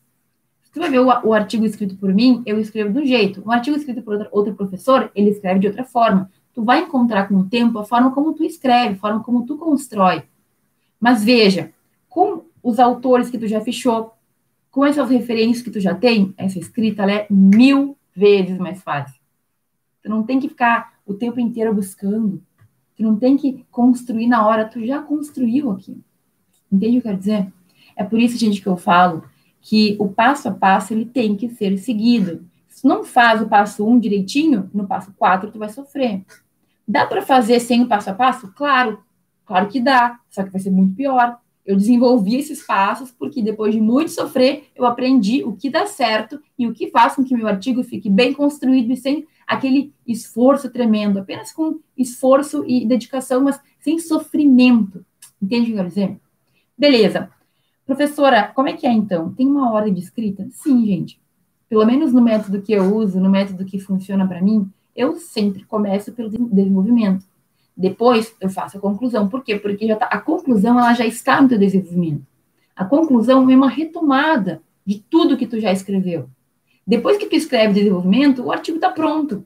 Vai 0.80 0.90
ver 0.90 1.00
o, 1.00 1.08
o 1.08 1.34
artigo 1.34 1.66
escrito 1.66 1.98
por 1.98 2.14
mim, 2.14 2.42
eu 2.46 2.58
escrevo 2.58 2.94
de 2.94 3.00
um 3.00 3.06
jeito. 3.06 3.44
Um 3.46 3.52
artigo 3.52 3.76
escrito 3.76 4.02
por 4.02 4.14
outro, 4.14 4.30
outro 4.32 4.56
professor, 4.56 5.12
ele 5.14 5.30
escreve 5.30 5.60
de 5.60 5.68
outra 5.68 5.84
forma. 5.84 6.32
Tu 6.54 6.64
vai 6.64 6.84
encontrar 6.84 7.28
com 7.28 7.36
o 7.36 7.50
tempo 7.50 7.78
a 7.80 7.84
forma 7.84 8.12
como 8.12 8.32
tu 8.34 8.46
escreve, 8.46 8.96
a 8.96 8.98
forma 8.98 9.22
como 9.22 9.46
tu 9.46 9.58
constrói. 9.58 10.24
Mas 10.98 11.22
veja, 11.22 11.74
com 12.08 12.46
os 12.64 12.80
autores 12.80 13.30
que 13.30 13.38
tu 13.38 13.46
já 13.46 13.60
fechou, 13.60 14.14
com 14.72 14.86
essas 14.86 15.10
referências 15.10 15.62
que 15.62 15.70
tu 15.70 15.82
já 15.82 15.94
tem, 15.94 16.34
essa 16.38 16.58
escrita 16.58 17.04
é 17.12 17.28
mil 17.30 17.98
vezes 18.16 18.58
mais 18.58 18.82
fácil. 18.82 19.20
Tu 20.02 20.10
não 20.10 20.24
tem 20.24 20.40
que 20.40 20.48
ficar 20.48 20.94
o 21.06 21.14
tempo 21.14 21.42
inteiro 21.42 21.74
buscando. 21.74 22.42
Tu 22.96 23.04
não 23.04 23.18
tem 23.18 23.36
que 23.36 23.66
construir 23.70 24.28
na 24.28 24.48
hora, 24.48 24.64
tu 24.64 24.86
já 24.86 25.02
construiu 25.02 25.72
aqui. 25.72 26.02
Entende 26.72 27.00
o 27.00 27.02
que 27.02 27.08
eu 27.08 27.12
quero 27.12 27.18
dizer? 27.18 27.54
É 27.98 28.04
por 28.06 28.18
isso, 28.18 28.38
gente, 28.38 28.62
que 28.62 28.68
eu 28.68 28.78
falo 28.78 29.26
que 29.62 29.96
o 30.00 30.08
passo 30.08 30.48
a 30.48 30.52
passo 30.52 30.94
ele 30.94 31.06
tem 31.06 31.36
que 31.36 31.50
ser 31.50 31.78
seguido. 31.78 32.46
Se 32.68 32.88
não 32.88 33.04
faz 33.04 33.42
o 33.42 33.48
passo 33.48 33.86
um 33.86 34.00
direitinho, 34.00 34.70
no 34.74 34.88
passo 34.88 35.14
quatro 35.18 35.52
tu 35.52 35.60
vai 35.60 35.70
sofrer. 35.70 36.24
Dá 36.88 37.06
para 37.06 37.22
fazer 37.22 37.60
sem 37.60 37.84
o 37.84 37.88
passo 37.88 38.10
a 38.10 38.14
passo? 38.14 38.52
Claro, 38.56 39.00
claro 39.46 39.68
que 39.68 39.80
dá, 39.80 40.20
só 40.30 40.44
que 40.44 40.50
vai 40.50 40.62
ser 40.62 40.72
muito 40.72 40.96
pior. 40.96 41.38
Eu 41.66 41.76
desenvolvi 41.76 42.38
esses 42.38 42.66
passos 42.66 43.12
porque 43.12 43.44
depois 43.44 43.74
de 43.74 43.82
muito 43.82 44.12
sofrer, 44.12 44.70
eu 44.76 44.86
aprendi 44.86 45.44
o 45.44 45.56
que 45.56 45.70
dá 45.70 45.86
certo 45.86 46.42
e 46.58 46.66
o 46.66 46.74
que 46.74 46.90
faz 46.90 47.16
com 47.16 47.24
que 47.24 47.36
meu 47.36 47.48
artigo 47.48 47.84
fique 47.84 48.10
bem 48.10 48.34
construído 48.34 48.92
e 48.92 48.98
sem 48.98 49.28
aquele 49.46 49.94
esforço 50.08 50.70
tremendo, 50.70 51.20
apenas 51.20 51.52
com 51.52 51.80
esforço 51.98 52.64
e 52.68 52.86
dedicação, 52.86 53.42
mas 53.42 53.60
sem 53.80 54.00
sofrimento. 54.00 55.06
Entende 55.42 55.64
o 55.64 55.66
que 55.66 55.72
eu 55.72 55.76
quero 55.76 55.90
dizer? 55.90 56.18
Beleza. 56.78 57.30
Professora, 57.90 58.44
como 58.54 58.70
é 58.70 58.74
que 58.74 58.86
é 58.86 58.92
então? 58.92 59.34
Tem 59.34 59.48
uma 59.48 59.74
ordem 59.74 59.92
de 59.92 60.00
escrita? 60.00 60.48
Sim, 60.52 60.86
gente. 60.86 61.20
Pelo 61.68 61.84
menos 61.88 62.14
no 62.14 62.22
método 62.22 62.62
que 62.62 62.72
eu 62.72 62.96
uso, 62.96 63.20
no 63.20 63.32
método 63.32 63.66
que 63.66 63.80
funciona 63.80 64.28
para 64.28 64.44
mim, 64.44 64.70
eu 64.96 65.16
sempre 65.16 65.64
começo 65.64 66.12
pelo 66.12 66.30
desenvolvimento. 66.30 67.26
Depois 67.76 68.32
eu 68.40 68.48
faço 68.48 68.78
a 68.78 68.80
conclusão. 68.80 69.28
Por 69.28 69.44
quê? 69.44 69.56
Porque 69.56 69.88
já 69.88 69.96
tá, 69.96 70.06
a 70.06 70.20
conclusão 70.20 70.78
ela 70.78 70.94
já 70.94 71.04
está 71.04 71.42
no 71.42 71.50
teu 71.50 71.58
desenvolvimento. 71.58 72.22
A 72.76 72.86
conclusão 72.86 73.50
é 73.50 73.56
uma 73.56 73.68
retomada 73.68 74.62
de 74.86 75.04
tudo 75.10 75.36
que 75.36 75.48
tu 75.48 75.60
já 75.60 75.72
escreveu. 75.72 76.30
Depois 76.86 77.18
que 77.18 77.26
tu 77.26 77.36
escreve 77.36 77.74
desenvolvimento, 77.74 78.44
o 78.44 78.52
artigo 78.52 78.78
está 78.78 78.92
pronto. 78.92 79.44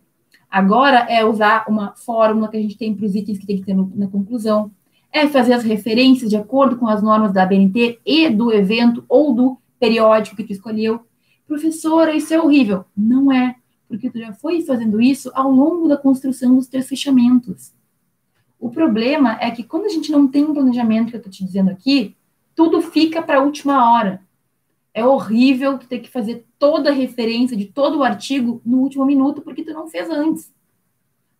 Agora 0.51 1.08
é 1.10 1.23
usar 1.23 1.63
uma 1.69 1.95
fórmula 1.95 2.49
que 2.49 2.58
a 2.58 2.62
gente 2.62 2.77
tem 2.77 2.93
para 2.93 3.06
os 3.06 3.15
itens 3.15 3.38
que 3.38 3.47
tem 3.47 3.60
que 3.60 3.65
ter 3.65 3.73
no, 3.73 3.89
na 3.95 4.08
conclusão. 4.08 4.69
É 5.13 5.28
fazer 5.28 5.54
as 5.54 5.63
referências 5.63 6.30
de 6.30 6.36
acordo 6.36 6.76
com 6.76 6.88
as 6.88 7.02
normas 7.02 7.32
da 7.32 7.45
BNT 7.45 7.99
e 8.04 8.30
do 8.30 8.52
evento 8.52 9.06
ou 9.08 9.34
do 9.34 9.58
periódico 9.80 10.36
que 10.36 10.43
tu 10.43 10.52
escolheu. 10.52 11.02
Professora, 11.47 12.15
isso 12.15 12.34
é 12.34 12.41
horrível. 12.41 12.84
Não 12.97 13.32
é, 13.32 13.56
porque 13.88 14.10
tu 14.10 14.17
já 14.17 14.34
foi 14.34 14.62
fazendo 14.63 14.99
isso 14.99 15.32
ao 15.36 15.52
longo 15.52 15.88
da 15.88 15.95
construção 15.95 16.56
dos 16.56 16.67
teus 16.67 16.88
fechamentos. 16.88 17.71
O 18.60 18.69
problema 18.69 19.38
é 19.39 19.52
que 19.52 19.62
quando 19.62 19.86
a 19.86 19.89
gente 19.89 20.12
não 20.12 20.28
tem 20.28 20.45
um 20.45 20.54
planejamento 20.54 21.10
que 21.10 21.15
eu 21.15 21.19
estou 21.19 21.32
te 21.32 21.43
dizendo 21.45 21.69
aqui, 21.69 22.15
tudo 22.56 22.82
fica 22.82 23.21
para 23.21 23.39
a 23.39 23.43
última 23.43 23.93
hora. 23.93 24.21
É 24.93 25.06
horrível 25.06 25.78
ter 25.78 25.99
que 25.99 26.10
fazer 26.10 26.45
toda 26.58 26.89
a 26.89 26.93
referência 26.93 27.58
de 27.58 27.65
todo 27.65 27.97
o 27.97 28.04
artigo 28.04 28.62
no 28.65 28.78
último 28.78 29.06
minuto, 29.06 29.41
porque 29.41 29.63
tu 29.63 29.73
não 29.73 29.88
fez 29.88 30.10
antes. 30.10 30.52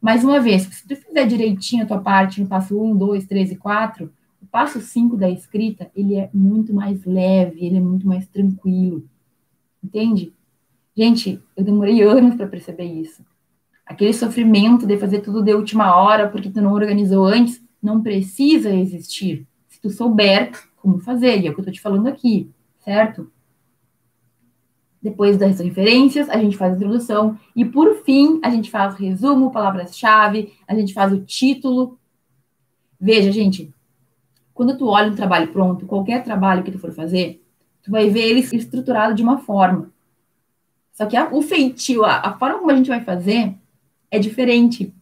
Mais 0.03 0.21
uma 0.21 0.37
vez, 0.37 0.63
se 0.63 0.85
tu 0.85 0.97
fizer 0.97 1.25
direitinho 1.25 1.85
a 1.85 1.87
tua 1.87 2.01
parte 2.01 2.41
no 2.41 2.45
passo 2.45 2.77
1, 2.77 2.97
2, 2.97 3.25
3 3.25 3.53
e 3.53 3.55
4, 3.55 4.11
o 4.41 4.45
passo 4.45 4.81
5 4.81 5.15
da 5.15 5.29
escrita, 5.29 5.89
ele 5.95 6.15
é 6.17 6.29
muito 6.33 6.73
mais 6.73 7.05
leve, 7.05 7.65
ele 7.65 7.77
é 7.77 7.79
muito 7.79 8.05
mais 8.05 8.27
tranquilo. 8.27 9.05
Entende? 9.81 10.33
Gente, 10.93 11.41
eu 11.55 11.63
demorei 11.63 12.01
anos 12.01 12.35
para 12.35 12.47
perceber 12.47 12.83
isso. 12.83 13.23
Aquele 13.85 14.11
sofrimento 14.11 14.85
de 14.85 14.97
fazer 14.97 15.21
tudo 15.21 15.41
de 15.41 15.53
última 15.53 15.95
hora 15.95 16.27
porque 16.27 16.49
tu 16.49 16.61
não 16.61 16.73
organizou 16.73 17.23
antes, 17.23 17.63
não 17.81 18.03
precisa 18.03 18.75
existir. 18.75 19.47
Se 19.69 19.79
tu 19.79 19.89
souber 19.89 20.51
como 20.81 20.99
fazer, 20.99 21.39
e 21.39 21.47
é 21.47 21.49
o 21.49 21.53
que 21.53 21.61
eu 21.61 21.65
tô 21.65 21.71
te 21.71 21.79
falando 21.79 22.07
aqui, 22.07 22.51
certo? 22.81 23.31
Depois 25.03 25.37
das 25.37 25.59
referências, 25.59 26.29
a 26.29 26.37
gente 26.37 26.55
faz 26.55 26.73
a 26.73 26.75
introdução. 26.77 27.37
E, 27.53 27.65
por 27.65 28.03
fim, 28.05 28.39
a 28.41 28.49
gente 28.49 28.71
faz 28.71 28.95
resumo, 28.95 29.51
palavras-chave, 29.51 30.53
a 30.65 30.73
gente 30.73 30.93
faz 30.93 31.11
o 31.11 31.19
título. 31.19 31.99
Veja, 32.97 33.29
gente, 33.29 33.73
quando 34.53 34.77
tu 34.77 34.87
olha 34.87 35.11
um 35.11 35.15
trabalho 35.15 35.51
pronto, 35.51 35.85
qualquer 35.85 36.23
trabalho 36.23 36.63
que 36.63 36.71
tu 36.71 36.79
for 36.79 36.93
fazer, 36.93 37.43
tu 37.83 37.91
vai 37.91 38.09
ver 38.09 38.21
ele 38.21 38.39
estruturado 38.39 39.13
de 39.13 39.21
uma 39.21 39.39
forma. 39.39 39.91
Só 40.93 41.05
que 41.05 41.17
a, 41.17 41.27
o 41.33 41.41
feitio, 41.41 42.05
a, 42.05 42.19
a 42.19 42.37
forma 42.37 42.59
como 42.59 42.71
a 42.71 42.75
gente 42.75 42.87
vai 42.87 43.03
fazer 43.03 43.57
é 44.09 44.17
diferente. 44.17 44.93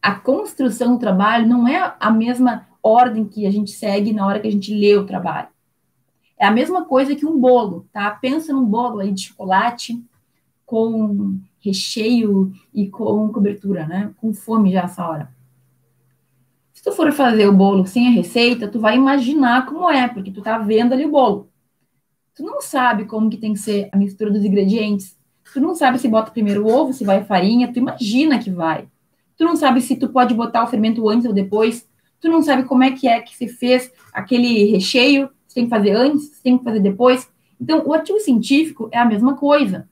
A 0.00 0.14
construção 0.14 0.94
do 0.94 0.98
trabalho 0.98 1.46
não 1.46 1.68
é 1.68 1.94
a 2.00 2.10
mesma 2.10 2.66
ordem 2.82 3.26
que 3.26 3.46
a 3.46 3.50
gente 3.50 3.72
segue 3.72 4.10
na 4.10 4.26
hora 4.26 4.40
que 4.40 4.48
a 4.48 4.50
gente 4.50 4.74
lê 4.74 4.96
o 4.96 5.04
trabalho. 5.04 5.51
É 6.42 6.46
a 6.46 6.50
mesma 6.50 6.84
coisa 6.84 7.14
que 7.14 7.24
um 7.24 7.38
bolo, 7.38 7.86
tá? 7.92 8.10
Pensa 8.10 8.52
num 8.52 8.64
bolo 8.64 8.98
aí 8.98 9.12
de 9.12 9.28
chocolate 9.28 10.04
com 10.66 11.38
recheio 11.60 12.52
e 12.74 12.88
com 12.88 13.32
cobertura, 13.32 13.86
né? 13.86 14.12
Com 14.16 14.34
fome 14.34 14.72
já 14.72 14.82
essa 14.82 15.06
hora. 15.08 15.32
Se 16.72 16.82
tu 16.82 16.90
for 16.90 17.12
fazer 17.12 17.46
o 17.46 17.52
bolo 17.52 17.86
sem 17.86 18.08
a 18.08 18.10
receita, 18.10 18.66
tu 18.66 18.80
vai 18.80 18.96
imaginar 18.96 19.66
como 19.66 19.88
é, 19.88 20.08
porque 20.08 20.32
tu 20.32 20.42
tá 20.42 20.58
vendo 20.58 20.92
ali 20.92 21.06
o 21.06 21.12
bolo. 21.12 21.48
Tu 22.34 22.42
não 22.42 22.60
sabe 22.60 23.04
como 23.04 23.30
que 23.30 23.36
tem 23.36 23.52
que 23.52 23.60
ser 23.60 23.88
a 23.92 23.96
mistura 23.96 24.28
dos 24.28 24.44
ingredientes. 24.44 25.16
Tu 25.54 25.60
não 25.60 25.76
sabe 25.76 25.96
se 26.00 26.08
bota 26.08 26.32
primeiro 26.32 26.66
o 26.66 26.68
ovo, 26.68 26.92
se 26.92 27.04
vai 27.04 27.22
farinha, 27.22 27.72
tu 27.72 27.78
imagina 27.78 28.40
que 28.40 28.50
vai. 28.50 28.88
Tu 29.36 29.44
não 29.44 29.54
sabe 29.54 29.80
se 29.80 29.94
tu 29.94 30.08
pode 30.08 30.34
botar 30.34 30.64
o 30.64 30.66
fermento 30.66 31.08
antes 31.08 31.24
ou 31.24 31.32
depois. 31.32 31.88
Tu 32.20 32.28
não 32.28 32.42
sabe 32.42 32.64
como 32.64 32.82
é 32.82 32.90
que 32.90 33.06
é 33.06 33.20
que 33.20 33.36
se 33.36 33.46
fez 33.46 33.92
aquele 34.12 34.64
recheio 34.64 35.30
você 35.52 35.56
tem 35.56 35.64
que 35.64 35.70
fazer 35.70 35.90
antes, 35.90 36.30
você 36.30 36.42
tem 36.42 36.58
que 36.58 36.64
fazer 36.64 36.80
depois. 36.80 37.30
Então, 37.60 37.82
o 37.86 37.92
artigo 37.92 38.18
científico 38.18 38.88
é 38.90 38.98
a 38.98 39.04
mesma 39.04 39.36
coisa. 39.36 39.88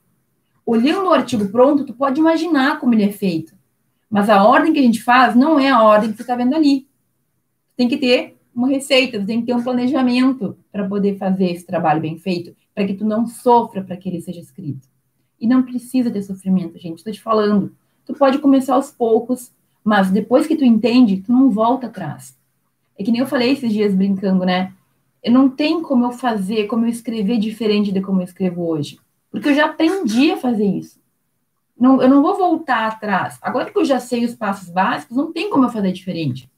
Olhando 0.65 1.09
o 1.09 1.13
artigo 1.13 1.47
pronto, 1.49 1.85
tu 1.85 1.93
pode 1.93 2.19
imaginar 2.19 2.79
como 2.79 2.93
ele 2.93 3.03
é 3.03 3.11
feito. 3.11 3.53
Mas 4.09 4.29
a 4.29 4.43
ordem 4.43 4.73
que 4.73 4.79
a 4.79 4.83
gente 4.83 5.01
faz 5.01 5.35
não 5.35 5.59
é 5.59 5.69
a 5.69 5.81
ordem 5.81 6.11
que 6.11 6.17
você 6.17 6.23
está 6.23 6.35
vendo 6.35 6.55
ali. 6.55 6.87
Tem 7.77 7.87
que 7.87 7.97
ter 7.97 8.37
uma 8.53 8.67
receita, 8.67 9.23
tem 9.23 9.39
que 9.39 9.47
ter 9.47 9.55
um 9.55 9.63
planejamento 9.63 10.57
para 10.71 10.87
poder 10.87 11.17
fazer 11.17 11.51
esse 11.51 11.65
trabalho 11.65 12.01
bem 12.01 12.17
feito, 12.17 12.55
para 12.75 12.85
que 12.85 12.93
tu 12.93 13.05
não 13.05 13.25
sofra 13.25 13.81
para 13.81 13.95
que 13.95 14.09
ele 14.09 14.21
seja 14.21 14.39
escrito. 14.39 14.87
E 15.39 15.47
não 15.47 15.63
precisa 15.63 16.11
ter 16.11 16.21
sofrimento, 16.23 16.77
gente. 16.77 16.97
Estou 16.97 17.13
te 17.13 17.21
falando. 17.21 17.73
Tu 18.05 18.13
pode 18.13 18.39
começar 18.39 18.75
aos 18.75 18.91
poucos, 18.91 19.51
mas 19.83 20.11
depois 20.11 20.45
que 20.45 20.55
tu 20.55 20.65
entende, 20.65 21.21
tu 21.21 21.31
não 21.31 21.49
volta 21.49 21.87
atrás. 21.87 22.37
É 22.97 23.03
que 23.03 23.11
nem 23.11 23.21
eu 23.21 23.27
falei 23.27 23.51
esses 23.51 23.71
dias 23.71 23.95
brincando, 23.95 24.45
né? 24.45 24.73
Não 25.29 25.49
tem 25.49 25.81
como 25.81 26.05
eu 26.05 26.11
fazer, 26.11 26.65
como 26.65 26.85
eu 26.85 26.89
escrever 26.89 27.37
diferente 27.37 27.91
de 27.91 28.01
como 28.01 28.21
eu 28.21 28.25
escrevo 28.25 28.67
hoje. 28.67 28.97
Porque 29.29 29.49
eu 29.49 29.53
já 29.53 29.65
aprendi 29.65 30.31
a 30.31 30.37
fazer 30.37 30.65
isso. 30.65 30.99
Não, 31.77 32.01
eu 32.01 32.09
não 32.09 32.21
vou 32.21 32.37
voltar 32.37 32.87
atrás. 32.87 33.37
Agora 33.41 33.69
que 33.69 33.77
eu 33.77 33.85
já 33.85 33.99
sei 33.99 34.25
os 34.25 34.35
passos 34.35 34.69
básicos, 34.69 35.15
não 35.15 35.31
tem 35.31 35.49
como 35.49 35.65
eu 35.65 35.69
fazer 35.69 35.91
diferente. 35.91 36.49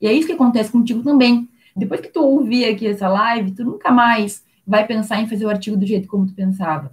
E 0.00 0.06
é 0.06 0.12
isso 0.12 0.26
que 0.26 0.32
acontece 0.32 0.70
contigo 0.70 1.02
também. 1.02 1.48
Depois 1.76 2.00
que 2.00 2.08
tu 2.08 2.22
ouvir 2.22 2.64
aqui 2.64 2.86
essa 2.86 3.08
live, 3.08 3.52
tu 3.52 3.64
nunca 3.64 3.90
mais 3.90 4.44
vai 4.66 4.86
pensar 4.86 5.20
em 5.20 5.28
fazer 5.28 5.46
o 5.46 5.50
artigo 5.50 5.76
do 5.76 5.86
jeito 5.86 6.08
como 6.08 6.26
tu 6.26 6.34
pensava. 6.34 6.92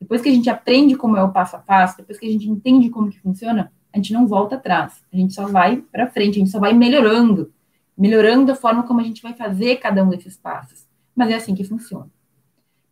Depois 0.00 0.22
que 0.22 0.28
a 0.28 0.32
gente 0.32 0.48
aprende 0.48 0.94
como 0.94 1.16
é 1.16 1.22
o 1.22 1.32
passo 1.32 1.56
a 1.56 1.58
passo, 1.58 1.96
depois 1.96 2.18
que 2.18 2.26
a 2.26 2.30
gente 2.30 2.48
entende 2.48 2.88
como 2.90 3.10
que 3.10 3.20
funciona, 3.20 3.72
a 3.92 3.96
gente 3.96 4.12
não 4.12 4.26
volta 4.26 4.56
atrás. 4.56 5.02
A 5.12 5.16
gente 5.16 5.34
só 5.34 5.46
vai 5.46 5.78
para 5.78 6.06
frente, 6.06 6.36
a 6.36 6.38
gente 6.38 6.50
só 6.50 6.60
vai 6.60 6.72
melhorando 6.72 7.52
melhorando 7.98 8.52
a 8.52 8.54
forma 8.54 8.84
como 8.84 9.00
a 9.00 9.04
gente 9.04 9.20
vai 9.20 9.34
fazer 9.34 9.76
cada 9.76 10.04
um 10.04 10.08
desses 10.08 10.36
passos. 10.36 10.86
Mas 11.14 11.30
é 11.30 11.34
assim 11.34 11.54
que 11.54 11.64
funciona. 11.64 12.08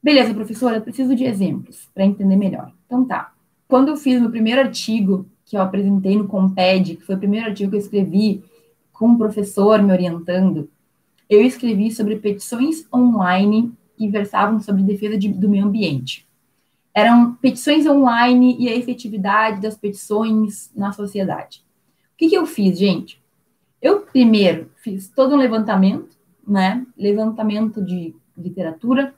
Beleza, 0.03 0.35
professora, 0.35 0.77
eu 0.77 0.83
preciso 0.83 1.15
de 1.15 1.25
exemplos 1.25 1.89
para 1.95 2.05
entender 2.05 2.37
melhor. 2.37 2.73
Então 2.87 3.05
tá. 3.05 3.33
Quando 3.69 3.89
eu 3.89 3.97
fiz 3.97 4.21
meu 4.21 4.31
primeiro 4.31 4.61
artigo, 4.61 5.27
que 5.45 5.57
eu 5.57 5.63
apresentei 5.63 6.17
no 6.17 6.27
Comped, 6.27 6.97
que 6.97 7.05
foi 7.05 7.15
o 7.15 7.19
primeiro 7.19 7.47
artigo 7.47 7.71
que 7.71 7.77
eu 7.77 7.81
escrevi 7.81 8.43
com 8.93 9.09
um 9.09 9.19
professor 9.19 9.81
me 9.81 9.93
orientando, 9.93 10.69
eu 11.29 11.43
escrevi 11.43 11.91
sobre 11.91 12.17
petições 12.17 12.87
online 12.93 13.73
que 13.97 14.09
versavam 14.09 14.61
sobre 14.61 14.83
defesa 14.83 15.17
de, 15.17 15.29
do 15.29 15.49
meio 15.49 15.65
ambiente. 15.65 16.27
Eram 16.95 17.35
petições 17.35 17.87
online 17.87 18.57
e 18.59 18.69
a 18.69 18.77
efetividade 18.77 19.61
das 19.61 19.77
petições 19.77 20.71
na 20.75 20.93
sociedade. 20.93 21.65
O 22.15 22.17
que, 22.17 22.29
que 22.29 22.35
eu 22.35 22.47
fiz, 22.47 22.79
gente? 22.79 23.21
Eu 23.87 24.01
primeiro 24.01 24.69
fiz 24.83 25.09
todo 25.09 25.37
um 25.37 25.39
levantamento, 25.39 26.17
né? 26.45 26.85
Levantamento 26.99 27.81
de 27.81 28.17
literatura. 28.37 29.15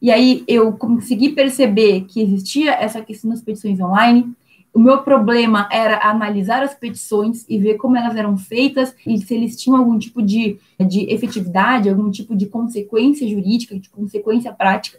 E 0.00 0.10
aí 0.10 0.44
eu 0.46 0.74
consegui 0.74 1.30
perceber 1.30 2.02
que 2.02 2.20
existia 2.20 2.72
essa 2.72 3.00
questão 3.00 3.30
das 3.30 3.40
petições 3.40 3.80
online. 3.80 4.30
O 4.74 4.78
meu 4.78 4.98
problema 4.98 5.66
era 5.72 6.06
analisar 6.06 6.62
as 6.62 6.74
petições 6.74 7.46
e 7.48 7.58
ver 7.58 7.78
como 7.78 7.96
elas 7.96 8.14
eram 8.14 8.36
feitas 8.36 8.94
e 9.06 9.16
se 9.16 9.34
eles 9.34 9.56
tinham 9.56 9.78
algum 9.78 9.98
tipo 9.98 10.20
de, 10.20 10.58
de 10.86 11.10
efetividade, 11.10 11.88
algum 11.88 12.10
tipo 12.10 12.36
de 12.36 12.44
consequência 12.44 13.26
jurídica, 13.26 13.78
de 13.78 13.88
consequência 13.88 14.52
prática. 14.52 14.98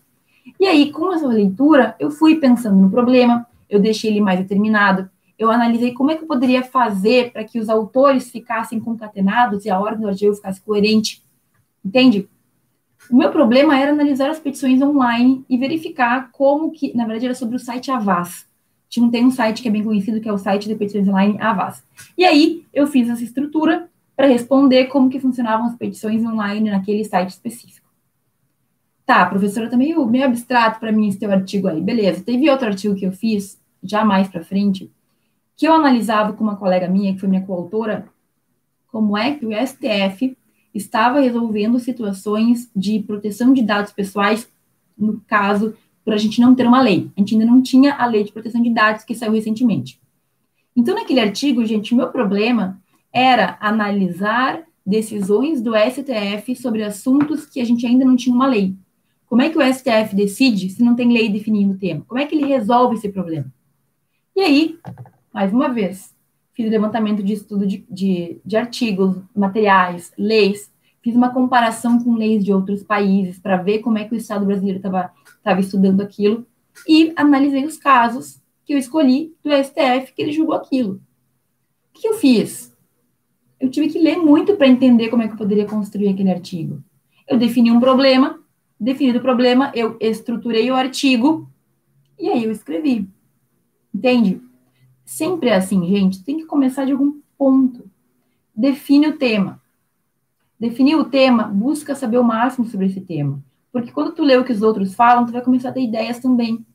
E 0.60 0.66
aí, 0.66 0.92
com 0.92 1.14
essa 1.14 1.28
leitura, 1.28 1.96
eu 2.00 2.10
fui 2.10 2.38
pensando 2.38 2.82
no 2.82 2.90
problema, 2.90 3.46
eu 3.70 3.80
deixei 3.80 4.10
ele 4.10 4.20
mais 4.20 4.40
determinado, 4.40 5.08
eu 5.42 5.50
analisei 5.50 5.92
como 5.92 6.12
é 6.12 6.16
que 6.16 6.24
eu 6.24 6.28
poderia 6.28 6.62
fazer 6.62 7.32
para 7.32 7.44
que 7.44 7.60
os 7.60 7.68
autores 7.68 8.30
ficassem 8.30 8.80
concatenados 8.80 9.66
e 9.66 9.72
a 9.72 9.80
ordem 9.80 10.02
do 10.02 10.08
artigo 10.08 10.36
ficasse 10.36 10.62
coerente. 10.62 11.24
Entende? 11.84 12.30
O 13.10 13.18
meu 13.18 13.32
problema 13.32 13.76
era 13.76 13.92
analisar 13.92 14.30
as 14.30 14.40
petições 14.40 14.80
online 14.84 15.44
e 15.50 15.58
verificar 15.58 16.30
como 16.32 16.72
que, 16.72 16.96
na 16.96 17.06
verdade, 17.06 17.26
era 17.26 17.34
sobre 17.34 17.56
o 17.56 17.60
site 17.60 17.90
Avaz. 17.90 18.48
Tinha, 18.88 19.10
tem 19.10 19.26
um 19.26 19.32
site 19.32 19.64
que 19.64 19.68
é 19.68 19.72
bem 19.72 19.84
conhecido, 19.84 20.22
que 20.22 20.30
é 20.30 20.32
o 20.32 20.38
site 20.38 20.68
de 20.68 20.76
petições 20.76 21.08
online 21.08 21.42
Avaz. 21.42 21.84
E 22.16 22.24
aí, 22.24 22.64
eu 22.72 22.86
fiz 22.86 23.10
essa 23.10 23.24
estrutura 23.24 23.90
para 24.16 24.28
responder 24.28 24.86
como 24.86 25.10
que 25.10 25.20
funcionavam 25.20 25.66
as 25.66 25.76
petições 25.76 26.24
online 26.24 26.70
naquele 26.70 27.04
site 27.04 27.30
específico. 27.30 27.90
Tá, 29.08 29.26
professora, 29.26 29.72
tá 29.72 29.76
meio, 29.76 30.06
meio 30.06 30.26
abstrato 30.26 30.80
para 30.80 30.92
mim 30.92 31.08
esse 31.08 31.18
teu 31.18 31.32
artigo 31.32 31.68
aí. 31.68 31.82
Beleza, 31.82 32.22
teve 32.22 32.48
outro 32.48 32.68
artigo 32.68 32.94
que 32.94 33.08
eu 33.08 33.12
fiz, 33.12 33.60
já 33.82 34.06
mais 34.06 34.28
para 34.28 34.44
frente, 34.44 34.92
que 35.56 35.68
eu 35.68 35.74
analisava 35.74 36.34
com 36.34 36.44
uma 36.44 36.56
colega 36.56 36.88
minha, 36.88 37.14
que 37.14 37.20
foi 37.20 37.30
minha 37.30 37.46
coautora, 37.46 38.08
como 38.88 39.18
é 39.18 39.34
que 39.34 39.46
o 39.46 39.52
STF 39.52 40.38
estava 40.74 41.20
resolvendo 41.20 41.80
situações 41.80 42.70
de 42.76 43.00
proteção 43.00 43.54
de 43.54 43.62
dados 43.62 43.92
pessoais, 43.92 44.50
no 44.98 45.22
caso, 45.28 45.76
por 46.04 46.14
a 46.14 46.18
gente 46.18 46.42
não 46.42 46.56
ter 46.56 46.66
uma 46.66 46.82
lei. 46.82 47.10
A 47.16 47.20
gente 47.20 47.36
ainda 47.36 47.46
não 47.46 47.62
tinha 47.62 47.94
a 47.96 48.06
lei 48.06 48.24
de 48.24 48.32
proteção 48.32 48.62
de 48.62 48.70
dados 48.70 49.04
que 49.04 49.16
saiu 49.16 49.34
recentemente. 49.34 50.00
Então, 50.76 50.96
naquele 50.96 51.20
artigo, 51.20 51.66
gente, 51.66 51.94
meu 51.94 52.08
problema 52.10 52.82
era 53.14 53.58
analisar 53.60 54.64
decisões 54.86 55.62
do 55.62 55.74
STF 55.76 56.56
sobre 56.56 56.84
assuntos 56.84 57.46
que 57.46 57.60
a 57.60 57.66
gente 57.66 57.86
ainda 57.86 58.06
não 58.06 58.16
tinha 58.16 58.36
uma 58.36 58.48
lei. 58.48 58.76
Como 59.28 59.42
é 59.42 59.50
que 59.50 59.58
o 59.58 59.74
STF 59.74 60.16
decide 60.16 60.70
se 60.70 60.84
não 60.84 60.96
tem 60.96 61.12
lei 61.12 61.30
definindo 61.30 61.74
o 61.74 61.78
tema? 61.78 62.04
Como 62.08 62.20
é 62.20 62.26
que 62.26 62.36
ele 62.36 62.46
resolve 62.46 62.96
esse 62.96 63.10
problema? 63.10 63.52
E 64.36 64.42
aí, 64.42 64.80
mais 65.34 65.54
uma 65.54 65.70
vez, 65.70 66.14
fiz 66.54 66.70
levantamento 66.70 67.24
de 67.24 67.34
estudo 67.34 67.66
de, 67.66 67.86
de, 67.90 68.40
de 68.46 68.58
artigos, 68.58 69.18
materiais, 69.36 70.12
leis, 70.18 70.72
fiz 71.02 71.16
uma 71.16 71.34
comparação 71.34 72.04
com 72.04 72.16
leis 72.16 72.44
de 72.44 72.54
outros 72.54 72.84
países 72.84 73.40
para 73.40 73.58
ver 73.58 73.80
como 73.80 73.98
é 73.98 74.06
que 74.06 74.14
o 74.14 74.18
Estado 74.18 74.46
brasileiro 74.46 74.78
estava 74.78 75.60
estudando 75.60 76.02
aquilo 76.02 76.46
e 76.88 77.12
analisei 77.16 77.66
os 77.66 77.78
casos 77.78 78.40
que 78.66 78.74
eu 78.74 78.78
escolhi 78.78 79.34
do 79.44 79.52
STF 79.52 80.14
que 80.14 80.22
ele 80.22 80.32
julgou 80.32 80.56
aquilo. 80.56 81.02
O 81.94 82.00
que 82.00 82.08
eu 82.08 82.14
fiz? 82.14 82.72
Eu 83.60 83.70
tive 83.70 83.90
que 83.90 84.00
ler 84.00 84.18
muito 84.18 84.56
para 84.56 84.68
entender 84.68 85.10
como 85.10 85.24
é 85.24 85.28
que 85.28 85.34
eu 85.34 85.38
poderia 85.38 85.66
construir 85.66 86.10
aquele 86.10 86.32
artigo. 86.32 86.84
Eu 87.28 87.38
defini 87.38 87.72
um 87.72 87.80
problema, 87.80 88.40
definido 88.80 89.20
o 89.20 89.22
problema, 89.22 89.72
eu 89.76 89.98
estruturei 90.00 90.70
o 90.72 90.76
artigo 90.76 91.48
e 92.20 92.30
aí 92.30 92.44
eu 92.44 92.52
escrevi. 92.52 93.08
Entende? 93.94 94.42
Sempre 95.12 95.50
é 95.50 95.56
assim, 95.56 95.86
gente. 95.86 96.24
Tem 96.24 96.38
que 96.38 96.46
começar 96.46 96.86
de 96.86 96.94
algum 96.94 97.20
ponto. 97.38 97.84
Define 98.56 99.08
o 99.08 99.18
tema. 99.18 99.62
Definir 100.58 100.96
o 100.96 101.04
tema, 101.04 101.44
busca 101.44 101.94
saber 101.94 102.18
o 102.18 102.24
máximo 102.24 102.66
sobre 102.66 102.86
esse 102.86 103.02
tema. 103.02 103.44
Porque 103.74 103.92
quando 103.92 104.14
tu 104.14 104.24
lê 104.24 104.38
o 104.38 104.46
que 104.46 104.54
os 104.54 104.62
outros 104.62 104.96
falam, 104.96 105.26
tu 105.26 105.34
vai 105.34 105.42
começar 105.42 105.68
a 105.68 105.72
ter 105.74 105.82
ideias 105.82 106.20
também. 106.20 106.66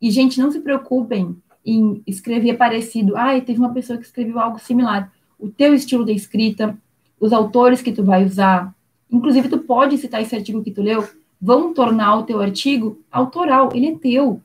E, 0.00 0.12
gente, 0.12 0.38
não 0.38 0.52
se 0.52 0.60
preocupem 0.60 1.36
em 1.66 2.00
escrever 2.06 2.56
parecido. 2.56 3.16
Ah, 3.16 3.38
teve 3.40 3.58
uma 3.58 3.74
pessoa 3.74 3.98
que 3.98 4.06
escreveu 4.06 4.38
algo 4.38 4.60
similar. 4.60 5.12
O 5.36 5.48
teu 5.48 5.74
estilo 5.74 6.04
de 6.04 6.12
escrita, 6.12 6.78
os 7.18 7.32
autores 7.32 7.82
que 7.82 7.90
tu 7.90 8.04
vai 8.04 8.24
usar, 8.24 8.72
inclusive 9.10 9.48
tu 9.48 9.58
pode 9.58 9.98
citar 9.98 10.22
esse 10.22 10.36
artigo 10.36 10.62
que 10.62 10.70
tu 10.70 10.82
leu, 10.82 11.04
vão 11.42 11.74
tornar 11.74 12.16
o 12.16 12.22
teu 12.22 12.40
artigo 12.40 13.00
autoral, 13.10 13.70
ele 13.74 13.88
é 13.88 13.98
teu. 13.98 14.40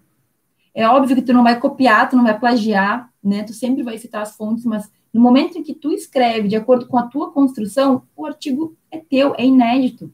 É 0.76 0.86
óbvio 0.90 1.16
que 1.16 1.22
tu 1.22 1.32
não 1.32 1.42
vai 1.42 1.58
copiar, 1.58 2.10
tu 2.10 2.18
não 2.18 2.24
vai 2.26 2.38
plagiar, 2.38 3.10
né? 3.24 3.44
Tu 3.44 3.54
sempre 3.54 3.82
vai 3.82 3.98
citar 3.98 4.22
as 4.22 4.36
fontes, 4.36 4.66
mas 4.66 4.92
no 5.14 5.22
momento 5.22 5.58
em 5.58 5.64
que 5.64 5.74
tu 5.74 5.94
escreve 5.94 6.50
de 6.50 6.58
acordo 6.58 6.86
com 6.88 6.98
a 6.98 7.08
tua 7.08 7.32
construção, 7.32 8.04
o 8.14 8.26
artigo 8.26 8.76
é 8.92 8.98
teu, 8.98 9.34
é 9.38 9.46
inédito. 9.46 10.14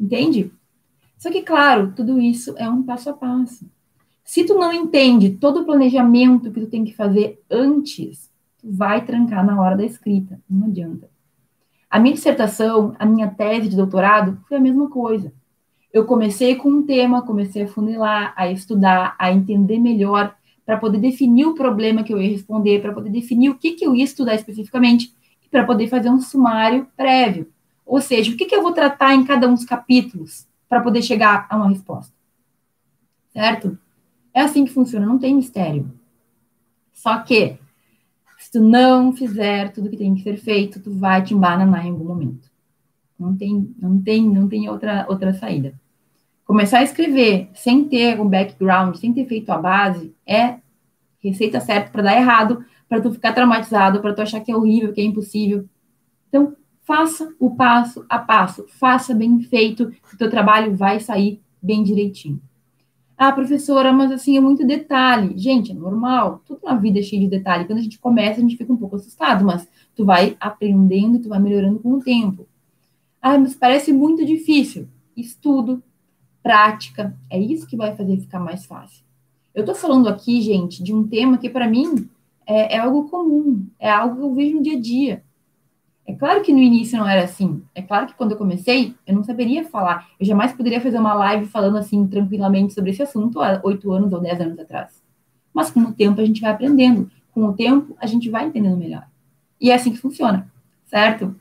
Entende? 0.00 0.50
Só 1.18 1.30
que, 1.30 1.42
claro, 1.42 1.92
tudo 1.94 2.18
isso 2.18 2.54
é 2.56 2.68
um 2.68 2.82
passo 2.82 3.10
a 3.10 3.12
passo. 3.12 3.68
Se 4.24 4.44
tu 4.44 4.54
não 4.54 4.72
entende 4.72 5.30
todo 5.30 5.60
o 5.60 5.64
planejamento 5.66 6.50
que 6.50 6.60
tu 6.60 6.66
tem 6.66 6.82
que 6.82 6.94
fazer 6.94 7.38
antes, 7.50 8.30
tu 8.58 8.72
vai 8.72 9.04
trancar 9.04 9.44
na 9.44 9.60
hora 9.60 9.76
da 9.76 9.84
escrita, 9.84 10.40
não 10.48 10.68
adianta. 10.68 11.08
A 11.90 12.00
minha 12.00 12.14
dissertação, 12.14 12.94
a 12.98 13.04
minha 13.04 13.28
tese 13.28 13.68
de 13.68 13.76
doutorado 13.76 14.38
foi 14.48 14.56
a 14.56 14.60
mesma 14.60 14.88
coisa. 14.88 15.32
Eu 15.96 16.04
comecei 16.04 16.54
com 16.56 16.68
um 16.68 16.82
tema, 16.82 17.22
comecei 17.22 17.62
a 17.62 17.66
funilar, 17.66 18.34
a 18.36 18.52
estudar, 18.52 19.16
a 19.18 19.32
entender 19.32 19.78
melhor, 19.78 20.36
para 20.66 20.76
poder 20.76 20.98
definir 20.98 21.46
o 21.46 21.54
problema 21.54 22.04
que 22.04 22.12
eu 22.12 22.20
ia 22.20 22.30
responder, 22.30 22.82
para 22.82 22.92
poder 22.92 23.08
definir 23.08 23.48
o 23.48 23.54
que, 23.54 23.72
que 23.72 23.86
eu 23.86 23.96
ia 23.96 24.04
estudar 24.04 24.34
especificamente, 24.34 25.14
e 25.42 25.48
para 25.48 25.64
poder 25.64 25.88
fazer 25.88 26.10
um 26.10 26.20
sumário 26.20 26.86
prévio. 26.94 27.50
Ou 27.86 27.98
seja, 27.98 28.30
o 28.30 28.36
que, 28.36 28.44
que 28.44 28.54
eu 28.54 28.62
vou 28.62 28.72
tratar 28.72 29.14
em 29.14 29.24
cada 29.24 29.48
um 29.48 29.54
dos 29.54 29.64
capítulos 29.64 30.46
para 30.68 30.82
poder 30.82 31.00
chegar 31.00 31.46
a 31.48 31.56
uma 31.56 31.70
resposta. 31.70 32.12
Certo? 33.30 33.78
É 34.34 34.42
assim 34.42 34.66
que 34.66 34.74
funciona, 34.74 35.06
não 35.06 35.18
tem 35.18 35.34
mistério. 35.34 35.90
Só 36.92 37.20
que, 37.20 37.56
se 38.36 38.52
tu 38.52 38.60
não 38.60 39.14
fizer 39.14 39.72
tudo 39.72 39.88
que 39.88 39.96
tem 39.96 40.14
que 40.14 40.22
ser 40.22 40.36
feito, 40.36 40.78
tu 40.78 40.90
vai 40.90 41.22
te 41.22 41.32
embananar 41.32 41.86
em 41.86 41.90
algum 41.90 42.04
momento. 42.04 42.50
Não 43.18 43.34
tem, 43.34 43.74
não 43.80 43.98
tem, 43.98 44.28
não 44.28 44.46
tem 44.46 44.68
outra, 44.68 45.06
outra 45.08 45.32
saída. 45.32 45.72
Começar 46.46 46.78
a 46.78 46.84
escrever 46.84 47.50
sem 47.54 47.84
ter 47.84 48.20
um 48.20 48.28
background, 48.28 48.94
sem 48.94 49.12
ter 49.12 49.26
feito 49.26 49.50
a 49.50 49.58
base, 49.58 50.14
é 50.24 50.58
receita 51.18 51.60
certa 51.60 51.90
para 51.90 52.02
dar 52.02 52.16
errado, 52.16 52.64
para 52.88 53.00
tu 53.00 53.10
ficar 53.10 53.32
traumatizado, 53.32 54.00
para 54.00 54.14
tu 54.14 54.22
achar 54.22 54.40
que 54.40 54.52
é 54.52 54.56
horrível, 54.56 54.92
que 54.92 55.00
é 55.00 55.04
impossível. 55.04 55.68
Então, 56.28 56.54
faça 56.84 57.34
o 57.40 57.50
passo 57.56 58.06
a 58.08 58.16
passo, 58.20 58.64
faça 58.68 59.12
bem 59.12 59.40
feito, 59.40 59.90
que 59.90 60.14
o 60.14 60.16
teu 60.16 60.30
trabalho 60.30 60.76
vai 60.76 61.00
sair 61.00 61.40
bem 61.60 61.82
direitinho. 61.82 62.40
Ah, 63.18 63.32
professora, 63.32 63.92
mas 63.92 64.12
assim 64.12 64.36
é 64.36 64.40
muito 64.40 64.64
detalhe. 64.64 65.36
Gente, 65.36 65.72
é 65.72 65.74
normal. 65.74 66.42
Tudo 66.46 66.60
na 66.62 66.76
vida 66.76 67.00
é 67.00 67.02
cheio 67.02 67.22
de 67.22 67.28
detalhe. 67.28 67.64
Quando 67.64 67.78
a 67.78 67.82
gente 67.82 67.98
começa, 67.98 68.38
a 68.38 68.42
gente 68.42 68.56
fica 68.56 68.72
um 68.72 68.76
pouco 68.76 68.94
assustado, 68.94 69.44
mas 69.44 69.66
tu 69.96 70.04
vai 70.04 70.36
aprendendo, 70.38 71.18
tu 71.18 71.28
vai 71.28 71.40
melhorando 71.40 71.80
com 71.80 71.94
o 71.94 72.00
tempo. 72.00 72.46
Ah, 73.20 73.36
mas 73.36 73.54
parece 73.54 73.92
muito 73.92 74.24
difícil. 74.24 74.86
Estudo, 75.16 75.82
prática, 76.46 77.12
é 77.28 77.40
isso 77.40 77.66
que 77.66 77.76
vai 77.76 77.96
fazer 77.96 78.18
ficar 78.18 78.38
mais 78.38 78.64
fácil. 78.64 79.04
Eu 79.52 79.64
tô 79.64 79.74
falando 79.74 80.08
aqui, 80.08 80.40
gente, 80.40 80.80
de 80.80 80.94
um 80.94 81.04
tema 81.04 81.38
que 81.38 81.50
para 81.50 81.66
mim 81.66 82.08
é, 82.46 82.76
é 82.76 82.78
algo 82.78 83.10
comum, 83.10 83.66
é 83.80 83.90
algo 83.90 84.14
que 84.14 84.22
eu 84.22 84.32
vejo 84.32 84.56
no 84.58 84.62
dia 84.62 84.76
a 84.76 84.80
dia. 84.80 85.24
É 86.06 86.14
claro 86.14 86.42
que 86.42 86.52
no 86.52 86.60
início 86.60 86.96
não 86.96 87.08
era 87.08 87.24
assim. 87.24 87.64
É 87.74 87.82
claro 87.82 88.06
que 88.06 88.14
quando 88.14 88.30
eu 88.30 88.38
comecei, 88.38 88.94
eu 89.04 89.12
não 89.12 89.24
saberia 89.24 89.64
falar. 89.64 90.06
Eu 90.20 90.24
jamais 90.24 90.52
poderia 90.52 90.80
fazer 90.80 91.00
uma 91.00 91.14
live 91.14 91.46
falando 91.46 91.78
assim 91.78 92.06
tranquilamente 92.06 92.74
sobre 92.74 92.92
esse 92.92 93.02
assunto 93.02 93.40
há 93.40 93.60
oito 93.64 93.90
anos 93.90 94.12
ou 94.12 94.20
dez 94.20 94.40
anos 94.40 94.56
atrás. 94.56 95.02
Mas 95.52 95.68
com 95.72 95.80
o 95.80 95.92
tempo 95.92 96.20
a 96.20 96.24
gente 96.24 96.40
vai 96.40 96.52
aprendendo. 96.52 97.10
Com 97.32 97.44
o 97.46 97.54
tempo 97.54 97.96
a 97.98 98.06
gente 98.06 98.30
vai 98.30 98.46
entendendo 98.46 98.76
melhor. 98.76 99.08
E 99.60 99.72
é 99.72 99.74
assim 99.74 99.90
que 99.90 99.98
funciona, 99.98 100.48
certo? 100.84 101.34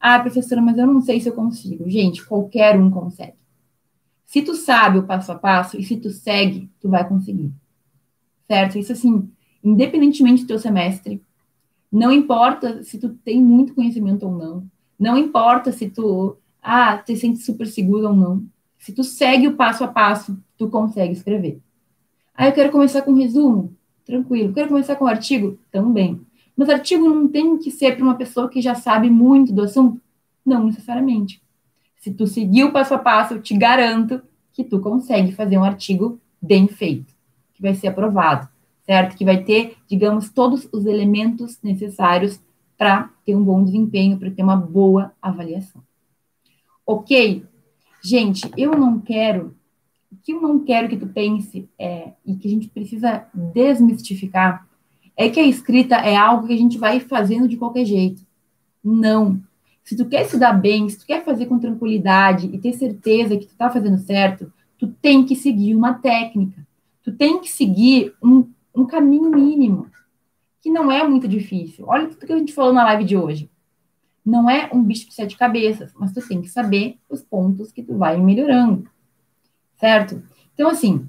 Ah, 0.00 0.18
professora, 0.18 0.62
mas 0.62 0.78
eu 0.78 0.86
não 0.86 1.02
sei 1.02 1.20
se 1.20 1.28
eu 1.28 1.34
consigo. 1.34 1.90
Gente, 1.90 2.24
qualquer 2.24 2.80
um 2.80 2.90
consegue. 2.90 3.34
Se 4.26 4.42
tu 4.42 4.54
sabe 4.54 4.98
o 4.98 5.04
passo 5.04 5.32
a 5.32 5.36
passo 5.36 5.78
e 5.78 5.84
se 5.84 5.96
tu 5.96 6.10
segue, 6.10 6.70
tu 6.80 6.88
vai 6.88 7.08
conseguir. 7.08 7.52
Certo? 8.46 8.76
Isso 8.76 8.92
assim, 8.92 9.30
independentemente 9.62 10.42
do 10.42 10.48
teu 10.48 10.58
semestre, 10.58 11.22
não 11.90 12.12
importa 12.12 12.82
se 12.82 12.98
tu 12.98 13.10
tem 13.10 13.40
muito 13.40 13.74
conhecimento 13.74 14.26
ou 14.26 14.32
não. 14.36 14.70
Não 14.98 15.16
importa 15.16 15.70
se 15.70 15.88
tu 15.88 16.36
ah, 16.60 16.98
te 16.98 17.16
sente 17.16 17.38
super 17.38 17.66
seguro 17.66 18.08
ou 18.08 18.14
não. 18.14 18.44
Se 18.78 18.92
tu 18.92 19.04
segue 19.04 19.48
o 19.48 19.56
passo 19.56 19.84
a 19.84 19.88
passo, 19.88 20.36
tu 20.58 20.68
consegue 20.68 21.12
escrever. 21.12 21.60
Ah, 22.34 22.48
eu 22.48 22.52
quero 22.52 22.72
começar 22.72 23.02
com 23.02 23.14
resumo? 23.14 23.74
Tranquilo. 24.04 24.52
Quero 24.52 24.68
começar 24.68 24.96
com 24.96 25.06
artigo? 25.06 25.58
Também. 25.70 26.20
Mas 26.56 26.68
artigo 26.68 27.08
não 27.08 27.28
tem 27.28 27.56
que 27.58 27.70
ser 27.70 27.94
para 27.94 28.04
uma 28.04 28.16
pessoa 28.16 28.48
que 28.48 28.60
já 28.60 28.74
sabe 28.74 29.08
muito 29.08 29.52
do 29.52 29.62
assunto? 29.62 30.00
Não 30.44 30.64
necessariamente. 30.64 31.42
Se 32.06 32.14
tu 32.14 32.26
seguir 32.26 32.64
o 32.64 32.72
passo 32.72 32.94
a 32.94 32.98
passo, 32.98 33.34
eu 33.34 33.42
te 33.42 33.56
garanto 33.56 34.22
que 34.52 34.62
tu 34.62 34.78
consegue 34.80 35.32
fazer 35.32 35.58
um 35.58 35.64
artigo 35.64 36.20
bem 36.40 36.68
feito, 36.68 37.12
que 37.52 37.60
vai 37.60 37.74
ser 37.74 37.88
aprovado 37.88 38.48
certo? 38.86 39.16
Que 39.16 39.24
vai 39.24 39.42
ter, 39.42 39.76
digamos, 39.88 40.30
todos 40.30 40.68
os 40.72 40.86
elementos 40.86 41.58
necessários 41.62 42.40
para 42.78 43.10
ter 43.24 43.34
um 43.34 43.42
bom 43.42 43.64
desempenho, 43.64 44.18
para 44.18 44.30
ter 44.30 44.42
uma 44.42 44.56
boa 44.56 45.12
avaliação. 45.20 45.82
Ok? 46.86 47.44
Gente, 48.00 48.48
eu 48.56 48.72
não 48.78 49.00
quero, 49.00 49.56
o 50.12 50.16
que 50.22 50.32
eu 50.32 50.40
não 50.40 50.60
quero 50.60 50.88
que 50.88 50.96
tu 50.96 51.08
pense 51.08 51.68
é, 51.76 52.12
e 52.24 52.36
que 52.36 52.46
a 52.46 52.50
gente 52.50 52.68
precisa 52.68 53.26
desmistificar, 53.34 54.68
é 55.16 55.28
que 55.28 55.40
a 55.40 55.46
escrita 55.46 55.96
é 55.96 56.14
algo 56.14 56.46
que 56.46 56.52
a 56.52 56.58
gente 56.58 56.78
vai 56.78 57.00
fazendo 57.00 57.48
de 57.48 57.56
qualquer 57.56 57.84
jeito. 57.84 58.22
Não. 58.84 59.40
Se 59.86 59.96
tu 59.96 60.04
quer 60.04 60.26
se 60.26 60.36
dar 60.36 60.52
bem, 60.52 60.86
se 60.90 60.98
tu 60.98 61.06
quer 61.06 61.24
fazer 61.24 61.46
com 61.46 61.58
tranquilidade 61.58 62.50
e 62.52 62.58
ter 62.58 62.74
certeza 62.74 63.38
que 63.38 63.46
tu 63.46 63.52
está 63.52 63.70
fazendo 63.70 63.96
certo, 63.96 64.52
tu 64.76 64.88
tem 64.88 65.24
que 65.24 65.34
seguir 65.34 65.74
uma 65.74 65.94
técnica. 65.94 66.66
Tu 67.02 67.12
tem 67.12 67.40
que 67.40 67.50
seguir 67.50 68.12
um 68.22 68.46
um 68.76 68.84
caminho 68.84 69.30
mínimo, 69.30 69.90
que 70.60 70.70
não 70.70 70.92
é 70.92 71.02
muito 71.08 71.26
difícil. 71.26 71.86
Olha 71.88 72.08
tudo 72.08 72.26
que 72.26 72.32
a 72.32 72.38
gente 72.38 72.52
falou 72.52 72.72
na 72.72 72.84
live 72.84 73.04
de 73.04 73.16
hoje. 73.16 73.50
Não 74.24 74.50
é 74.50 74.68
um 74.72 74.82
bicho 74.82 75.08
de 75.08 75.14
sete 75.14 75.36
cabeças, 75.36 75.92
mas 75.94 76.12
tu 76.12 76.20
tem 76.28 76.42
que 76.42 76.48
saber 76.48 76.98
os 77.08 77.22
pontos 77.22 77.72
que 77.72 77.82
tu 77.82 77.96
vai 77.96 78.18
melhorando, 78.18 78.88
certo? 79.76 80.22
Então, 80.52 80.68
assim, 80.68 81.08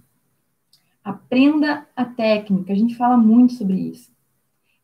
aprenda 1.04 1.86
a 1.96 2.06
técnica, 2.06 2.72
a 2.72 2.76
gente 2.76 2.96
fala 2.96 3.18
muito 3.18 3.54
sobre 3.54 3.76
isso. 3.76 4.12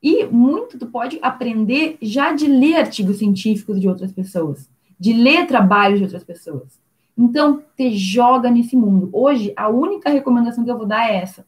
E 0.04 0.26
muito 0.26 0.78
tu 0.78 0.88
pode 0.88 1.18
aprender 1.22 1.98
já 2.02 2.34
de 2.34 2.46
ler 2.46 2.76
artigos 2.76 3.20
científicos 3.20 3.80
de 3.80 3.88
outras 3.88 4.12
pessoas, 4.12 4.70
de 5.00 5.14
ler 5.14 5.48
trabalhos 5.48 6.00
de 6.00 6.04
outras 6.04 6.26
pessoas. 6.26 6.78
Então, 7.18 7.64
te 7.78 7.96
joga 7.96 8.52
nesse 8.52 8.76
mundo. 8.76 9.10
Hoje, 9.14 9.54
a 9.56 9.70
única 9.70 10.10
recomendação 10.10 10.66
que 10.66 10.70
eu 10.70 10.78
vou 10.78 10.86
dar 10.86 11.10
é 11.10 11.16
essa 11.16 11.46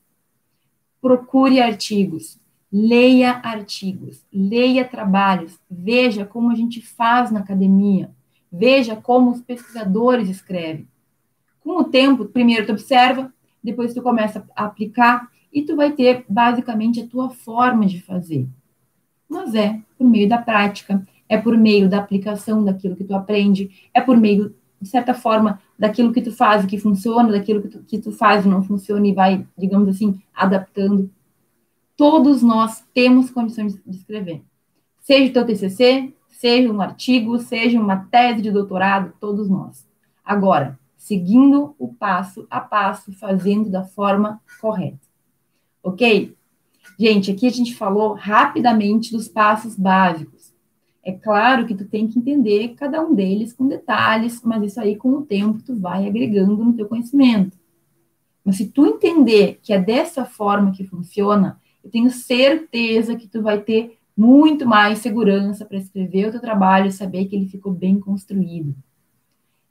procure 1.02 1.62
artigos, 1.62 2.40
leia 2.72 3.40
artigos, 3.44 4.26
leia 4.34 4.84
trabalhos, 4.84 5.60
veja 5.70 6.26
como 6.26 6.50
a 6.50 6.56
gente 6.56 6.82
faz 6.82 7.30
na 7.30 7.42
academia, 7.42 8.10
veja 8.52 8.96
como 8.96 9.30
os 9.30 9.42
pesquisadores 9.42 10.30
escrevem. 10.30 10.88
Com 11.60 11.80
o 11.80 11.84
tempo, 11.84 12.26
primeiro 12.26 12.66
tu 12.66 12.72
observa, 12.72 13.32
depois 13.64 13.94
tu 13.94 14.02
começa 14.02 14.48
a 14.56 14.66
aplicar 14.66 15.30
e 15.56 15.62
tu 15.62 15.74
vai 15.78 15.94
ter 15.94 16.26
basicamente 16.28 17.00
a 17.00 17.08
tua 17.08 17.30
forma 17.30 17.86
de 17.86 18.02
fazer. 18.02 18.46
Mas 19.28 19.56
é 19.56 19.80
por 19.98 20.06
meio 20.06 20.28
da 20.28 20.38
prática, 20.38 21.08
é 21.30 21.38
por 21.38 21.58
meio 21.58 21.88
da 21.90 21.98
aplicação 21.98 22.62
daquilo 22.62 22.98
que 22.98 23.06
tu 23.06 23.16
aprende, 23.16 23.72
é 23.94 24.02
por 24.02 24.18
meio, 24.18 24.54
de 24.82 24.90
certa 24.90 25.14
forma, 25.14 25.62
daquilo 25.80 26.12
que 26.12 26.22
tu 26.22 26.34
faz 26.34 26.66
que 26.66 26.78
funciona, 26.78 27.32
daquilo 27.32 27.62
que 27.62 27.70
tu, 27.70 27.80
que 27.84 27.98
tu 27.98 28.12
faz 28.12 28.46
e 28.46 28.50
não 28.50 28.62
funciona 28.62 29.08
e 29.08 29.14
vai, 29.14 29.48
digamos 29.58 29.88
assim, 29.88 30.22
adaptando. 30.34 31.10
Todos 31.96 32.44
nós 32.44 32.84
temos 32.94 33.30
condições 33.30 33.82
de 33.86 33.98
escrever. 33.98 34.44
Seja 35.00 35.30
o 35.30 35.34
teu 35.34 35.46
TCC, 35.46 36.14
seja 36.28 36.70
um 36.70 36.82
artigo, 36.82 37.40
seja 37.40 37.80
uma 37.80 37.96
tese 37.96 38.42
de 38.42 38.52
doutorado, 38.52 39.14
todos 39.22 39.50
nós. 39.50 39.88
Agora, 40.24 40.78
seguindo 40.98 41.74
o 41.80 41.94
passo 41.94 42.46
a 42.50 42.60
passo, 42.60 43.14
fazendo 43.14 43.70
da 43.70 43.86
forma 43.86 44.42
correta. 44.60 45.05
Ok? 45.86 46.36
Gente, 46.98 47.30
aqui 47.30 47.46
a 47.46 47.52
gente 47.52 47.76
falou 47.76 48.14
rapidamente 48.14 49.12
dos 49.12 49.28
passos 49.28 49.76
básicos. 49.76 50.52
É 51.04 51.12
claro 51.12 51.68
que 51.68 51.76
tu 51.76 51.86
tem 51.86 52.08
que 52.08 52.18
entender 52.18 52.70
cada 52.70 53.06
um 53.06 53.14
deles 53.14 53.54
com 53.54 53.68
detalhes, 53.68 54.42
mas 54.44 54.64
isso 54.64 54.82
aí 54.82 54.96
com 54.96 55.10
o 55.10 55.22
tempo 55.22 55.62
tu 55.62 55.76
vai 55.76 56.08
agregando 56.08 56.58
no 56.58 56.74
teu 56.74 56.88
conhecimento. 56.88 57.56
Mas 58.44 58.58
se 58.58 58.66
tu 58.66 58.88
entender 58.88 59.60
que 59.62 59.74
é 59.74 59.80
dessa 59.80 60.26
forma 60.26 60.72
que 60.72 60.84
funciona, 60.84 61.62
eu 61.84 61.92
tenho 61.92 62.10
certeza 62.10 63.16
que 63.16 63.28
tu 63.28 63.44
vai 63.44 63.62
ter 63.62 64.00
muito 64.18 64.66
mais 64.66 64.98
segurança 64.98 65.66
para 65.66 65.78
escrever 65.78 66.30
o 66.30 66.32
teu 66.32 66.42
trabalho 66.42 66.88
e 66.88 66.92
saber 66.92 67.26
que 67.26 67.36
ele 67.36 67.48
ficou 67.48 67.72
bem 67.72 68.00
construído. 68.00 68.74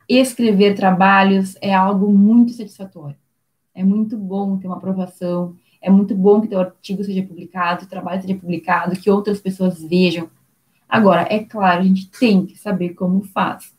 Escrever 0.09 0.77
trabalhos 0.77 1.57
é 1.61 1.75
algo 1.75 2.13
muito 2.13 2.53
satisfatório. 2.53 3.17
É 3.75 3.83
muito 3.83 4.17
bom 4.17 4.57
ter 4.59 4.69
uma 4.69 4.77
aprovação, 4.77 5.57
é 5.85 5.91
muito 5.91 6.15
bom 6.15 6.41
que 6.41 6.49
teu 6.49 6.61
artigo 6.61 7.05
seja 7.05 7.23
publicado, 7.23 7.85
o 7.85 7.89
trabalho 7.89 8.23
seja 8.23 8.35
publicado, 8.35 8.99
que 8.99 9.11
outras 9.11 9.39
pessoas 9.39 9.83
vejam. 9.83 10.31
Agora, 10.89 11.27
é 11.29 11.41
claro, 11.41 11.81
a 11.81 11.85
gente 11.85 12.11
tem 12.11 12.47
que 12.47 12.59
saber 12.59 12.95
como 12.95 13.23
faz. 13.23 13.75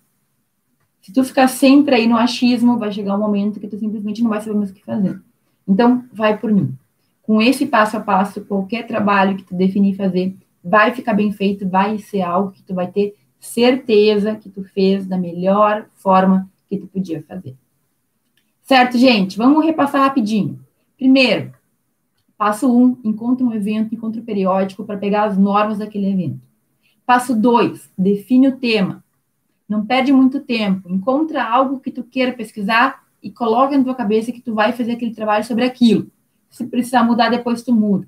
Se 1.01 1.11
tu 1.11 1.23
ficar 1.23 1.47
sempre 1.47 1.95
aí 1.95 2.07
no 2.07 2.15
achismo, 2.15 2.77
vai 2.77 2.91
chegar 2.91 3.15
um 3.15 3.19
momento 3.19 3.59
que 3.59 3.67
tu 3.67 3.77
simplesmente 3.77 4.21
não 4.21 4.29
vai 4.29 4.39
saber 4.39 4.55
mais 4.55 4.69
o 4.69 4.73
que 4.73 4.85
fazer. 4.85 5.19
Então, 5.67 6.05
vai 6.13 6.37
por 6.37 6.51
mim. 6.51 6.77
Com 7.23 7.41
esse 7.41 7.65
passo 7.65 7.97
a 7.97 7.99
passo, 7.99 8.45
qualquer 8.45 8.85
trabalho 8.85 9.35
que 9.35 9.43
tu 9.43 9.55
definir 9.55 9.95
fazer, 9.95 10.35
vai 10.63 10.93
ficar 10.93 11.15
bem 11.15 11.31
feito, 11.31 11.67
vai 11.67 11.97
ser 11.97 12.21
algo 12.21 12.51
que 12.51 12.61
tu 12.61 12.75
vai 12.75 12.87
ter 12.87 13.15
certeza 13.39 14.35
que 14.35 14.49
tu 14.49 14.63
fez 14.63 15.07
da 15.07 15.17
melhor 15.17 15.87
forma 15.95 16.47
que 16.69 16.77
tu 16.77 16.85
podia 16.85 17.23
fazer. 17.27 17.55
Certo, 18.61 18.95
gente? 18.97 19.37
Vamos 19.37 19.65
repassar 19.65 20.01
rapidinho. 20.01 20.59
Primeiro, 20.97 21.51
passo 22.37 22.71
1, 22.71 22.83
um, 22.83 22.97
encontra 23.03 23.45
um 23.45 23.53
evento, 23.53 23.93
encontra 23.93 24.21
um 24.21 24.25
periódico 24.25 24.83
para 24.83 24.97
pegar 24.97 25.25
as 25.25 25.37
normas 25.37 25.77
daquele 25.77 26.11
evento. 26.11 26.41
Passo 27.05 27.35
2, 27.35 27.91
define 27.97 28.47
o 28.47 28.57
tema. 28.57 29.03
Não 29.67 29.85
perde 29.85 30.11
muito 30.11 30.39
tempo. 30.39 30.89
Encontra 30.89 31.43
algo 31.43 31.79
que 31.79 31.91
tu 31.91 32.03
queira 32.03 32.33
pesquisar 32.33 33.03
e 33.21 33.31
coloca 33.31 33.77
na 33.77 33.83
tua 33.83 33.95
cabeça 33.95 34.31
que 34.31 34.41
tu 34.41 34.53
vai 34.53 34.71
fazer 34.71 34.93
aquele 34.93 35.13
trabalho 35.13 35.43
sobre 35.43 35.63
aquilo. 35.63 36.07
Se 36.49 36.65
precisar 36.65 37.03
mudar, 37.03 37.29
depois 37.29 37.63
tu 37.63 37.73
muda. 37.73 38.07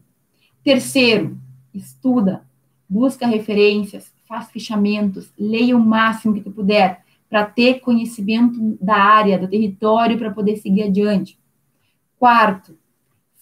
Terceiro, 0.63 1.37
estuda, 1.73 2.43
busca 2.87 3.25
referências, 3.25 4.11
faz 4.27 4.49
fichamentos, 4.49 5.31
leia 5.37 5.75
o 5.75 5.79
máximo 5.79 6.33
que 6.33 6.41
tu 6.41 6.51
puder 6.51 7.03
para 7.29 7.45
ter 7.45 7.79
conhecimento 7.79 8.77
da 8.81 8.95
área, 8.95 9.37
do 9.37 9.47
território, 9.47 10.17
para 10.17 10.31
poder 10.31 10.57
seguir 10.57 10.83
adiante. 10.83 11.37
Quarto, 12.17 12.77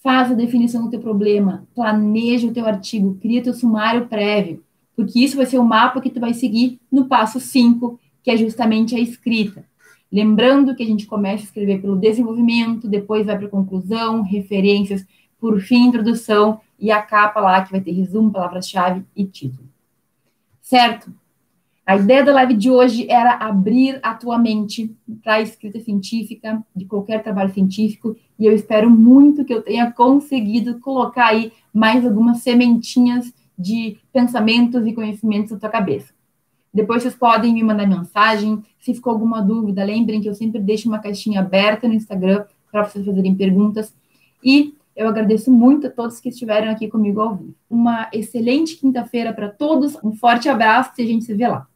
faz 0.06 0.30
a 0.30 0.34
definição 0.34 0.84
do 0.84 0.90
teu 0.90 1.00
problema, 1.00 1.66
planeja 1.74 2.46
o 2.46 2.52
teu 2.52 2.64
artigo, 2.64 3.18
cria 3.20 3.42
teu 3.42 3.52
sumário 3.52 4.06
prévio, 4.06 4.62
porque 4.94 5.18
isso 5.18 5.36
vai 5.36 5.46
ser 5.46 5.58
o 5.58 5.64
mapa 5.64 6.00
que 6.00 6.10
tu 6.10 6.20
vai 6.20 6.32
seguir 6.32 6.78
no 6.92 7.06
passo 7.06 7.40
5, 7.40 7.98
que 8.22 8.30
é 8.30 8.36
justamente 8.36 8.94
a 8.94 9.00
escrita. 9.00 9.64
Lembrando 10.12 10.76
que 10.76 10.84
a 10.84 10.86
gente 10.86 11.08
começa 11.08 11.42
a 11.42 11.46
escrever 11.46 11.80
pelo 11.80 11.96
desenvolvimento, 11.96 12.86
depois 12.86 13.26
vai 13.26 13.36
para 13.36 13.48
conclusão, 13.48 14.22
referências, 14.22 15.04
por 15.40 15.60
fim, 15.60 15.88
introdução 15.88 16.60
e 16.78 16.92
a 16.92 17.02
capa 17.02 17.40
lá 17.40 17.62
que 17.62 17.72
vai 17.72 17.80
ter 17.80 17.90
resumo, 17.90 18.30
palavras-chave 18.30 19.04
e 19.16 19.24
título 19.24 19.66
certo? 20.66 21.12
A 21.86 21.94
ideia 21.94 22.24
da 22.24 22.32
live 22.32 22.54
de 22.54 22.68
hoje 22.68 23.06
era 23.08 23.34
abrir 23.34 24.00
a 24.02 24.12
tua 24.12 24.36
mente 24.40 24.92
para 25.22 25.34
a 25.34 25.40
escrita 25.40 25.78
científica, 25.78 26.60
de 26.74 26.84
qualquer 26.84 27.22
trabalho 27.22 27.54
científico, 27.54 28.16
e 28.36 28.44
eu 28.44 28.52
espero 28.52 28.90
muito 28.90 29.44
que 29.44 29.54
eu 29.54 29.62
tenha 29.62 29.92
conseguido 29.92 30.80
colocar 30.80 31.26
aí 31.26 31.52
mais 31.72 32.04
algumas 32.04 32.38
sementinhas 32.38 33.32
de 33.56 33.98
pensamentos 34.12 34.84
e 34.84 34.92
conhecimentos 34.92 35.52
na 35.52 35.58
tua 35.60 35.68
cabeça. 35.68 36.12
Depois 36.74 37.04
vocês 37.04 37.14
podem 37.14 37.54
me 37.54 37.62
mandar 37.62 37.86
mensagem. 37.86 38.64
Se 38.80 38.92
ficou 38.92 39.12
alguma 39.12 39.40
dúvida, 39.40 39.84
lembrem 39.84 40.20
que 40.20 40.28
eu 40.28 40.34
sempre 40.34 40.60
deixo 40.60 40.88
uma 40.88 40.98
caixinha 40.98 41.38
aberta 41.38 41.86
no 41.86 41.94
Instagram 41.94 42.44
para 42.70 42.82
vocês 42.82 43.06
fazerem 43.06 43.36
perguntas. 43.36 43.94
E 44.42 44.74
eu 44.96 45.06
agradeço 45.06 45.52
muito 45.52 45.86
a 45.86 45.90
todos 45.90 46.18
que 46.18 46.30
estiveram 46.30 46.68
aqui 46.72 46.88
comigo 46.88 47.20
ao 47.20 47.36
vivo. 47.36 47.54
Uma 47.70 48.08
excelente 48.12 48.74
quinta-feira 48.76 49.32
para 49.32 49.48
todos, 49.48 49.96
um 50.02 50.12
forte 50.12 50.48
abraço 50.48 50.90
e 50.98 51.02
a 51.02 51.06
gente 51.06 51.24
se 51.24 51.32
vê 51.32 51.46
lá. 51.46 51.68